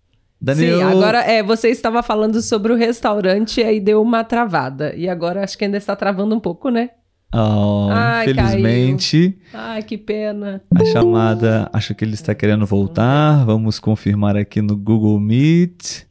Daniel... 0.42 0.78
Sim, 0.78 0.84
agora 0.84 1.22
é, 1.22 1.42
você 1.42 1.70
estava 1.70 2.04
falando 2.04 2.42
sobre 2.42 2.74
o 2.74 2.76
restaurante 2.76 3.62
e 3.62 3.64
aí 3.64 3.80
deu 3.80 4.02
uma 4.02 4.24
travada. 4.24 4.94
E 4.96 5.08
agora 5.08 5.44
acho 5.44 5.58
que 5.58 5.64
ainda 5.64 5.78
está 5.78 5.96
travando 5.96 6.36
um 6.36 6.40
pouco, 6.40 6.70
né? 6.70 6.90
Oh, 7.34 7.90
Ai, 7.92 8.30
infelizmente. 8.30 9.38
Caiu. 9.52 9.66
Ai, 9.66 9.84
que 9.84 9.98
pena. 9.98 10.62
A 10.74 10.86
chamada, 10.86 11.70
acho 11.74 11.94
que 11.94 12.04
ele 12.04 12.14
está 12.14 12.34
querendo 12.34 12.66
voltar. 12.66 13.46
Vamos 13.46 13.80
confirmar 13.80 14.38
aqui 14.38 14.62
no 14.62 14.76
Google 14.76 15.20
Meet. 15.20 16.06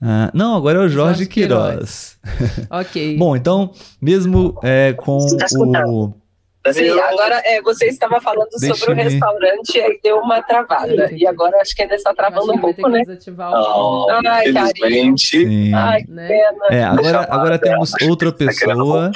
Ah, 0.00 0.30
não, 0.34 0.56
agora 0.56 0.78
é 0.78 0.82
o 0.82 0.88
Jorge, 0.88 1.24
Jorge 1.24 1.26
Queiroz. 1.26 2.18
Queiroz. 2.22 2.68
ok. 2.70 3.16
Bom, 3.16 3.36
então, 3.36 3.72
mesmo 4.00 4.58
é, 4.62 4.92
com 4.92 5.18
o 5.18 6.14
Sim, 6.72 6.90
agora 6.90 7.42
é, 7.44 7.60
você 7.62 7.86
estava 7.86 8.20
falando 8.20 8.50
sobre 8.58 8.92
o 8.92 8.94
restaurante 8.94 9.76
e 9.76 9.80
aí 9.80 10.00
deu 10.02 10.18
uma 10.18 10.42
travada. 10.42 11.10
E 11.12 11.26
agora 11.26 11.60
acho 11.60 11.74
que 11.74 11.82
ainda 11.82 11.94
está 11.94 12.14
travando 12.14 12.52
um 12.52 12.58
pouco, 12.58 12.88
né? 12.88 13.02
Oh, 13.38 14.06
Ai, 14.26 14.48
infelizmente. 14.48 15.72
Ai, 15.74 16.02
que 16.04 16.10
né? 16.10 16.28
pena. 16.28 16.66
É, 16.70 16.84
agora, 16.84 17.26
agora 17.30 17.58
temos 17.58 17.92
outra 18.08 18.32
tá 18.32 18.38
pessoa. 18.38 19.10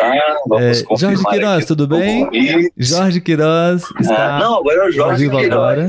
É, 0.59 0.97
Jorge 0.97 1.25
Queiroz, 1.25 1.65
tudo 1.67 1.87
bem? 1.87 2.29
Jorge 2.77 3.21
Queiroz 3.21 3.83
está. 4.01 4.37
Ah, 4.37 4.39
não, 4.41 4.59
agora 4.59 4.85
é 4.85 4.89
o 4.89 4.93
Jorge 4.93 5.29
Queiroz. 5.29 5.51
Agora. 5.53 5.87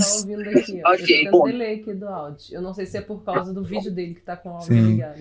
Tá 0.81 0.91
ok, 0.91 1.29
bom. 1.29 1.45
delay 1.45 1.75
aqui 1.75 1.93
do 1.93 2.07
áudio. 2.07 2.45
Eu 2.51 2.61
não 2.61 2.73
sei 2.73 2.85
se 2.85 2.97
é 2.97 3.01
por 3.01 3.23
causa 3.23 3.53
do 3.53 3.63
vídeo 3.63 3.91
dele 3.91 4.13
que 4.13 4.19
está 4.19 4.35
com 4.35 4.49
o 4.49 4.53
áudio 4.53 4.73
ligado. 4.73 5.19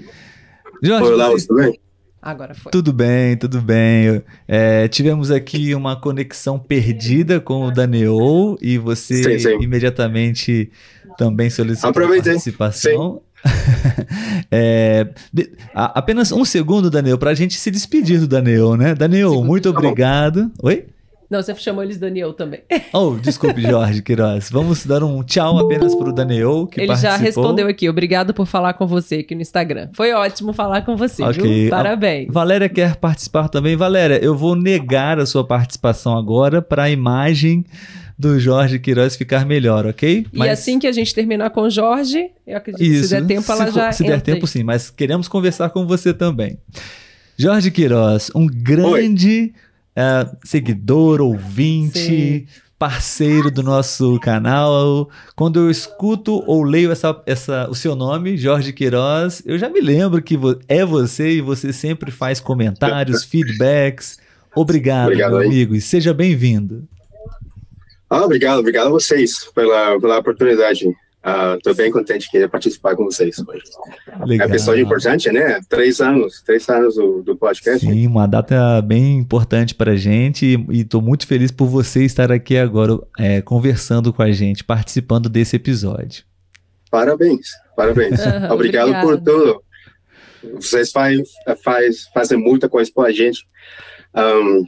Jorge, 0.82 1.12
Olá, 1.12 1.28
você... 1.28 1.46
tudo 1.46 1.62
bem? 1.62 1.80
Agora 2.22 2.54
foi. 2.54 2.70
Tudo 2.70 2.92
bem, 2.92 3.36
tudo 3.36 3.62
bem. 3.62 4.22
É, 4.46 4.86
tivemos 4.88 5.30
aqui 5.30 5.74
uma 5.74 5.98
conexão 5.98 6.58
perdida 6.58 7.40
com 7.40 7.66
o 7.66 7.70
Daniel 7.70 8.58
e 8.60 8.76
você 8.76 9.22
sim, 9.22 9.38
sim. 9.38 9.62
imediatamente 9.62 10.70
também 11.16 11.48
solicitou 11.48 11.90
Aproveitei. 11.90 12.32
participação. 12.32 13.22
é, 14.50 15.08
de, 15.32 15.50
a, 15.74 15.98
apenas 15.98 16.30
um 16.30 16.44
segundo, 16.44 16.90
Daniel, 16.90 17.16
para 17.16 17.30
a 17.30 17.34
gente 17.34 17.54
se 17.54 17.70
despedir 17.70 18.20
do 18.20 18.28
Daniel, 18.28 18.76
né? 18.76 18.94
Daniel, 18.94 19.42
muito 19.42 19.72
tá 19.72 19.78
obrigado. 19.78 20.50
Oi? 20.62 20.86
Não, 21.30 21.40
você 21.40 21.54
chamou 21.54 21.84
eles 21.84 21.96
Daniel 21.96 22.32
também. 22.32 22.60
Oh, 22.92 23.14
desculpe, 23.14 23.62
Jorge 23.62 24.02
Queiroz. 24.02 24.50
Vamos 24.50 24.84
dar 24.84 25.04
um 25.04 25.22
tchau 25.22 25.58
apenas 25.58 25.94
para 25.94 26.08
o 26.08 26.12
Daniel, 26.12 26.66
que 26.66 26.80
Ele 26.80 26.88
participou. 26.88 27.16
já 27.16 27.22
respondeu 27.22 27.68
aqui. 27.68 27.88
Obrigado 27.88 28.34
por 28.34 28.46
falar 28.46 28.72
com 28.72 28.84
você 28.84 29.16
aqui 29.16 29.36
no 29.36 29.40
Instagram. 29.40 29.90
Foi 29.92 30.12
ótimo 30.12 30.52
falar 30.52 30.82
com 30.82 30.96
você, 30.96 31.22
okay. 31.22 31.62
viu? 31.62 31.70
Parabéns. 31.70 32.28
A 32.28 32.32
Valéria 32.32 32.68
quer 32.68 32.96
participar 32.96 33.48
também. 33.48 33.76
Valéria, 33.76 34.18
eu 34.20 34.36
vou 34.36 34.56
negar 34.56 35.20
a 35.20 35.26
sua 35.26 35.44
participação 35.46 36.18
agora 36.18 36.60
para 36.60 36.84
a 36.84 36.90
imagem 36.90 37.64
do 38.18 38.40
Jorge 38.40 38.80
Queiroz 38.80 39.14
ficar 39.14 39.46
melhor, 39.46 39.86
ok? 39.86 40.26
Mas... 40.32 40.48
E 40.48 40.50
assim 40.50 40.78
que 40.80 40.86
a 40.88 40.92
gente 40.92 41.14
terminar 41.14 41.50
com 41.50 41.62
o 41.62 41.70
Jorge, 41.70 42.28
eu 42.44 42.56
acredito 42.56 42.82
Isso, 42.82 43.02
que 43.02 43.08
se 43.08 43.14
der 43.14 43.26
tempo, 43.26 43.52
ela 43.52 43.66
se 43.66 43.72
já. 43.72 43.92
Se 43.92 44.02
der 44.02 44.20
tempo, 44.20 44.46
sim, 44.48 44.64
mas 44.64 44.90
queremos 44.90 45.28
conversar 45.28 45.70
com 45.70 45.86
você 45.86 46.12
também. 46.12 46.58
Jorge 47.38 47.70
Queiroz, 47.70 48.32
um 48.34 48.46
grande. 48.46 49.54
Oi 49.54 49.69
é, 49.94 50.28
seguidor, 50.44 51.20
ouvinte, 51.20 51.98
Sim. 51.98 52.46
parceiro 52.78 53.50
do 53.50 53.62
nosso 53.62 54.18
canal. 54.20 55.10
Quando 55.36 55.58
eu 55.58 55.70
escuto 55.70 56.42
ou 56.46 56.62
leio 56.62 56.90
essa, 56.92 57.20
essa, 57.26 57.68
o 57.68 57.74
seu 57.74 57.94
nome, 57.94 58.36
Jorge 58.36 58.72
Queiroz, 58.72 59.42
eu 59.44 59.58
já 59.58 59.68
me 59.68 59.80
lembro 59.80 60.22
que 60.22 60.38
é 60.68 60.84
você 60.84 61.32
e 61.32 61.40
você 61.40 61.72
sempre 61.72 62.10
faz 62.10 62.40
comentários, 62.40 63.24
feedbacks. 63.24 64.18
Obrigado, 64.54 65.06
obrigado 65.06 65.30
meu 65.32 65.40
aí. 65.40 65.46
amigo, 65.46 65.74
e 65.74 65.80
seja 65.80 66.12
bem-vindo. 66.12 66.88
Ah, 68.08 68.24
obrigado, 68.24 68.58
obrigado 68.58 68.88
a 68.88 68.90
vocês 68.90 69.44
pela, 69.54 70.00
pela 70.00 70.18
oportunidade. 70.18 70.84
Estou 71.56 71.74
uh, 71.74 71.76
bem 71.76 71.90
contente 71.90 72.30
de 72.32 72.48
participar 72.48 72.96
com 72.96 73.04
vocês 73.04 73.38
hoje. 73.38 73.62
Legal. 74.24 74.46
É 74.46 74.50
episódio 74.50 74.82
importante, 74.82 75.30
né? 75.30 75.60
Três 75.68 76.00
anos, 76.00 76.40
três 76.40 76.66
anos 76.68 76.94
do, 76.94 77.22
do 77.22 77.36
podcast. 77.36 77.86
Sim, 77.86 78.06
uma 78.06 78.26
data 78.26 78.80
bem 78.80 79.18
importante 79.18 79.74
para 79.74 79.92
a 79.92 79.96
gente 79.96 80.56
e 80.70 80.80
estou 80.80 81.02
muito 81.02 81.26
feliz 81.26 81.50
por 81.50 81.66
você 81.66 82.04
estar 82.04 82.32
aqui 82.32 82.56
agora 82.56 82.98
é, 83.18 83.42
conversando 83.42 84.14
com 84.14 84.22
a 84.22 84.32
gente, 84.32 84.64
participando 84.64 85.28
desse 85.28 85.56
episódio. 85.56 86.24
Parabéns, 86.90 87.48
parabéns. 87.76 88.18
Obrigado, 88.50 88.52
Obrigado, 88.52 89.00
por 89.02 89.20
tudo. 89.20 89.62
Vocês 90.54 90.90
faz, 90.90 91.20
faz, 91.62 92.08
fazem 92.14 92.38
muita 92.38 92.66
coisa 92.66 92.90
para 92.94 93.08
a 93.08 93.12
gente. 93.12 93.46
Um, 94.14 94.64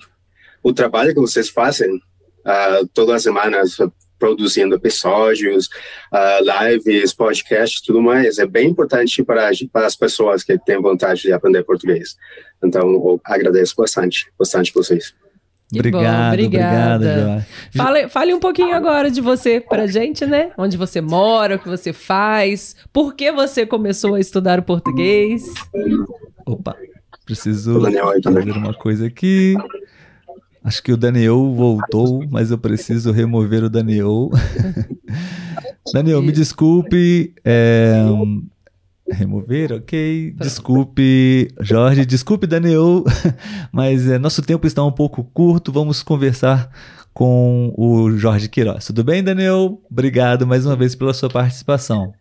o 0.63 0.73
trabalho 0.75 1.15
que 1.15 1.21
vocês 1.21 1.49
fazem 1.49 1.95
uh, 1.97 2.87
todas 2.93 3.17
as 3.17 3.23
semanas 3.23 3.79
produzindo 4.23 4.77
episódios, 4.77 5.67
uh, 6.13 6.69
lives, 6.69 7.13
podcasts, 7.13 7.81
tudo 7.81 8.01
mais. 8.01 8.39
É 8.39 8.47
bem 8.47 8.69
importante 8.69 9.21
para, 9.25 9.51
para 9.73 9.85
as 9.85 9.97
pessoas 9.97 10.45
que 10.45 10.57
têm 10.57 10.81
vontade 10.81 11.23
de 11.23 11.33
aprender 11.33 11.65
português. 11.65 12.17
Então, 12.63 12.83
eu 12.83 13.21
agradeço 13.25 13.75
bastante, 13.77 14.31
bastante 14.39 14.73
vocês. 14.73 15.13
Obrigado, 15.75 16.35
obrigada. 16.35 17.47
Fale, 17.75 18.09
fale 18.09 18.33
um 18.33 18.39
pouquinho 18.39 18.77
agora 18.77 19.11
de 19.11 19.21
você 19.21 19.61
pra 19.61 19.89
gente, 19.89 20.25
né? 20.25 20.53
Onde 20.57 20.77
você 20.77 21.01
mora, 21.01 21.57
o 21.57 21.59
que 21.59 21.69
você 21.69 21.93
faz, 21.93 22.77
por 22.93 23.17
que 23.17 23.33
você 23.33 23.67
começou 23.67 24.15
a 24.15 24.21
estudar 24.21 24.61
o 24.61 24.63
português. 24.63 25.43
Opa, 26.47 26.77
preciso 27.25 27.81
fazer 27.81 28.53
uma 28.53 28.75
coisa 28.75 29.09
aqui. 29.09 29.57
Acho 30.65 30.83
que 30.83 30.93
o 30.93 30.97
Daniel 30.97 31.53
voltou, 31.55 32.25
mas 32.31 32.51
eu 32.51 32.59
preciso 32.59 33.11
remover 33.11 33.65
o 33.65 33.71
Daniel. 33.71 34.31
Daniel, 35.93 36.23
me 36.23 36.31
desculpe. 36.31 37.35
É, 37.45 38.01
Remover, 39.13 39.73
ok. 39.73 40.35
Desculpe, 40.39 41.49
Jorge. 41.61 42.07
Desculpe, 42.07 42.47
Daniel. 42.47 43.05
Mas 43.71 44.09
é, 44.09 44.19
nosso 44.19 44.43
tempo 44.43 44.67
está 44.67 44.83
um 44.85 44.93
pouco 44.93 45.23
curto. 45.23 45.71
Vamos 45.71 46.03
conversar 46.03 46.71
com 47.13 47.75
o 47.77 48.11
Jorge 48.17 48.49
Queiroz. 48.49 48.87
Tudo 48.87 49.05
bem, 49.05 49.23
Daniel? 49.23 49.81
Obrigado 49.91 50.47
mais 50.47 50.65
uma 50.65 50.77
vez 50.77 50.95
pela 50.95 51.13
sua 51.13 51.29
participação. 51.29 52.15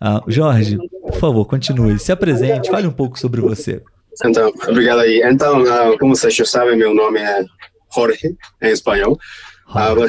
Ah, 0.00 0.22
Jorge, 0.26 0.78
por 1.02 1.14
favor, 1.14 1.44
continue. 1.46 1.98
Se 1.98 2.10
apresente, 2.10 2.70
fale 2.70 2.86
um 2.86 2.92
pouco 2.92 3.18
sobre 3.18 3.40
você. 3.40 3.82
Então, 4.24 4.52
obrigado 4.68 5.00
aí. 5.00 5.22
Então, 5.24 5.62
uh, 5.62 5.98
como 5.98 6.16
vocês 6.16 6.34
já 6.34 6.44
sabem, 6.44 6.76
meu 6.76 6.94
nome 6.94 7.20
é 7.20 7.44
Jorge, 7.94 8.36
em 8.62 8.70
espanhol. 8.70 9.18
Uh, 9.68 10.06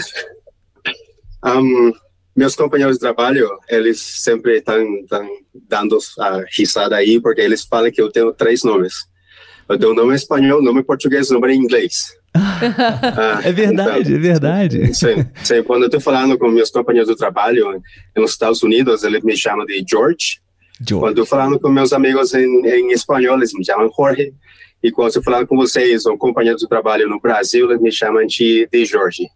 um, 1.45 1.91
meus 2.35 2.55
companheiros 2.55 2.97
de 2.97 3.01
trabalho, 3.01 3.49
eles 3.67 3.99
sempre 3.99 4.57
estão 4.57 4.85
dando 5.67 5.97
a 6.19 6.43
risada 6.55 6.95
aí, 6.95 7.19
porque 7.19 7.41
eles 7.41 7.63
falam 7.63 7.91
que 7.91 8.01
eu 8.01 8.11
tenho 8.11 8.31
três 8.31 8.63
nomes. 8.63 8.93
Eu 9.67 9.77
tenho 9.77 9.93
nome 9.93 10.15
espanhol, 10.15 10.61
nome 10.61 10.83
português, 10.83 11.29
nome 11.29 11.53
inglês. 11.53 12.15
ah, 12.37 13.41
é 13.43 13.51
verdade, 13.51 14.01
então, 14.01 14.15
é 14.15 14.19
verdade. 14.19 14.93
Sim, 14.93 15.25
sim, 15.43 15.63
quando 15.63 15.83
eu 15.83 15.87
estou 15.87 15.99
falando 15.99 16.37
com 16.37 16.47
meus 16.49 16.69
companheiros 16.69 17.09
de 17.09 17.17
trabalho 17.17 17.81
nos 18.15 18.31
Estados 18.31 18.61
Unidos, 18.61 19.03
eles 19.03 19.23
me 19.23 19.35
chamam 19.35 19.65
de 19.65 19.83
George. 19.89 20.39
George. 20.79 21.05
Quando 21.05 21.17
eu 21.19 21.25
falando 21.25 21.59
com 21.59 21.69
meus 21.69 21.93
amigos 21.93 22.33
em, 22.33 22.65
em 22.67 22.91
espanhol, 22.91 23.37
eles 23.37 23.53
me 23.53 23.65
chamam 23.65 23.91
Jorge. 23.95 24.33
E 24.83 24.91
quando 24.91 25.15
eu 25.15 25.23
falando 25.23 25.47
com 25.47 25.55
vocês, 25.55 26.05
ou 26.05 26.17
companheiros 26.17 26.61
de 26.61 26.67
trabalho 26.67 27.09
no 27.09 27.19
Brasil, 27.19 27.69
eles 27.69 27.81
me 27.81 27.91
chamam 27.91 28.25
de, 28.25 28.67
de 28.71 28.85
Jorge. 28.85 29.27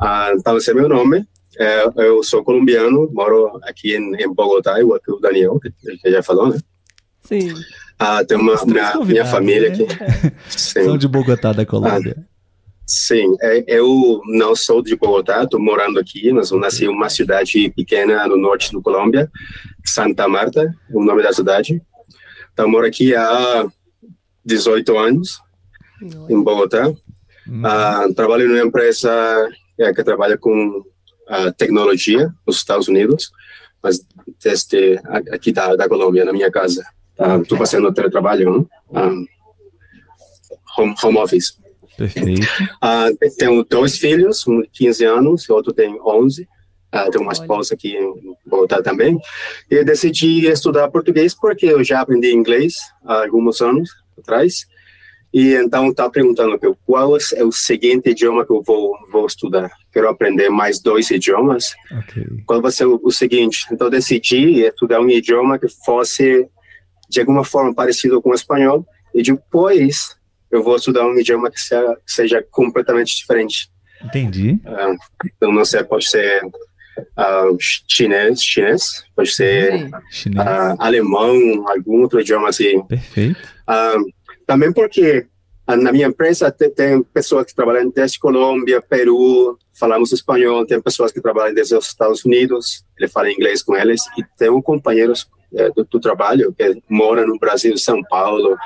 Ah, 0.00 0.32
então, 0.34 0.56
esse 0.56 0.70
é 0.70 0.74
meu 0.74 0.88
nome. 0.88 1.24
É, 1.58 1.84
eu 1.96 2.22
sou 2.22 2.42
colombiano, 2.42 3.08
moro 3.12 3.60
aqui 3.64 3.94
em, 3.94 4.16
em 4.16 4.32
Bogotá, 4.32 4.80
igual 4.80 4.98
que 5.00 5.12
o 5.12 5.20
Daniel, 5.20 5.60
que, 5.60 6.10
já 6.10 6.22
falou, 6.22 6.48
né? 6.48 6.58
Sim. 7.22 7.52
Ah, 7.98 8.24
tem 8.24 8.36
uma 8.36 8.56
minha, 8.64 8.94
minha 9.04 9.24
família 9.24 9.68
né? 9.68 9.74
aqui. 9.74 9.86
Sim. 10.48 10.84
São 10.84 10.98
de 10.98 11.06
Bogotá, 11.06 11.52
da 11.52 11.64
Colômbia. 11.64 12.16
Ah, 12.18 12.31
sim, 12.92 13.34
é, 13.40 13.64
eu 13.66 14.20
não 14.26 14.54
sou 14.54 14.82
de 14.82 14.94
Bogotá, 14.94 15.44
estou 15.44 15.58
morando 15.58 15.98
aqui, 15.98 16.30
mas 16.30 16.50
eu 16.50 16.58
nasci 16.58 16.84
em 16.84 16.88
uma 16.88 17.08
cidade 17.08 17.70
pequena 17.70 18.28
no 18.28 18.36
norte 18.36 18.70
do 18.70 18.82
Colômbia, 18.82 19.30
Santa 19.82 20.28
Marta, 20.28 20.70
o 20.92 21.02
nome 21.02 21.22
da 21.22 21.32
cidade. 21.32 21.80
Então, 22.52 22.68
moro 22.68 22.86
aqui 22.86 23.14
há 23.14 23.66
18 24.44 24.98
anos, 24.98 25.40
em 26.28 26.42
Bogotá. 26.42 26.86
Uhum. 27.46 27.62
Ah, 27.64 28.06
trabalho 28.14 28.46
numa 28.46 28.60
empresa 28.60 29.10
é, 29.78 29.90
que 29.94 30.04
trabalha 30.04 30.36
com 30.36 30.84
a 31.26 31.50
tecnologia 31.50 32.30
nos 32.46 32.56
Estados 32.56 32.88
Unidos, 32.88 33.32
mas 33.82 34.06
desde 34.44 35.00
aqui 35.32 35.50
da, 35.50 35.74
da 35.76 35.88
Colômbia, 35.88 36.26
na 36.26 36.32
minha 36.32 36.50
casa. 36.50 36.84
Estou 37.40 37.56
uh, 37.56 37.58
fazendo 37.58 37.92
teletrabalho, 37.92 38.68
um, 38.90 39.26
home, 40.76 40.94
home 41.02 41.18
office. 41.18 41.61
Perfeito. 41.96 42.46
Uh, 42.82 43.36
tenho 43.38 43.64
dois 43.64 43.98
filhos, 43.98 44.46
um 44.46 44.62
de 44.62 44.68
15 44.68 45.04
anos 45.04 45.48
e 45.48 45.52
outro 45.52 45.72
tem 45.72 45.98
11. 46.00 46.42
Uh, 46.42 47.10
tenho 47.10 47.24
uma 47.24 47.32
esposa 47.32 47.74
aqui 47.74 47.96
em 47.96 48.36
Bogotá 48.46 48.82
também. 48.82 49.18
E 49.70 49.84
decidi 49.84 50.46
estudar 50.46 50.90
português 50.90 51.34
porque 51.34 51.66
eu 51.66 51.82
já 51.82 52.00
aprendi 52.00 52.32
inglês 52.32 52.76
há 53.04 53.22
alguns 53.22 53.60
anos 53.60 53.90
atrás. 54.18 54.66
E 55.32 55.54
então 55.54 55.88
está 55.88 56.10
perguntando 56.10 56.58
qual 56.84 57.16
é 57.16 57.42
o 57.42 57.50
seguinte 57.50 58.10
idioma 58.10 58.44
que 58.44 58.52
eu 58.52 58.62
vou, 58.62 58.94
vou 59.10 59.24
estudar. 59.24 59.70
Quero 59.90 60.08
aprender 60.08 60.50
mais 60.50 60.78
dois 60.78 61.10
idiomas. 61.10 61.74
Okay. 62.02 62.26
Qual 62.44 62.60
vai 62.60 62.70
ser 62.70 62.84
o, 62.84 63.00
o, 63.02 63.10
seguinte? 63.10 63.66
Então 63.72 63.88
decidi 63.88 64.60
estudar 64.60 65.00
um 65.00 65.08
idioma 65.08 65.58
que 65.58 65.68
fosse 65.68 66.46
de 67.08 67.20
alguma 67.20 67.44
forma 67.44 67.74
parecido 67.74 68.20
com 68.20 68.30
o 68.30 68.34
espanhol 68.34 68.86
e 69.14 69.22
depois 69.22 70.16
eu 70.52 70.62
vou 70.62 70.76
estudar 70.76 71.06
um 71.06 71.18
idioma 71.18 71.50
que 71.50 71.58
seja, 71.58 71.96
que 72.06 72.12
seja 72.12 72.46
completamente 72.50 73.16
diferente. 73.16 73.72
Entendi. 74.04 74.60
Uh, 74.66 74.96
então 75.24 75.50
não 75.50 75.64
sei, 75.64 75.82
pode 75.82 76.08
ser 76.08 76.44
uh, 76.44 77.56
chinês, 77.88 78.42
chinês, 78.42 79.04
pode 79.16 79.32
ser 79.32 79.86
uh, 79.86 80.76
alemão, 80.78 81.34
algum 81.68 82.02
outro 82.02 82.20
idioma 82.20 82.50
assim. 82.50 82.82
Perfeito. 82.84 83.40
Também 84.46 84.72
porque 84.72 85.26
na 85.66 85.92
minha 85.92 86.08
empresa 86.08 86.50
tem, 86.50 86.68
tem, 86.70 87.02
pessoas 87.02 87.46
que 87.46 87.54
trabalham 87.54 87.90
desde 87.90 88.18
Colômbia, 88.18 88.82
Peru, 88.82 89.56
falamos 89.72 90.12
espanhol, 90.12 90.66
tem 90.66 90.82
pessoas 90.82 91.12
que 91.12 91.20
trabalham 91.20 91.54
desde 91.54 91.74
os 91.74 91.86
Estados 91.86 92.24
Unidos, 92.24 92.84
ele 92.98 93.08
fala 93.08 93.32
inglês 93.32 93.62
com 93.62 93.74
eles, 93.74 94.02
e 94.18 94.24
tem 94.36 94.60
companheiros 94.60 95.26
é, 95.54 95.70
do, 95.70 95.84
do, 95.84 96.00
trabalho 96.00 96.52
que 96.52 96.82
mora 96.90 97.24
no 97.24 97.38
Brasil, 97.38 97.78
São 97.78 98.02
Paulo, 98.02 98.56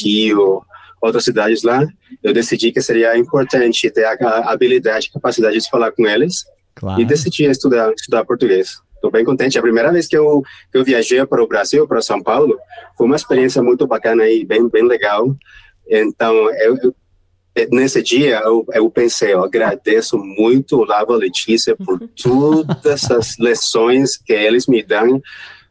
Rio, 0.00 0.62
outras 1.00 1.24
cidades 1.24 1.62
lá. 1.62 1.86
Eu 2.22 2.32
decidi 2.32 2.72
que 2.72 2.80
seria 2.80 3.16
importante 3.16 3.90
ter 3.90 4.04
a, 4.04 4.52
habilidade, 4.52 5.10
capacidade 5.12 5.58
de 5.58 5.70
falar 5.70 5.92
com 5.92 6.06
eles, 6.06 6.44
claro. 6.74 7.00
e 7.00 7.04
decidi 7.04 7.44
estudar, 7.44 7.92
estudar 7.92 8.24
português. 8.24 8.80
Estou 8.94 9.10
bem 9.10 9.24
contente. 9.24 9.58
A 9.58 9.62
primeira 9.62 9.92
vez 9.92 10.06
que 10.06 10.16
eu, 10.16 10.42
que 10.72 10.78
eu 10.78 10.84
viajei 10.84 11.24
para 11.24 11.42
o 11.42 11.46
Brasil, 11.46 11.86
para 11.86 12.02
São 12.02 12.20
Paulo, 12.20 12.58
foi 12.96 13.06
uma 13.06 13.16
experiência 13.16 13.62
muito 13.62 13.86
bacana 13.86 14.28
e 14.28 14.44
bem, 14.44 14.68
bem 14.68 14.84
legal. 14.84 15.36
Então, 15.88 16.34
eu, 16.56 16.76
eu 16.82 16.94
nesse 17.70 18.02
dia 18.02 18.40
eu, 18.44 18.64
eu, 18.72 18.90
pensei, 18.90 19.32
eu 19.32 19.42
agradeço 19.42 20.16
muito 20.18 20.76
o 20.76 20.84
Lava 20.84 21.16
Letícia 21.16 21.76
por 21.76 21.98
todas 22.22 23.10
as 23.10 23.38
lições 23.38 24.16
que 24.16 24.32
eles 24.32 24.66
me 24.66 24.82
dão 24.82 25.20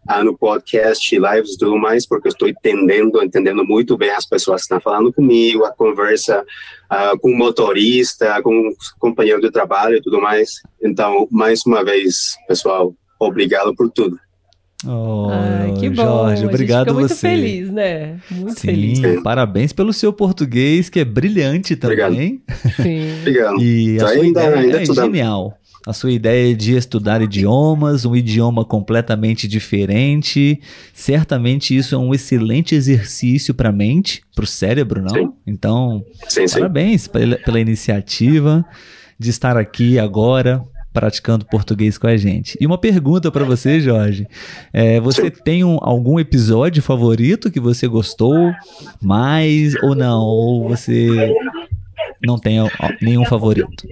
ah, 0.07 0.23
no 0.23 0.37
podcast, 0.37 1.15
lives 1.15 1.53
e 1.53 1.57
tudo 1.57 1.77
mais, 1.77 2.07
porque 2.07 2.27
eu 2.27 2.31
estou 2.31 2.47
entendendo, 2.47 3.21
entendendo 3.21 3.65
muito 3.65 3.97
bem 3.97 4.09
as 4.11 4.25
pessoas 4.25 4.61
que 4.61 4.65
estão 4.65 4.79
falando 4.79 5.11
comigo, 5.11 5.65
a 5.65 5.71
conversa 5.71 6.45
ah, 6.89 7.13
com 7.19 7.31
o 7.31 7.37
motorista, 7.37 8.41
com 8.41 8.69
o 8.69 8.75
companheiro 8.99 9.41
de 9.41 9.51
trabalho 9.51 9.97
e 9.97 10.01
tudo 10.01 10.21
mais. 10.21 10.61
Então, 10.81 11.27
mais 11.29 11.65
uma 11.65 11.83
vez, 11.83 12.35
pessoal, 12.47 12.95
obrigado 13.19 13.75
por 13.75 13.89
tudo. 13.91 14.17
Oh, 14.85 15.27
Ai, 15.31 15.73
que 15.79 15.89
bom. 15.89 16.03
Jorge, 16.03 16.45
obrigado 16.45 16.89
a 16.89 16.91
gente 16.91 16.99
muito 16.99 17.13
você. 17.15 17.29
feliz, 17.29 17.71
né? 17.71 18.19
Muito 18.29 18.59
Sim, 18.59 18.67
feliz. 18.67 19.23
Parabéns 19.23 19.73
pelo 19.73 19.91
seu 19.91 20.13
português, 20.13 20.87
que 20.87 20.99
é 20.99 21.05
brilhante 21.05 21.75
também. 21.75 22.43
Obrigado. 22.47 22.83
Sim. 22.83 23.19
obrigado. 23.21 23.61
E 23.61 23.97
a 23.97 23.99
sua 23.99 24.09
ainda, 24.09 24.27
ideia 24.27 24.55
ainda 24.55 24.81
é 24.81 24.85
genial. 24.85 25.57
A 25.87 25.93
sua 25.93 26.11
ideia 26.11 26.53
de 26.53 26.75
estudar 26.75 27.21
idiomas, 27.21 28.03
um 28.03 28.13
idioma 28.13 28.65
completamente 28.65 29.47
diferente. 29.47 30.59
Certamente 30.93 31.73
isso 31.73 31.95
é 31.95 31.97
um 31.97 32.13
excelente 32.13 32.75
exercício 32.75 33.53
para 33.53 33.69
a 33.69 33.71
mente, 33.71 34.21
para 34.35 34.43
o 34.43 34.47
cérebro, 34.47 35.01
não? 35.01 35.15
Sim. 35.15 35.33
Então, 35.47 36.03
sim, 36.27 36.45
parabéns 36.51 37.07
pela, 37.07 37.37
pela 37.37 37.57
iniciativa 37.57 38.65
de 39.17 39.29
estar 39.29 39.55
aqui 39.55 39.97
agora 39.97 40.61
praticando 40.91 41.45
português 41.45 41.97
com 41.97 42.07
a 42.07 42.17
gente. 42.17 42.57
E 42.59 42.65
uma 42.65 42.77
pergunta 42.77 43.31
para 43.31 43.45
você, 43.45 43.79
Jorge. 43.79 44.27
É, 44.73 44.99
você 44.99 45.31
tem 45.31 45.63
um, 45.63 45.77
algum 45.79 46.19
episódio 46.19 46.83
favorito 46.83 47.49
que 47.49 47.61
você 47.61 47.87
gostou 47.87 48.51
mais 49.01 49.73
ou 49.81 49.95
não? 49.95 50.19
Ou 50.19 50.67
você 50.67 51.33
não 52.21 52.37
tem 52.37 52.57
nenhum 53.01 53.23
favorito? 53.23 53.87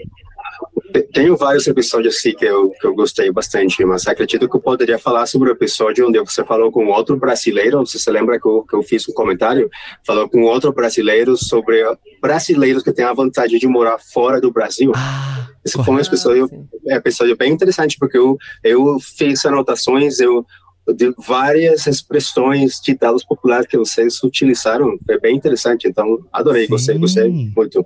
Tenho 1.14 1.36
vários 1.36 1.68
episódios 1.68 2.16
assim 2.16 2.34
que 2.34 2.46
eu, 2.46 2.70
que 2.70 2.88
eu 2.88 2.96
gostei 2.96 3.32
bastante, 3.32 3.84
mas 3.84 4.08
acredito 4.08 4.48
que 4.48 4.56
eu 4.56 4.62
poderia 4.62 4.98
falar 4.98 5.26
sobre 5.26 5.50
o 5.50 5.52
episódio 5.52 6.08
onde 6.08 6.20
você 6.20 6.44
falou 6.44 6.72
com 6.72 6.88
outro 6.88 7.18
brasileiro. 7.18 7.80
Você 7.80 8.00
se 8.00 8.10
lembra 8.10 8.40
que 8.40 8.48
eu, 8.48 8.64
que 8.64 8.76
eu 8.76 8.82
fiz 8.82 9.08
um 9.10 9.14
comentário? 9.14 9.70
Falou 10.06 10.30
com 10.30 10.44
outro 10.44 10.72
brasileiro 10.72 11.36
sobre 11.36 11.84
brasileiros 12.22 12.84
que 12.84 12.94
têm 12.94 13.06
a 13.06 13.14
vontade 13.14 13.60
de 13.60 13.68
morar 13.68 13.98
fora 14.00 14.40
do 14.40 14.52
Brasil. 14.52 14.92
Ah, 14.96 15.50
Esse 15.66 15.82
foi 15.84 15.96
um 15.96 16.00
episódio, 16.00 16.50
é 16.88 16.96
episódio 16.96 17.36
bem 17.36 17.52
interessante, 17.52 17.98
porque 18.00 18.18
eu, 18.18 18.38
eu 18.64 18.98
fiz 19.00 19.46
anotações, 19.46 20.20
eu 20.20 20.46
de 20.94 21.14
várias 21.18 21.88
expressões 21.88 22.80
ditados 22.80 23.24
populares 23.24 23.68
que 23.68 23.78
vocês 23.78 24.22
utilizaram. 24.22 24.98
Foi 25.06 25.20
bem 25.20 25.36
interessante, 25.36 25.88
então 25.88 26.20
adorei, 26.32 26.66
Sim. 26.66 26.70
gostei, 26.70 26.98
gostei 26.98 27.28
muito. 27.28 27.84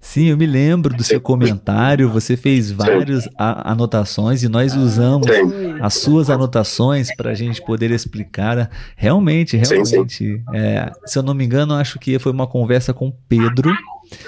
Sim, 0.00 0.26
eu 0.26 0.36
me 0.36 0.46
lembro 0.46 0.94
do 0.96 1.02
seu 1.02 1.20
comentário. 1.20 2.08
Você 2.10 2.36
fez 2.36 2.70
várias 2.70 3.28
anotações 3.36 4.42
e 4.42 4.48
nós 4.48 4.74
usamos 4.74 5.26
Sim. 5.26 5.76
as 5.80 5.94
suas 5.94 6.30
anotações 6.30 7.14
para 7.14 7.30
a 7.30 7.34
gente 7.34 7.62
poder 7.64 7.90
explicar. 7.90 8.70
Realmente, 8.96 9.62
Sim, 9.64 9.74
realmente. 9.74 10.42
é, 10.54 10.90
se 11.04 11.18
eu 11.18 11.22
não 11.22 11.34
me 11.34 11.44
engano, 11.44 11.74
acho 11.74 11.98
que 11.98 12.18
foi 12.18 12.32
uma 12.32 12.46
conversa 12.46 12.92
com 12.94 13.12
Pedro. 13.28 13.74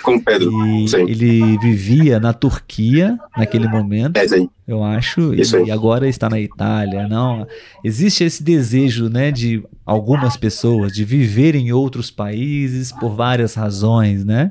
Com 0.03 0.17
o 0.17 0.21
Pedro. 0.25 0.51
Sim. 0.89 1.03
ele 1.09 1.57
vivia 1.59 2.19
na 2.19 2.33
Turquia 2.33 3.17
naquele 3.37 3.69
momento, 3.69 4.17
É, 4.17 4.27
sim. 4.27 4.49
eu 4.67 4.83
acho, 4.83 5.33
Isso 5.35 5.57
e 5.57 5.63
aí. 5.63 5.71
agora 5.71 6.09
está 6.09 6.29
na 6.29 6.41
Itália. 6.41 7.07
Não, 7.07 7.47
existe 7.85 8.25
esse 8.25 8.43
desejo, 8.43 9.09
né, 9.09 9.31
de 9.31 9.63
algumas 9.87 10.37
pessoas 10.37 10.93
de 10.93 11.05
viver 11.05 11.55
em 11.55 11.71
outros 11.71 12.11
países 12.11 12.91
por 12.91 13.11
várias 13.15 13.55
razões, 13.55 14.25
né? 14.25 14.51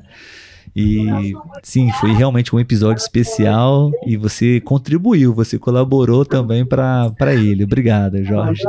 E 0.74 1.32
sim, 1.62 1.90
foi 2.00 2.12
realmente 2.12 2.54
um 2.54 2.60
episódio 2.60 3.00
especial 3.00 3.90
e 4.06 4.16
você 4.16 4.60
contribuiu, 4.60 5.34
você 5.34 5.58
colaborou 5.58 6.24
também 6.24 6.64
para 6.64 7.34
ele. 7.34 7.64
Obrigada, 7.64 8.22
Jorge. 8.22 8.62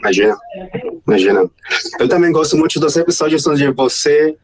Imagina. 0.00 0.36
Imagina. 1.06 1.50
Eu 1.98 2.08
também 2.08 2.32
gosto 2.32 2.56
muito 2.56 2.80
dos 2.80 2.96
episódios 2.96 3.46
onde 3.46 3.70
você 3.70 4.36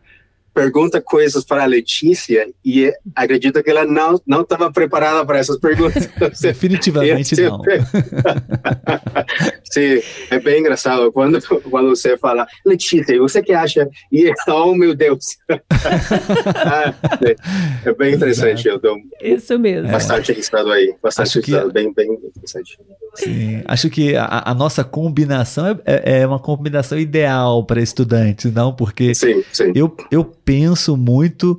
pergunta 0.52 1.00
coisas 1.00 1.44
para 1.44 1.62
a 1.62 1.66
Letícia 1.66 2.48
e 2.64 2.92
acredito 3.14 3.62
que 3.62 3.70
ela 3.70 3.84
não 3.84 4.20
não 4.26 4.42
estava 4.42 4.70
preparada 4.70 5.24
para 5.24 5.38
essas 5.38 5.58
perguntas. 5.58 6.08
Definitivamente 6.40 7.40
não. 7.40 7.62
Sim, 9.70 10.00
é 10.30 10.38
bem 10.40 10.60
engraçado 10.60 11.12
quando, 11.12 11.40
quando 11.70 11.90
você 11.90 12.16
fala, 12.18 12.46
Letícia, 12.66 13.18
você 13.18 13.40
que 13.42 13.52
acha? 13.52 13.88
E 14.10 14.32
oh 14.48 14.74
meu 14.74 14.94
Deus. 14.94 15.24
Ah, 16.56 16.94
é, 17.24 17.88
é 17.88 17.94
bem 17.94 18.14
interessante, 18.14 18.66
eu 18.66 18.80
dou 18.80 18.96
Isso 19.22 19.58
mesmo. 19.58 19.90
bastante 19.90 20.32
riscado 20.32 20.70
aí, 20.72 20.94
bastante 21.02 21.26
Acho 21.28 21.40
que- 21.40 21.52
riscado, 21.52 21.72
bem, 21.72 21.92
bem 21.92 22.12
interessante. 22.12 22.78
Sim, 23.14 23.62
acho 23.66 23.90
que 23.90 24.16
a, 24.16 24.42
a 24.46 24.54
nossa 24.54 24.82
combinação 24.84 25.66
é, 25.66 25.78
é- 25.84 26.20
é 26.20 26.26
uma 26.26 26.38
combinação 26.38 26.98
ideal 26.98 27.64
para 27.64 27.80
estudantes, 27.80 28.52
não? 28.52 28.72
Porque 28.74 29.14
Sim, 29.14 29.42
sim. 29.52 29.72
eu, 29.74 29.94
eu 30.10 30.24
penso 30.24 30.96
muito 30.96 31.56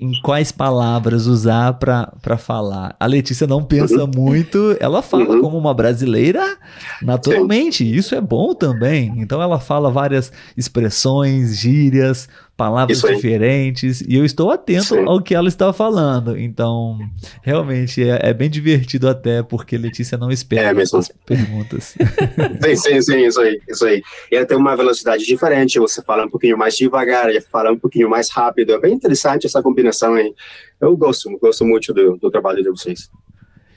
em 0.00 0.12
quais 0.22 0.50
palavras 0.50 1.26
usar 1.26 1.74
para 1.74 2.36
falar. 2.38 2.96
A 2.98 3.04
Letícia 3.04 3.46
não 3.46 3.62
pensa 3.62 4.06
muito, 4.06 4.74
ela 4.80 5.02
fala 5.02 5.34
Uhum. 5.34 5.40
como 5.42 5.58
uma 5.58 5.74
brasileira 5.74 6.56
naturalmente, 7.02 7.84
isso 7.84 8.14
é 8.14 8.20
bom 8.20 8.54
também. 8.54 9.12
Então 9.18 9.42
ela 9.42 9.60
fala 9.60 9.90
várias 9.90 10.32
expressões, 10.56 11.56
gírias, 11.58 12.28
palavras 12.60 13.00
diferentes, 13.00 14.02
e 14.02 14.16
eu 14.16 14.22
estou 14.22 14.50
atento 14.50 14.94
Sim. 14.94 15.04
ao 15.06 15.22
que 15.22 15.34
ela 15.34 15.48
está 15.48 15.72
falando. 15.72 16.36
Então, 16.36 16.98
realmente 17.42 18.02
é, 18.06 18.18
é 18.22 18.34
bem 18.34 18.50
divertido 18.50 19.08
até, 19.08 19.42
porque 19.42 19.78
Letícia 19.78 20.18
não 20.18 20.30
espera 20.30 20.68
É 20.68 20.74
mesmo. 20.74 20.98
as 20.98 21.10
perguntas. 21.24 21.94
Sim, 22.62 22.76
sim, 22.76 23.00
sim, 23.00 23.26
isso 23.26 23.40
aí, 23.40 23.60
isso 23.66 23.86
aí. 23.86 24.02
E 24.30 24.36
ela 24.36 24.44
tem 24.44 24.58
uma 24.58 24.76
velocidade 24.76 25.24
diferente, 25.24 25.78
você 25.78 26.02
fala 26.02 26.26
um 26.26 26.28
pouquinho 26.28 26.58
mais 26.58 26.76
devagar, 26.76 27.30
ele 27.30 27.40
fala 27.40 27.72
um 27.72 27.78
pouquinho 27.78 28.10
mais 28.10 28.30
rápido, 28.30 28.72
é 28.74 28.78
bem 28.78 28.92
interessante 28.92 29.46
essa 29.46 29.62
combinação 29.62 30.14
aí. 30.14 30.34
Eu 30.78 30.94
gosto, 30.96 31.30
gosto 31.38 31.64
muito 31.64 31.94
do, 31.94 32.18
do 32.18 32.30
trabalho 32.30 32.62
de 32.62 32.68
vocês. 32.68 33.10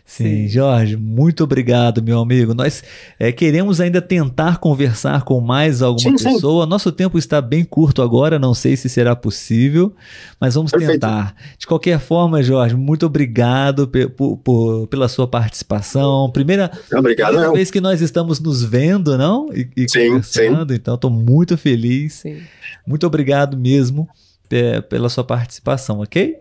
Sim, 0.05 0.23
Sim. 0.25 0.47
Jorge, 0.49 0.97
muito 0.97 1.45
obrigado, 1.45 2.03
meu 2.03 2.19
amigo. 2.19 2.53
Nós 2.53 2.83
eh, 3.17 3.31
queremos 3.31 3.79
ainda 3.79 4.01
tentar 4.01 4.57
conversar 4.57 5.23
com 5.23 5.39
mais 5.39 5.81
alguma 5.81 6.11
Sim, 6.11 6.17
sim. 6.17 6.33
pessoa. 6.33 6.65
Nosso 6.65 6.91
tempo 6.91 7.17
está 7.17 7.41
bem 7.41 7.63
curto 7.63 8.01
agora, 8.01 8.37
não 8.37 8.53
sei 8.53 8.75
se 8.75 8.89
será 8.89 9.15
possível, 9.15 9.95
mas 10.39 10.55
vamos 10.55 10.71
Perfeito. 10.71 10.91
tentar. 10.93 11.33
De 11.57 11.65
qualquer 11.65 11.99
forma, 11.99 12.43
Jorge, 12.43 12.75
muito 12.75 13.05
obrigado 13.05 13.87
pe- 13.87 14.07
por- 14.09 14.37
por- 14.37 14.87
pela 14.87 15.07
sua 15.07 15.25
participação. 15.25 16.29
Primeira, 16.31 16.69
Obrigado, 16.93 17.29
primeira 17.29 17.53
vez 17.53 17.71
que 17.71 17.79
nós 17.79 18.01
estamos 18.01 18.41
nos 18.41 18.61
vendo, 18.61 19.17
não? 19.17 19.47
E, 19.53 19.69
e 19.75 19.89
Sim, 19.89 20.09
conversando, 20.09 20.73
então 20.73 20.95
estou 20.95 21.09
muito 21.09 21.57
feliz. 21.57 22.13
Sim. 22.15 22.41
Muito 22.85 23.07
obrigado 23.07 23.57
mesmo 23.57 24.07
pe- 24.49 24.81
pela 24.81 25.07
sua 25.07 25.23
participação, 25.23 26.01
ok? 26.01 26.39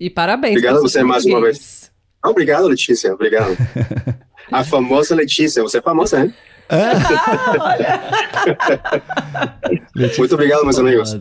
E 0.00 0.10
parabéns. 0.10 0.54
Obrigado 0.56 0.78
a 0.78 0.80
você 0.80 1.02
mais 1.04 1.24
uma 1.24 1.40
português. 2.22 2.24
Obrigado, 2.24 2.68
Letícia, 2.68 3.12
obrigado. 3.12 3.56
A 4.50 4.64
famosa 4.64 5.14
Letícia, 5.14 5.62
você 5.62 5.76
é 5.78 5.82
famosa, 5.82 6.24
hein? 6.24 6.32
Letícia, 9.94 10.20
Muito 10.20 10.34
obrigado, 10.34 10.64
meus 10.64 10.78
amigos. 10.78 11.16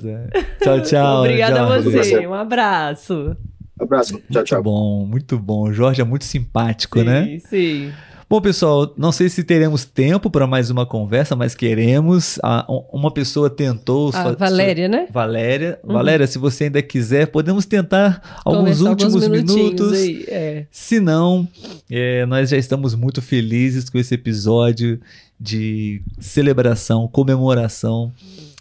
Tchau, 0.62 0.82
tchau. 0.82 1.20
Obrigada 1.24 1.62
a 1.62 1.80
você. 1.80 2.28
Um 2.28 2.34
abraço. 2.34 3.36
Abraço, 3.80 4.14
tchau, 4.14 4.22
Muito 4.32 4.44
tchau. 4.46 4.64
bom, 4.64 5.06
muito 5.06 5.38
bom. 5.38 5.70
O 5.70 5.74
Jorge 5.74 6.02
é 6.02 6.04
muito 6.04 6.26
simpático, 6.26 7.02
né? 7.04 7.26
Sim, 7.26 7.40
sim. 7.48 7.94
Bom, 8.30 8.42
pessoal, 8.42 8.94
não 8.98 9.10
sei 9.14 9.30
se 9.30 9.42
teremos 9.42 9.86
tempo 9.86 10.30
para 10.30 10.46
mais 10.46 10.70
uma 10.70 10.86
conversa, 10.86 11.34
mas 11.34 11.56
queremos. 11.56 12.38
Ah, 12.44 12.66
um- 12.68 12.84
uma 12.92 13.10
pessoa 13.10 13.50
tentou. 13.50 14.10
A 14.10 14.12
sua- 14.22 14.34
Valéria, 14.36 14.90
né? 14.90 15.04
sua- 15.06 15.14
Valéria. 15.14 15.80
Uhum. 15.82 15.94
Valéria, 15.94 16.28
se 16.28 16.38
você 16.38 16.66
ainda 16.66 16.82
quiser, 16.82 17.28
podemos 17.28 17.66
tentar 17.66 18.42
alguns 18.44 18.80
Conversar 18.80 18.90
últimos 18.90 19.28
minutinhos 19.30 19.64
minutos. 19.64 19.94
aí, 19.94 20.26
é. 20.28 20.66
Se 20.70 21.00
não, 21.00 21.48
é, 21.90 22.26
nós 22.26 22.50
já 22.50 22.58
estamos 22.58 22.94
muito 22.96 23.22
felizes 23.22 23.90
com 23.90 23.98
esse 23.98 24.14
episódio 24.16 25.00
de 25.40 26.02
celebração, 26.20 27.08
comemoração 27.08 28.12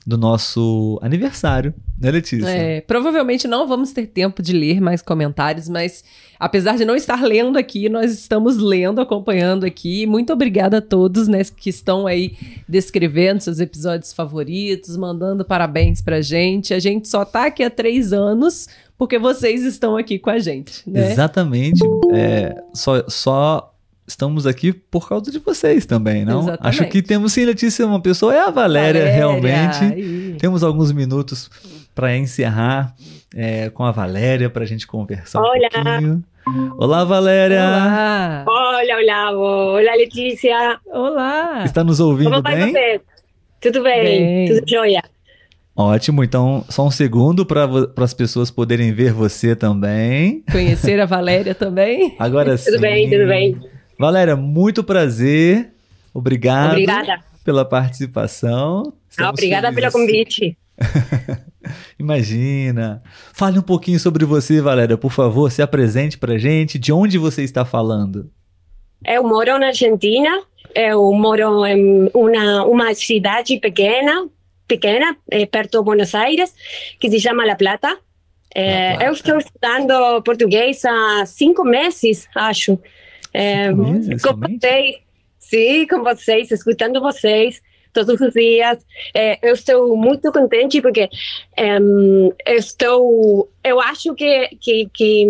do 0.07 0.17
nosso 0.17 0.99
aniversário, 1.03 1.75
né, 2.01 2.13
Letícia? 2.13 2.49
É, 2.49 2.81
provavelmente 2.81 3.49
não 3.49 3.67
vamos 3.67 3.93
ter 3.93 4.07
tempo 4.07 4.41
de 4.41 4.53
ler 4.53 4.81
mais 4.81 5.03
comentários, 5.03 5.69
mas 5.69 6.05
apesar 6.39 6.77
de 6.77 6.85
não 6.85 6.95
estar 6.95 7.21
lendo 7.25 7.59
aqui, 7.59 7.89
nós 7.89 8.13
estamos 8.13 8.57
lendo, 8.57 9.01
acompanhando 9.01 9.65
aqui. 9.65 10.07
Muito 10.07 10.33
obrigada 10.33 10.79
a 10.79 10.81
todos, 10.81 11.27
né, 11.27 11.43
que 11.45 11.71
estão 11.71 12.07
aí 12.07 12.37
descrevendo 12.69 13.41
seus 13.41 13.59
episódios 13.59 14.13
favoritos, 14.13 14.97
mandando 14.97 15.45
parabéns 15.45 16.01
pra 16.01 16.21
gente. 16.21 16.73
A 16.73 16.79
gente 16.79 17.09
só 17.09 17.25
tá 17.25 17.47
aqui 17.47 17.65
há 17.65 17.71
três 17.71 18.13
anos 18.13 18.69
porque 18.97 19.19
vocês 19.19 19.65
estão 19.65 19.97
aqui 19.97 20.19
com 20.19 20.31
a 20.31 20.39
gente, 20.39 20.89
né? 20.89 21.13
Exatamente. 21.13 21.81
É, 22.13 22.63
só, 22.73 23.05
só 23.09 23.76
estamos 24.07 24.47
aqui 24.47 24.73
por 24.73 25.09
causa 25.09 25.31
de 25.31 25.39
vocês 25.39 25.85
também, 25.87 26.25
não? 26.25 26.41
Exatamente. 26.41 26.67
Acho 26.69 26.89
que 26.89 27.03
temos 27.03 27.33
sim, 27.33 27.45
Letícia, 27.45 27.87
uma 27.87 28.01
pessoa, 28.01 28.35
é 28.35 28.41
a 28.41 28.51
Valéria, 28.51 29.07
realmente. 29.11 29.85
aí. 29.85 30.37
Temos 30.39 30.63
alguns 30.63 30.93
minutos 30.93 31.51
para 31.95 32.17
encerrar 32.17 32.95
é, 33.35 33.71
com 33.71 33.85
a 33.85 33.91
Valéria, 33.91 34.49
para 34.51 34.65
a 34.65 34.67
gente 34.67 34.87
conversar 34.87 35.41
um 35.41 35.43
Olá. 35.43 35.69
pouquinho. 35.71 36.25
Olá, 36.79 37.05
Valéria! 37.05 37.61
Olá! 37.61 38.45
Olavo. 38.99 39.41
Hola, 39.41 39.95
Letícia. 39.97 40.79
Olá! 40.87 41.65
Está 41.65 41.83
nos 41.83 41.99
ouvindo 42.01 42.31
Como 42.31 42.43
vai 42.43 42.57
bem? 42.57 42.73
você? 42.73 43.01
Tudo 43.61 43.83
bem? 43.83 44.05
Bem. 44.05 44.49
Tudo 44.49 44.71
jóia? 44.71 45.03
Ótimo, 45.75 46.25
então 46.25 46.65
só 46.71 46.87
um 46.87 46.91
segundo 46.91 47.45
para 47.45 47.69
as 47.99 48.15
pessoas 48.15 48.51
poderem 48.51 48.93
ver 48.93 49.13
você 49.13 49.55
também. 49.55 50.43
Conhecer 50.51 50.99
a 51.01 51.05
Valéria 51.05 51.55
também? 51.55 52.15
Agora 52.19 52.57
sim. 52.57 52.71
Tudo 52.71 52.81
bem, 52.81 53.11
tudo 53.11 53.27
bem. 53.27 53.61
Valéria, 53.99 54.37
muito 54.37 54.85
prazer. 54.85 55.73
Obrigado 56.13 56.73
Obrigada. 56.73 57.25
pela 57.45 57.65
participação. 57.65 58.83
Ah, 58.87 58.93
Estamos 59.09 59.31
obrigada 59.31 59.73
pelo 59.73 59.93
convite. 59.93 60.57
Imagina. 61.99 63.03
Fale 63.33 63.59
um 63.59 63.63
pouquinho 63.63 63.99
sobre 63.99 64.25
você, 64.25 64.61
Valéria, 64.61 64.97
por 64.97 65.11
favor. 65.13 65.51
Se 65.51 65.63
apresente 65.63 66.19
pra 66.19 66.39
gente. 66.39 66.79
De 66.79 66.93
onde 66.93 67.19
você 67.19 67.43
está 67.43 67.65
falando? 67.65 68.31
Eu 69.05 69.23
moro 69.23 69.59
na 69.59 69.69
Argentina. 69.69 70.43
Eu 70.75 71.13
moro 71.13 71.65
em 71.67 72.11
uma, 72.13 72.65
uma 72.65 72.95
cidade 72.95 73.59
pequena, 73.59 74.29
pequena, 74.69 75.17
eh, 75.31 75.47
perto 75.47 75.79
de 75.79 75.85
Buenos 75.85 76.15
Aires, 76.15 76.55
que 77.01 77.09
se 77.11 77.19
chama 77.19 77.47
La 77.47 77.57
Plata. 77.57 77.97
Eh, 78.55 78.91
La 78.91 78.97
Plata. 78.97 79.05
Eu 79.05 79.13
estou 79.13 79.39
estudando 79.39 80.23
português 80.23 80.85
há 80.85 81.25
cinco 81.25 81.65
meses, 81.65 82.29
acho. 82.35 82.79
Cinco 83.37 83.83
meses 83.93 84.23
com 84.23 84.29
somente? 84.31 84.59
vocês, 84.61 84.97
sim, 85.39 85.87
com 85.87 86.03
vocês, 86.03 86.51
escutando 86.51 87.01
vocês 87.01 87.61
todos 87.93 88.21
os 88.21 88.33
dias. 88.35 88.85
Eh, 89.15 89.39
eu 89.43 89.55
estou 89.55 89.97
muito 89.97 90.31
contente 90.31 90.81
porque 90.83 91.09
estou, 92.47 93.51
eu 93.65 93.81
acho 93.81 94.15
que, 94.15 94.49
que, 94.61 94.89
que, 94.93 95.27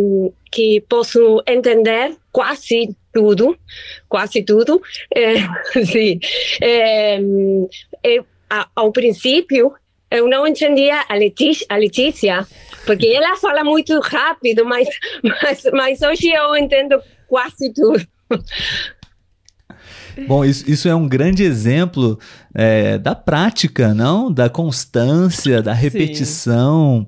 que 0.51 0.81
posso 0.89 1.43
entender 1.47 2.17
quase 2.33 2.97
tudo, 3.13 3.57
quase 4.09 4.43
tudo. 4.43 4.83
Eh, 5.15 5.37
sim. 5.87 6.19
Eu, 8.03 8.27
a- 8.51 8.69
ao 8.75 8.93
princípio, 8.93 9.73
eu 10.11 10.29
não 10.29 10.47
entendia 10.47 11.05
a 11.09 11.15
Letícia, 11.15 11.67
a 11.69 11.77
Letícia, 11.77 12.47
porque 12.85 13.07
ela 13.09 13.37
fala 13.37 13.65
muito 13.65 13.99
rápido, 14.01 14.65
mas, 14.65 14.89
mas, 15.23 15.63
mas 15.73 16.03
hoje 16.03 16.29
eu 16.31 16.57
entendo 16.57 17.01
quase 17.29 17.72
tudo. 17.72 18.07
Bom, 20.27 20.45
isso, 20.45 20.68
isso 20.70 20.89
é 20.89 20.95
um 20.95 21.07
grande 21.07 21.43
exemplo 21.43 22.18
é, 22.55 22.97
da 22.97 23.14
prática, 23.14 23.93
não? 23.93 24.33
Da 24.33 24.49
constância, 24.49 25.62
da 25.62 25.74
repetição, 25.74 27.07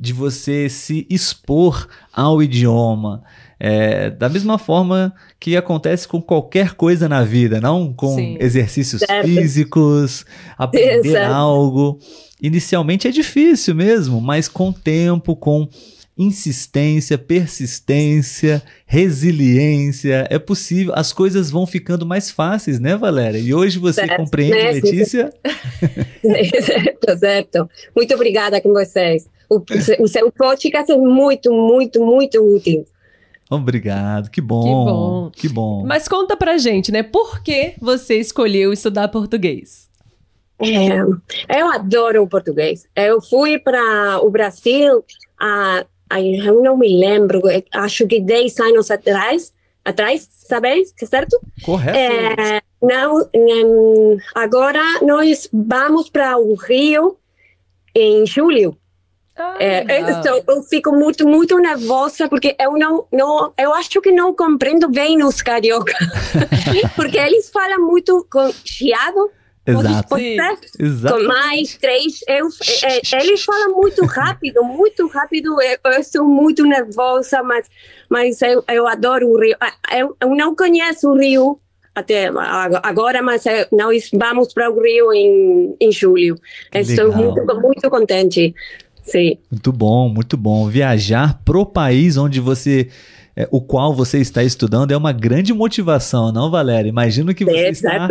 de 0.00 0.12
você 0.12 0.68
se 0.68 1.06
expor 1.10 1.86
ao 2.12 2.42
idioma. 2.42 3.22
É, 3.58 4.10
da 4.10 4.28
mesma 4.28 4.58
forma 4.58 5.14
que 5.40 5.56
acontece 5.56 6.06
com 6.06 6.20
qualquer 6.20 6.74
coisa 6.74 7.08
na 7.08 7.24
vida, 7.24 7.60
não 7.60 7.92
com 7.92 8.14
Sim. 8.14 8.36
exercícios 8.38 9.00
Certo. 9.00 9.26
físicos, 9.26 10.26
aprender 10.58 11.12
Certo. 11.12 11.32
algo. 11.32 11.98
Inicialmente 12.40 13.08
é 13.08 13.10
difícil 13.10 13.74
mesmo, 13.74 14.20
mas 14.20 14.46
com 14.46 14.70
tempo, 14.72 15.34
com 15.34 15.68
insistência, 16.16 17.18
persistência, 17.18 18.62
resiliência, 18.86 20.26
é 20.30 20.38
possível, 20.38 20.94
as 20.96 21.12
coisas 21.12 21.50
vão 21.50 21.66
ficando 21.66 22.06
mais 22.06 22.30
fáceis, 22.30 22.80
né, 22.80 22.96
Valéria? 22.96 23.38
E 23.38 23.52
hoje 23.52 23.78
você 23.78 24.06
Certo, 24.06 24.16
compreende, 24.16 24.56
né? 24.56 24.72
Letícia? 24.72 25.30
certo, 26.62 27.18
certo. 27.18 27.70
Muito 27.94 28.14
obrigada 28.14 28.60
com 28.60 28.72
vocês. 28.72 29.28
O, 29.48 29.62
o 30.00 30.08
seu 30.08 30.32
podcast 30.32 30.90
é 30.90 30.96
muito, 30.96 31.52
muito, 31.52 32.04
muito 32.04 32.42
útil. 32.42 32.86
Obrigado, 33.48 34.30
que 34.30 34.40
bom, 34.40 34.84
bom. 34.84 35.30
que 35.30 35.48
bom. 35.48 35.84
Mas 35.86 36.08
conta 36.08 36.36
pra 36.36 36.58
gente, 36.58 36.90
né? 36.90 37.02
Por 37.02 37.42
que 37.42 37.74
você 37.80 38.18
escolheu 38.18 38.72
estudar 38.72 39.06
português? 39.08 39.86
É, 40.58 41.60
eu 41.60 41.68
adoro 41.68 42.22
o 42.22 42.28
português. 42.28 42.88
Eu 42.96 43.20
fui 43.20 43.58
para 43.58 44.18
o 44.20 44.30
Brasil 44.30 45.04
há, 45.38 45.84
eu 46.44 46.62
não 46.62 46.76
me 46.76 46.88
lembro, 46.98 47.42
acho 47.72 48.06
que 48.06 48.20
10 48.20 48.58
anos 48.60 48.90
atrás, 48.90 49.52
atrás, 49.84 50.28
sabes, 50.48 50.92
certo? 51.04 51.38
Correto. 51.64 51.96
É, 51.98 52.60
não, 52.80 53.28
agora 54.34 54.80
nós 55.02 55.48
vamos 55.52 56.08
para 56.08 56.38
o 56.38 56.54
Rio 56.54 57.16
em 57.94 58.26
julho. 58.26 58.76
Ah, 59.38 59.56
É, 59.60 60.00
eu, 60.00 60.08
estou- 60.08 60.44
eu 60.56 60.62
fico 60.62 60.92
muito, 60.92 61.26
muito 61.28 61.58
nervosa 61.58 62.26
porque 62.26 62.56
eu 62.58 62.72
não, 62.72 63.06
não, 63.12 63.52
eu 63.58 63.74
acho 63.74 64.00
que 64.00 64.10
não 64.10 64.32
compreendo 64.34 64.88
bem 64.88 65.22
os 65.22 65.42
carioca, 65.42 65.92
porque 66.96 67.18
eles 67.18 67.50
falam 67.50 67.84
muito 67.86 68.26
com 68.30 68.50
chiado, 68.64 69.30
Exato, 69.66 70.16
exato. 70.78 71.24
mais 71.24 71.76
três. 71.76 72.20
Eu, 72.28 72.48
é, 72.84 72.96
é, 73.16 73.24
eles 73.24 73.42
falam 73.44 73.72
muito 73.76 74.04
rápido, 74.06 74.62
muito 74.64 75.06
rápido. 75.08 75.56
Eu, 75.60 75.92
eu 75.92 76.04
sou 76.04 76.24
muito 76.24 76.64
nervosa, 76.64 77.42
mas, 77.42 77.68
mas 78.08 78.40
eu, 78.42 78.62
eu 78.68 78.86
adoro 78.86 79.28
o 79.28 79.40
Rio. 79.40 79.56
Ah, 79.60 79.72
Eu, 79.96 80.16
eu 80.20 80.34
não 80.34 80.54
conheço 80.54 81.08
o 81.10 81.18
Rio 81.18 81.58
até 81.94 82.26
ag- 82.28 82.80
agora, 82.82 83.22
mas 83.22 83.44
nós 83.72 84.10
vamos 84.12 84.52
para 84.52 84.70
o 84.70 84.80
Rio 84.82 85.12
em, 85.12 85.74
em 85.80 85.90
julho. 85.90 86.38
Estou 86.74 87.12
muito, 87.12 87.44
muito 87.60 87.90
contente. 87.90 88.54
Sim. 89.02 89.38
Muito 89.50 89.72
bom, 89.72 90.08
muito 90.08 90.36
bom. 90.36 90.68
Viajar 90.68 91.40
pro 91.44 91.64
país 91.64 92.16
onde 92.16 92.40
você, 92.40 92.88
é, 93.36 93.46
o 93.50 93.60
qual 93.60 93.94
você 93.94 94.18
está 94.18 94.42
estudando 94.42 94.92
é 94.92 94.96
uma 94.96 95.12
grande 95.12 95.52
motivação, 95.52 96.32
não, 96.32 96.50
Valéria? 96.50 96.88
Imagino 96.88 97.34
que 97.34 97.44
você 97.44 97.66
É, 97.66 97.70
está 97.70 98.08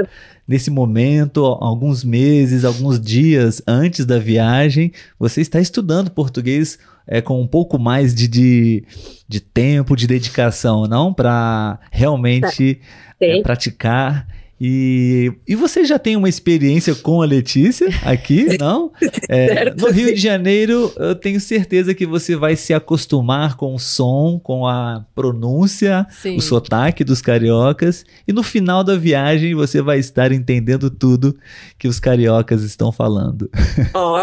nesse 0.48 0.70
momento, 0.70 1.44
alguns 1.44 2.04
meses, 2.04 2.64
alguns 2.64 3.00
dias 3.00 3.62
antes 3.68 4.06
da 4.06 4.20
viagem, 4.20 4.92
você 5.18 5.42
está 5.42 5.60
estudando 5.60 6.12
português 6.12 6.78
é, 7.08 7.22
com 7.22 7.42
um 7.42 7.48
pouco 7.48 7.80
mais 7.80 8.14
de, 8.14 8.28
de, 8.28 8.84
de 9.28 9.40
tempo, 9.40 9.96
de 9.96 10.06
dedicação, 10.06 10.86
não? 10.86 11.12
Para 11.12 11.80
realmente 11.92 12.80
é, 13.20 13.36
Sim. 13.36 13.42
praticar. 13.42 14.28
E, 14.60 15.34
e 15.46 15.54
você 15.54 15.84
já 15.84 16.00
tem 16.00 16.16
uma 16.16 16.30
experiência 16.30 16.96
com 16.96 17.22
a 17.22 17.26
Letícia 17.26 17.90
aqui, 18.04 18.56
não? 18.60 18.92
É, 19.28 19.74
no 19.74 19.92
Rio 19.92 20.14
de 20.14 20.22
Janeiro, 20.22 20.94
eu 20.96 21.14
tenho 21.14 21.40
certeza 21.42 21.94
que 21.94 22.06
você 22.06 22.36
vai 22.38 22.56
se 22.56 22.74
acostumar 22.74 23.58
com 23.58 23.76
o 23.76 23.80
som, 23.80 24.40
com 24.42 24.66
a 24.66 25.06
pronúncia, 25.14 26.08
Sim. 26.10 26.38
o 26.38 26.42
sotaque 26.42 27.04
dos 27.04 27.22
cariocas. 27.22 28.06
E 28.26 28.32
no 28.32 28.44
final 28.44 28.84
da 28.84 28.96
viagem, 28.96 29.54
você 29.54 29.82
vai 29.82 30.00
estar 30.00 30.32
entendendo 30.32 30.90
tudo 30.90 31.36
que 31.78 31.88
os 31.88 32.00
cariocas 32.00 32.64
estão 32.64 32.92
falando. 32.92 33.50
Oh, 33.94 34.18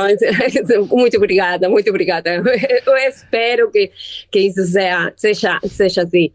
muito 0.95 1.17
obrigada, 1.17 1.69
muito 1.69 1.89
obrigada. 1.89 2.31
Eu 2.35 2.97
espero 3.09 3.71
que, 3.71 3.91
que 4.31 4.41
isso 4.41 4.65
seja, 4.65 5.13
seja, 5.17 5.61
seja 5.67 6.03
assim. 6.03 6.31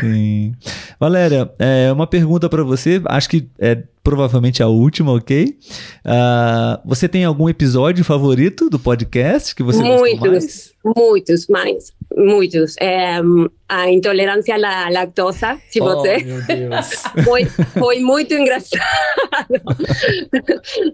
Sim. 0.00 0.54
Valéria, 0.98 1.50
é, 1.58 1.90
uma 1.92 2.06
pergunta 2.06 2.48
para 2.48 2.62
você, 2.62 3.00
acho 3.06 3.28
que 3.28 3.48
é 3.58 3.82
provavelmente 4.04 4.62
a 4.62 4.66
última, 4.66 5.12
ok? 5.12 5.56
Ah, 6.04 6.80
você 6.84 7.08
tem 7.08 7.24
algum 7.24 7.48
episódio 7.48 8.04
favorito 8.04 8.68
do 8.68 8.78
podcast 8.78 9.54
que 9.54 9.62
você 9.62 9.80
Muitos. 9.80 10.28
mais? 10.28 10.72
Muitos, 10.96 11.46
mais, 11.46 11.92
muitos. 12.16 12.74
É, 12.80 13.20
a 13.68 13.88
intolerância 13.90 14.56
à 14.56 14.90
lactosa, 14.90 15.56
se 15.70 15.80
Oh, 15.80 15.84
você. 15.84 16.18
meu 16.18 16.42
Deus. 16.44 16.86
Foi, 17.24 17.44
foi 17.44 18.00
muito 18.00 18.34
engraçado. 18.34 18.82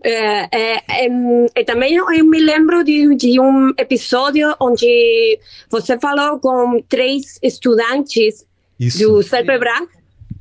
É, 0.04 0.74
é, 0.76 1.06
em, 1.06 1.46
e 1.56 1.64
também 1.64 1.94
eu 1.94 2.06
me 2.24 2.40
lembro 2.40 2.84
de, 2.84 3.14
de 3.16 3.40
um 3.40 3.70
episódio 3.78 4.54
onde 4.60 5.38
você 5.70 5.98
falou 5.98 6.38
com 6.38 6.80
três 6.88 7.38
estudantes 7.42 8.44
Isso, 8.78 8.98
do 8.98 9.22
CELPEBRAS, 9.22 9.80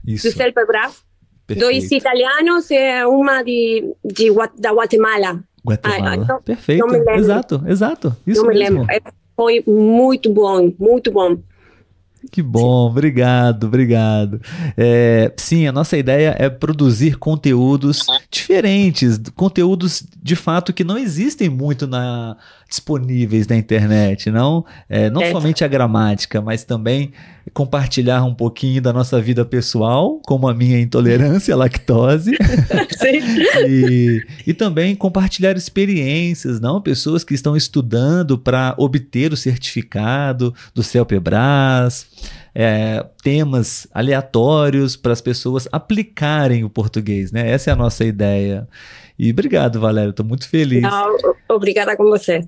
do 0.03 0.11
isso. 0.11 0.31
CELPEBRAS, 0.31 1.01
dois 1.57 1.91
italianos 1.91 2.69
e 2.71 3.05
uma 3.05 3.41
de, 3.43 3.93
de, 4.05 4.27
da 4.59 4.71
Guatemala. 4.73 5.43
Guatemala. 5.65 6.09
Ai, 6.11 6.17
não- 6.17 6.41
Perfeito. 6.41 6.79
não 6.85 6.87
me 6.87 6.97
lembro. 6.99 7.15
Exato, 7.15 7.63
exato. 7.67 8.17
Isso 8.25 8.41
Não 8.41 8.49
me 8.49 8.59
mesmo. 8.59 8.79
lembro. 8.81 8.93
É, 8.93 9.01
Foi 9.35 9.63
muito 9.67 10.31
bom, 10.31 10.71
muito 10.79 11.11
bom. 11.11 11.37
Que 12.31 12.41
bom, 12.41 12.87
obrigado, 12.89 13.65
obrigado. 13.67 14.41
É, 14.75 15.31
sim, 15.37 15.65
a 15.67 15.71
nossa 15.71 15.97
ideia 15.97 16.35
é 16.37 16.49
produzir 16.49 17.17
conteúdos 17.17 18.05
diferentes, 18.29 19.17
conteúdos 19.35 20.03
de 20.21 20.35
fato 20.35 20.73
que 20.73 20.83
não 20.83 20.97
existem 20.97 21.47
muito 21.47 21.87
na, 21.87 22.35
disponíveis 22.67 23.47
na 23.47 23.55
internet, 23.55 24.29
não, 24.29 24.65
é, 24.89 25.09
não 25.09 25.21
É. 25.21 25.31
somente 25.31 25.63
a 25.63 25.67
gramática, 25.67 26.41
mas 26.41 26.63
também 26.63 27.11
compartilhar 27.53 28.23
um 28.23 28.33
pouquinho 28.35 28.81
da 28.81 28.91
nossa 28.91 29.21
vida 29.21 29.45
pessoal, 29.45 30.21
como 30.25 30.47
a 30.49 30.53
minha 30.53 30.79
intolerância 30.79 31.53
à 31.53 31.57
lactose. 31.57 32.31
e, 33.67 34.25
e 34.45 34.53
também 34.53 34.95
compartilhar 34.95 35.55
experiências, 35.55 36.59
não? 36.59 36.81
Pessoas 36.81 37.23
que 37.23 37.33
estão 37.33 37.55
estudando 37.55 38.37
para 38.37 38.75
obter 38.77 39.31
o 39.31 39.37
certificado 39.37 40.53
do 40.73 40.83
CELPEBRAS, 40.83 42.05
é, 42.59 43.05
temas 43.21 43.85
aleatórios 43.93 44.95
para 44.95 45.13
as 45.13 45.21
pessoas 45.21 45.67
aplicarem 45.71 46.63
o 46.63 46.69
português, 46.71 47.31
né? 47.31 47.47
Essa 47.51 47.69
é 47.69 47.73
a 47.73 47.75
nossa 47.75 48.03
ideia. 48.03 48.67
E 49.19 49.29
obrigado, 49.31 49.79
Valéria, 49.79 50.09
estou 50.09 50.25
muito 50.25 50.49
feliz. 50.49 50.81
Não, 50.81 51.15
obrigada 51.49 51.95
com 51.95 52.05
você. 52.05 52.43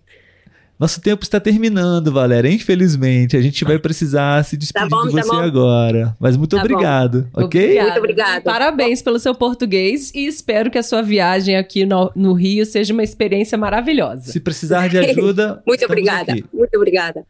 Nosso 0.80 1.00
tempo 1.02 1.22
está 1.24 1.40
terminando, 1.40 2.12
Valéria. 2.12 2.50
Infelizmente, 2.50 3.36
a 3.38 3.42
gente 3.42 3.64
vai 3.66 3.78
precisar 3.78 4.44
se 4.46 4.56
despedir 4.58 4.90
Tá 4.90 4.96
bom, 4.96 5.08
de 5.10 5.16
tá 5.16 5.22
você 5.24 5.30
bom. 5.30 5.38
agora. 5.42 6.16
Mas 6.20 6.36
muito 6.38 6.56
Tá 6.56 6.64
bom. 6.64 6.72
obrigado, 6.72 7.28
ok? 7.34 7.62
Obrigada. 7.64 7.86
Muito 7.90 8.00
obrigada. 8.00 8.42
Parabéns 8.42 9.02
pelo 9.04 9.20
seu 9.20 9.36
português 9.36 10.12
e 10.16 10.26
espero 10.26 10.72
que 10.72 10.78
a 10.78 10.84
sua 10.84 11.02
viagem 11.04 11.56
aqui 11.58 11.86
no, 11.86 12.10
no 12.16 12.34
Rio 12.34 12.66
seja 12.66 12.94
uma 12.94 13.04
experiência 13.04 13.58
maravilhosa. 13.60 14.32
Se 14.32 14.40
precisar 14.40 14.88
de 14.88 14.98
ajuda, 14.98 15.62
Muito 15.68 15.84
obrigada, 15.86 16.32
aqui. 16.32 16.46
muito 16.52 16.76
obrigada. 16.76 17.26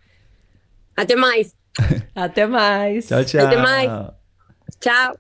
Até 0.95 1.15
mais. 1.15 1.58
Até 2.15 2.45
mais. 2.45 3.07
Tchau, 3.07 3.23
tchau. 3.23 3.45
Até 3.45 3.57
mais. 3.57 3.89
Tchau. 4.79 5.17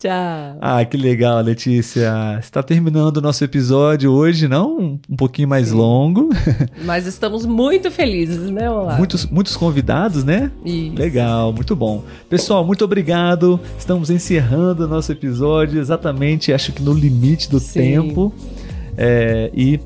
Tchau. 0.00 0.56
Ah, 0.62 0.82
que 0.82 0.96
legal, 0.96 1.42
Letícia. 1.42 2.38
Está 2.40 2.62
terminando 2.62 3.18
o 3.18 3.20
nosso 3.20 3.44
episódio 3.44 4.10
hoje, 4.10 4.48
não? 4.48 4.98
Um, 5.10 5.14
pouquinho 5.14 5.46
mais 5.46 5.72
longo. 5.72 6.30
Mas 6.86 7.06
estamos 7.06 7.44
muito 7.44 7.90
felizes, 7.90 8.50
né, 8.50 8.70
Olá? 8.70 8.96
Muitos, 8.96 9.26
muitos 9.26 9.58
convidados, 9.58 10.24
né? 10.24 10.50
Isso. 10.64 10.96
Legal, 10.96 11.52
muito 11.52 11.76
bom. 11.76 12.02
Pessoal, 12.30 12.64
muito 12.64 12.82
obrigado. 12.82 13.60
Estamos 13.78 14.08
encerrando 14.08 14.86
o 14.86 14.88
nosso 14.88 15.12
episódio 15.12 15.78
exatamente, 15.78 16.50
acho 16.50 16.72
que 16.72 16.82
no 16.82 16.94
limite 16.94 17.50
do 17.50 17.60
Sim. 17.60 17.80
tempo. 17.80 18.34
É, 18.96 19.50
e, 19.52 19.78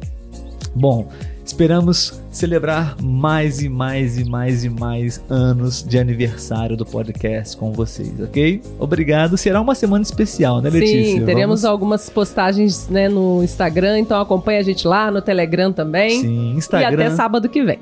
bom, 0.76 1.10
esperamos 1.54 2.20
celebrar 2.32 2.96
mais 3.00 3.62
e 3.62 3.68
mais 3.68 4.18
e 4.18 4.24
mais 4.28 4.64
e 4.64 4.68
mais 4.68 5.22
anos 5.30 5.84
de 5.84 5.96
aniversário 6.00 6.76
do 6.76 6.84
podcast 6.84 7.56
com 7.56 7.70
vocês, 7.70 8.12
ok? 8.20 8.60
Obrigado. 8.76 9.36
Será 9.38 9.60
uma 9.60 9.76
semana 9.76 10.02
especial, 10.02 10.60
né, 10.60 10.68
Letícia? 10.68 11.04
Sim, 11.20 11.24
teremos 11.24 11.62
Vamos- 11.62 11.64
algumas 11.64 12.10
postagens 12.10 12.88
né, 12.88 13.08
no 13.08 13.40
Instagram, 13.44 14.00
então 14.00 14.20
acompanha 14.20 14.58
a 14.58 14.62
gente 14.64 14.84
lá, 14.88 15.12
no 15.12 15.22
Telegram 15.22 15.72
também. 15.72 16.20
Sim, 16.22 16.54
E 16.54 16.56
Instagram. 16.56 17.06
até 17.06 17.14
sábado 17.14 17.48
que 17.48 17.62
vem. 17.62 17.78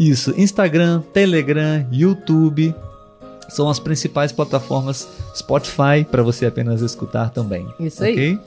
Isso, 0.00 0.32
Instagram, 0.38 1.02
Telegram, 1.12 1.86
YouTube. 1.92 2.74
são 3.50 3.68
as 3.68 3.78
principais 3.78 4.32
plataformas 4.32 5.06
Spotify 5.36 6.06
para 6.10 6.22
você 6.22 6.46
apenas 6.46 6.80
escutar 6.80 7.28
também. 7.28 7.66
Isso 7.78 8.02
aí. 8.02 8.12
ok? 8.12 8.38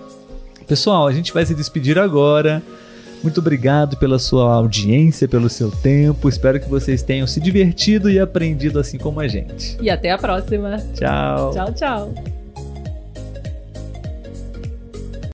Pessoal, 0.67 1.05
a 1.05 1.13
gente 1.13 1.31
vai 1.31 1.45
se 1.45 1.53
despedir 1.53 1.99
agora. 1.99 2.63
Muito 3.23 3.39
obrigado 3.39 3.97
pela 3.97 4.19
sua 4.19 4.53
audiência, 4.53 5.27
pelo 5.27 5.49
seu 5.49 5.71
tempo. 5.71 6.29
Espero 6.29 6.59
que 6.59 6.69
vocês 6.69 7.01
tenham 7.01 7.27
se 7.27 7.39
divertido 7.39 8.09
e 8.09 8.19
aprendido 8.19 8.79
assim 8.79 8.97
como 8.97 9.19
a 9.19 9.27
gente. 9.27 9.77
E 9.81 9.89
até 9.89 10.11
a 10.11 10.17
próxima. 10.17 10.77
Tchau. 10.93 11.51
Tchau, 11.51 11.73
tchau. 11.73 12.36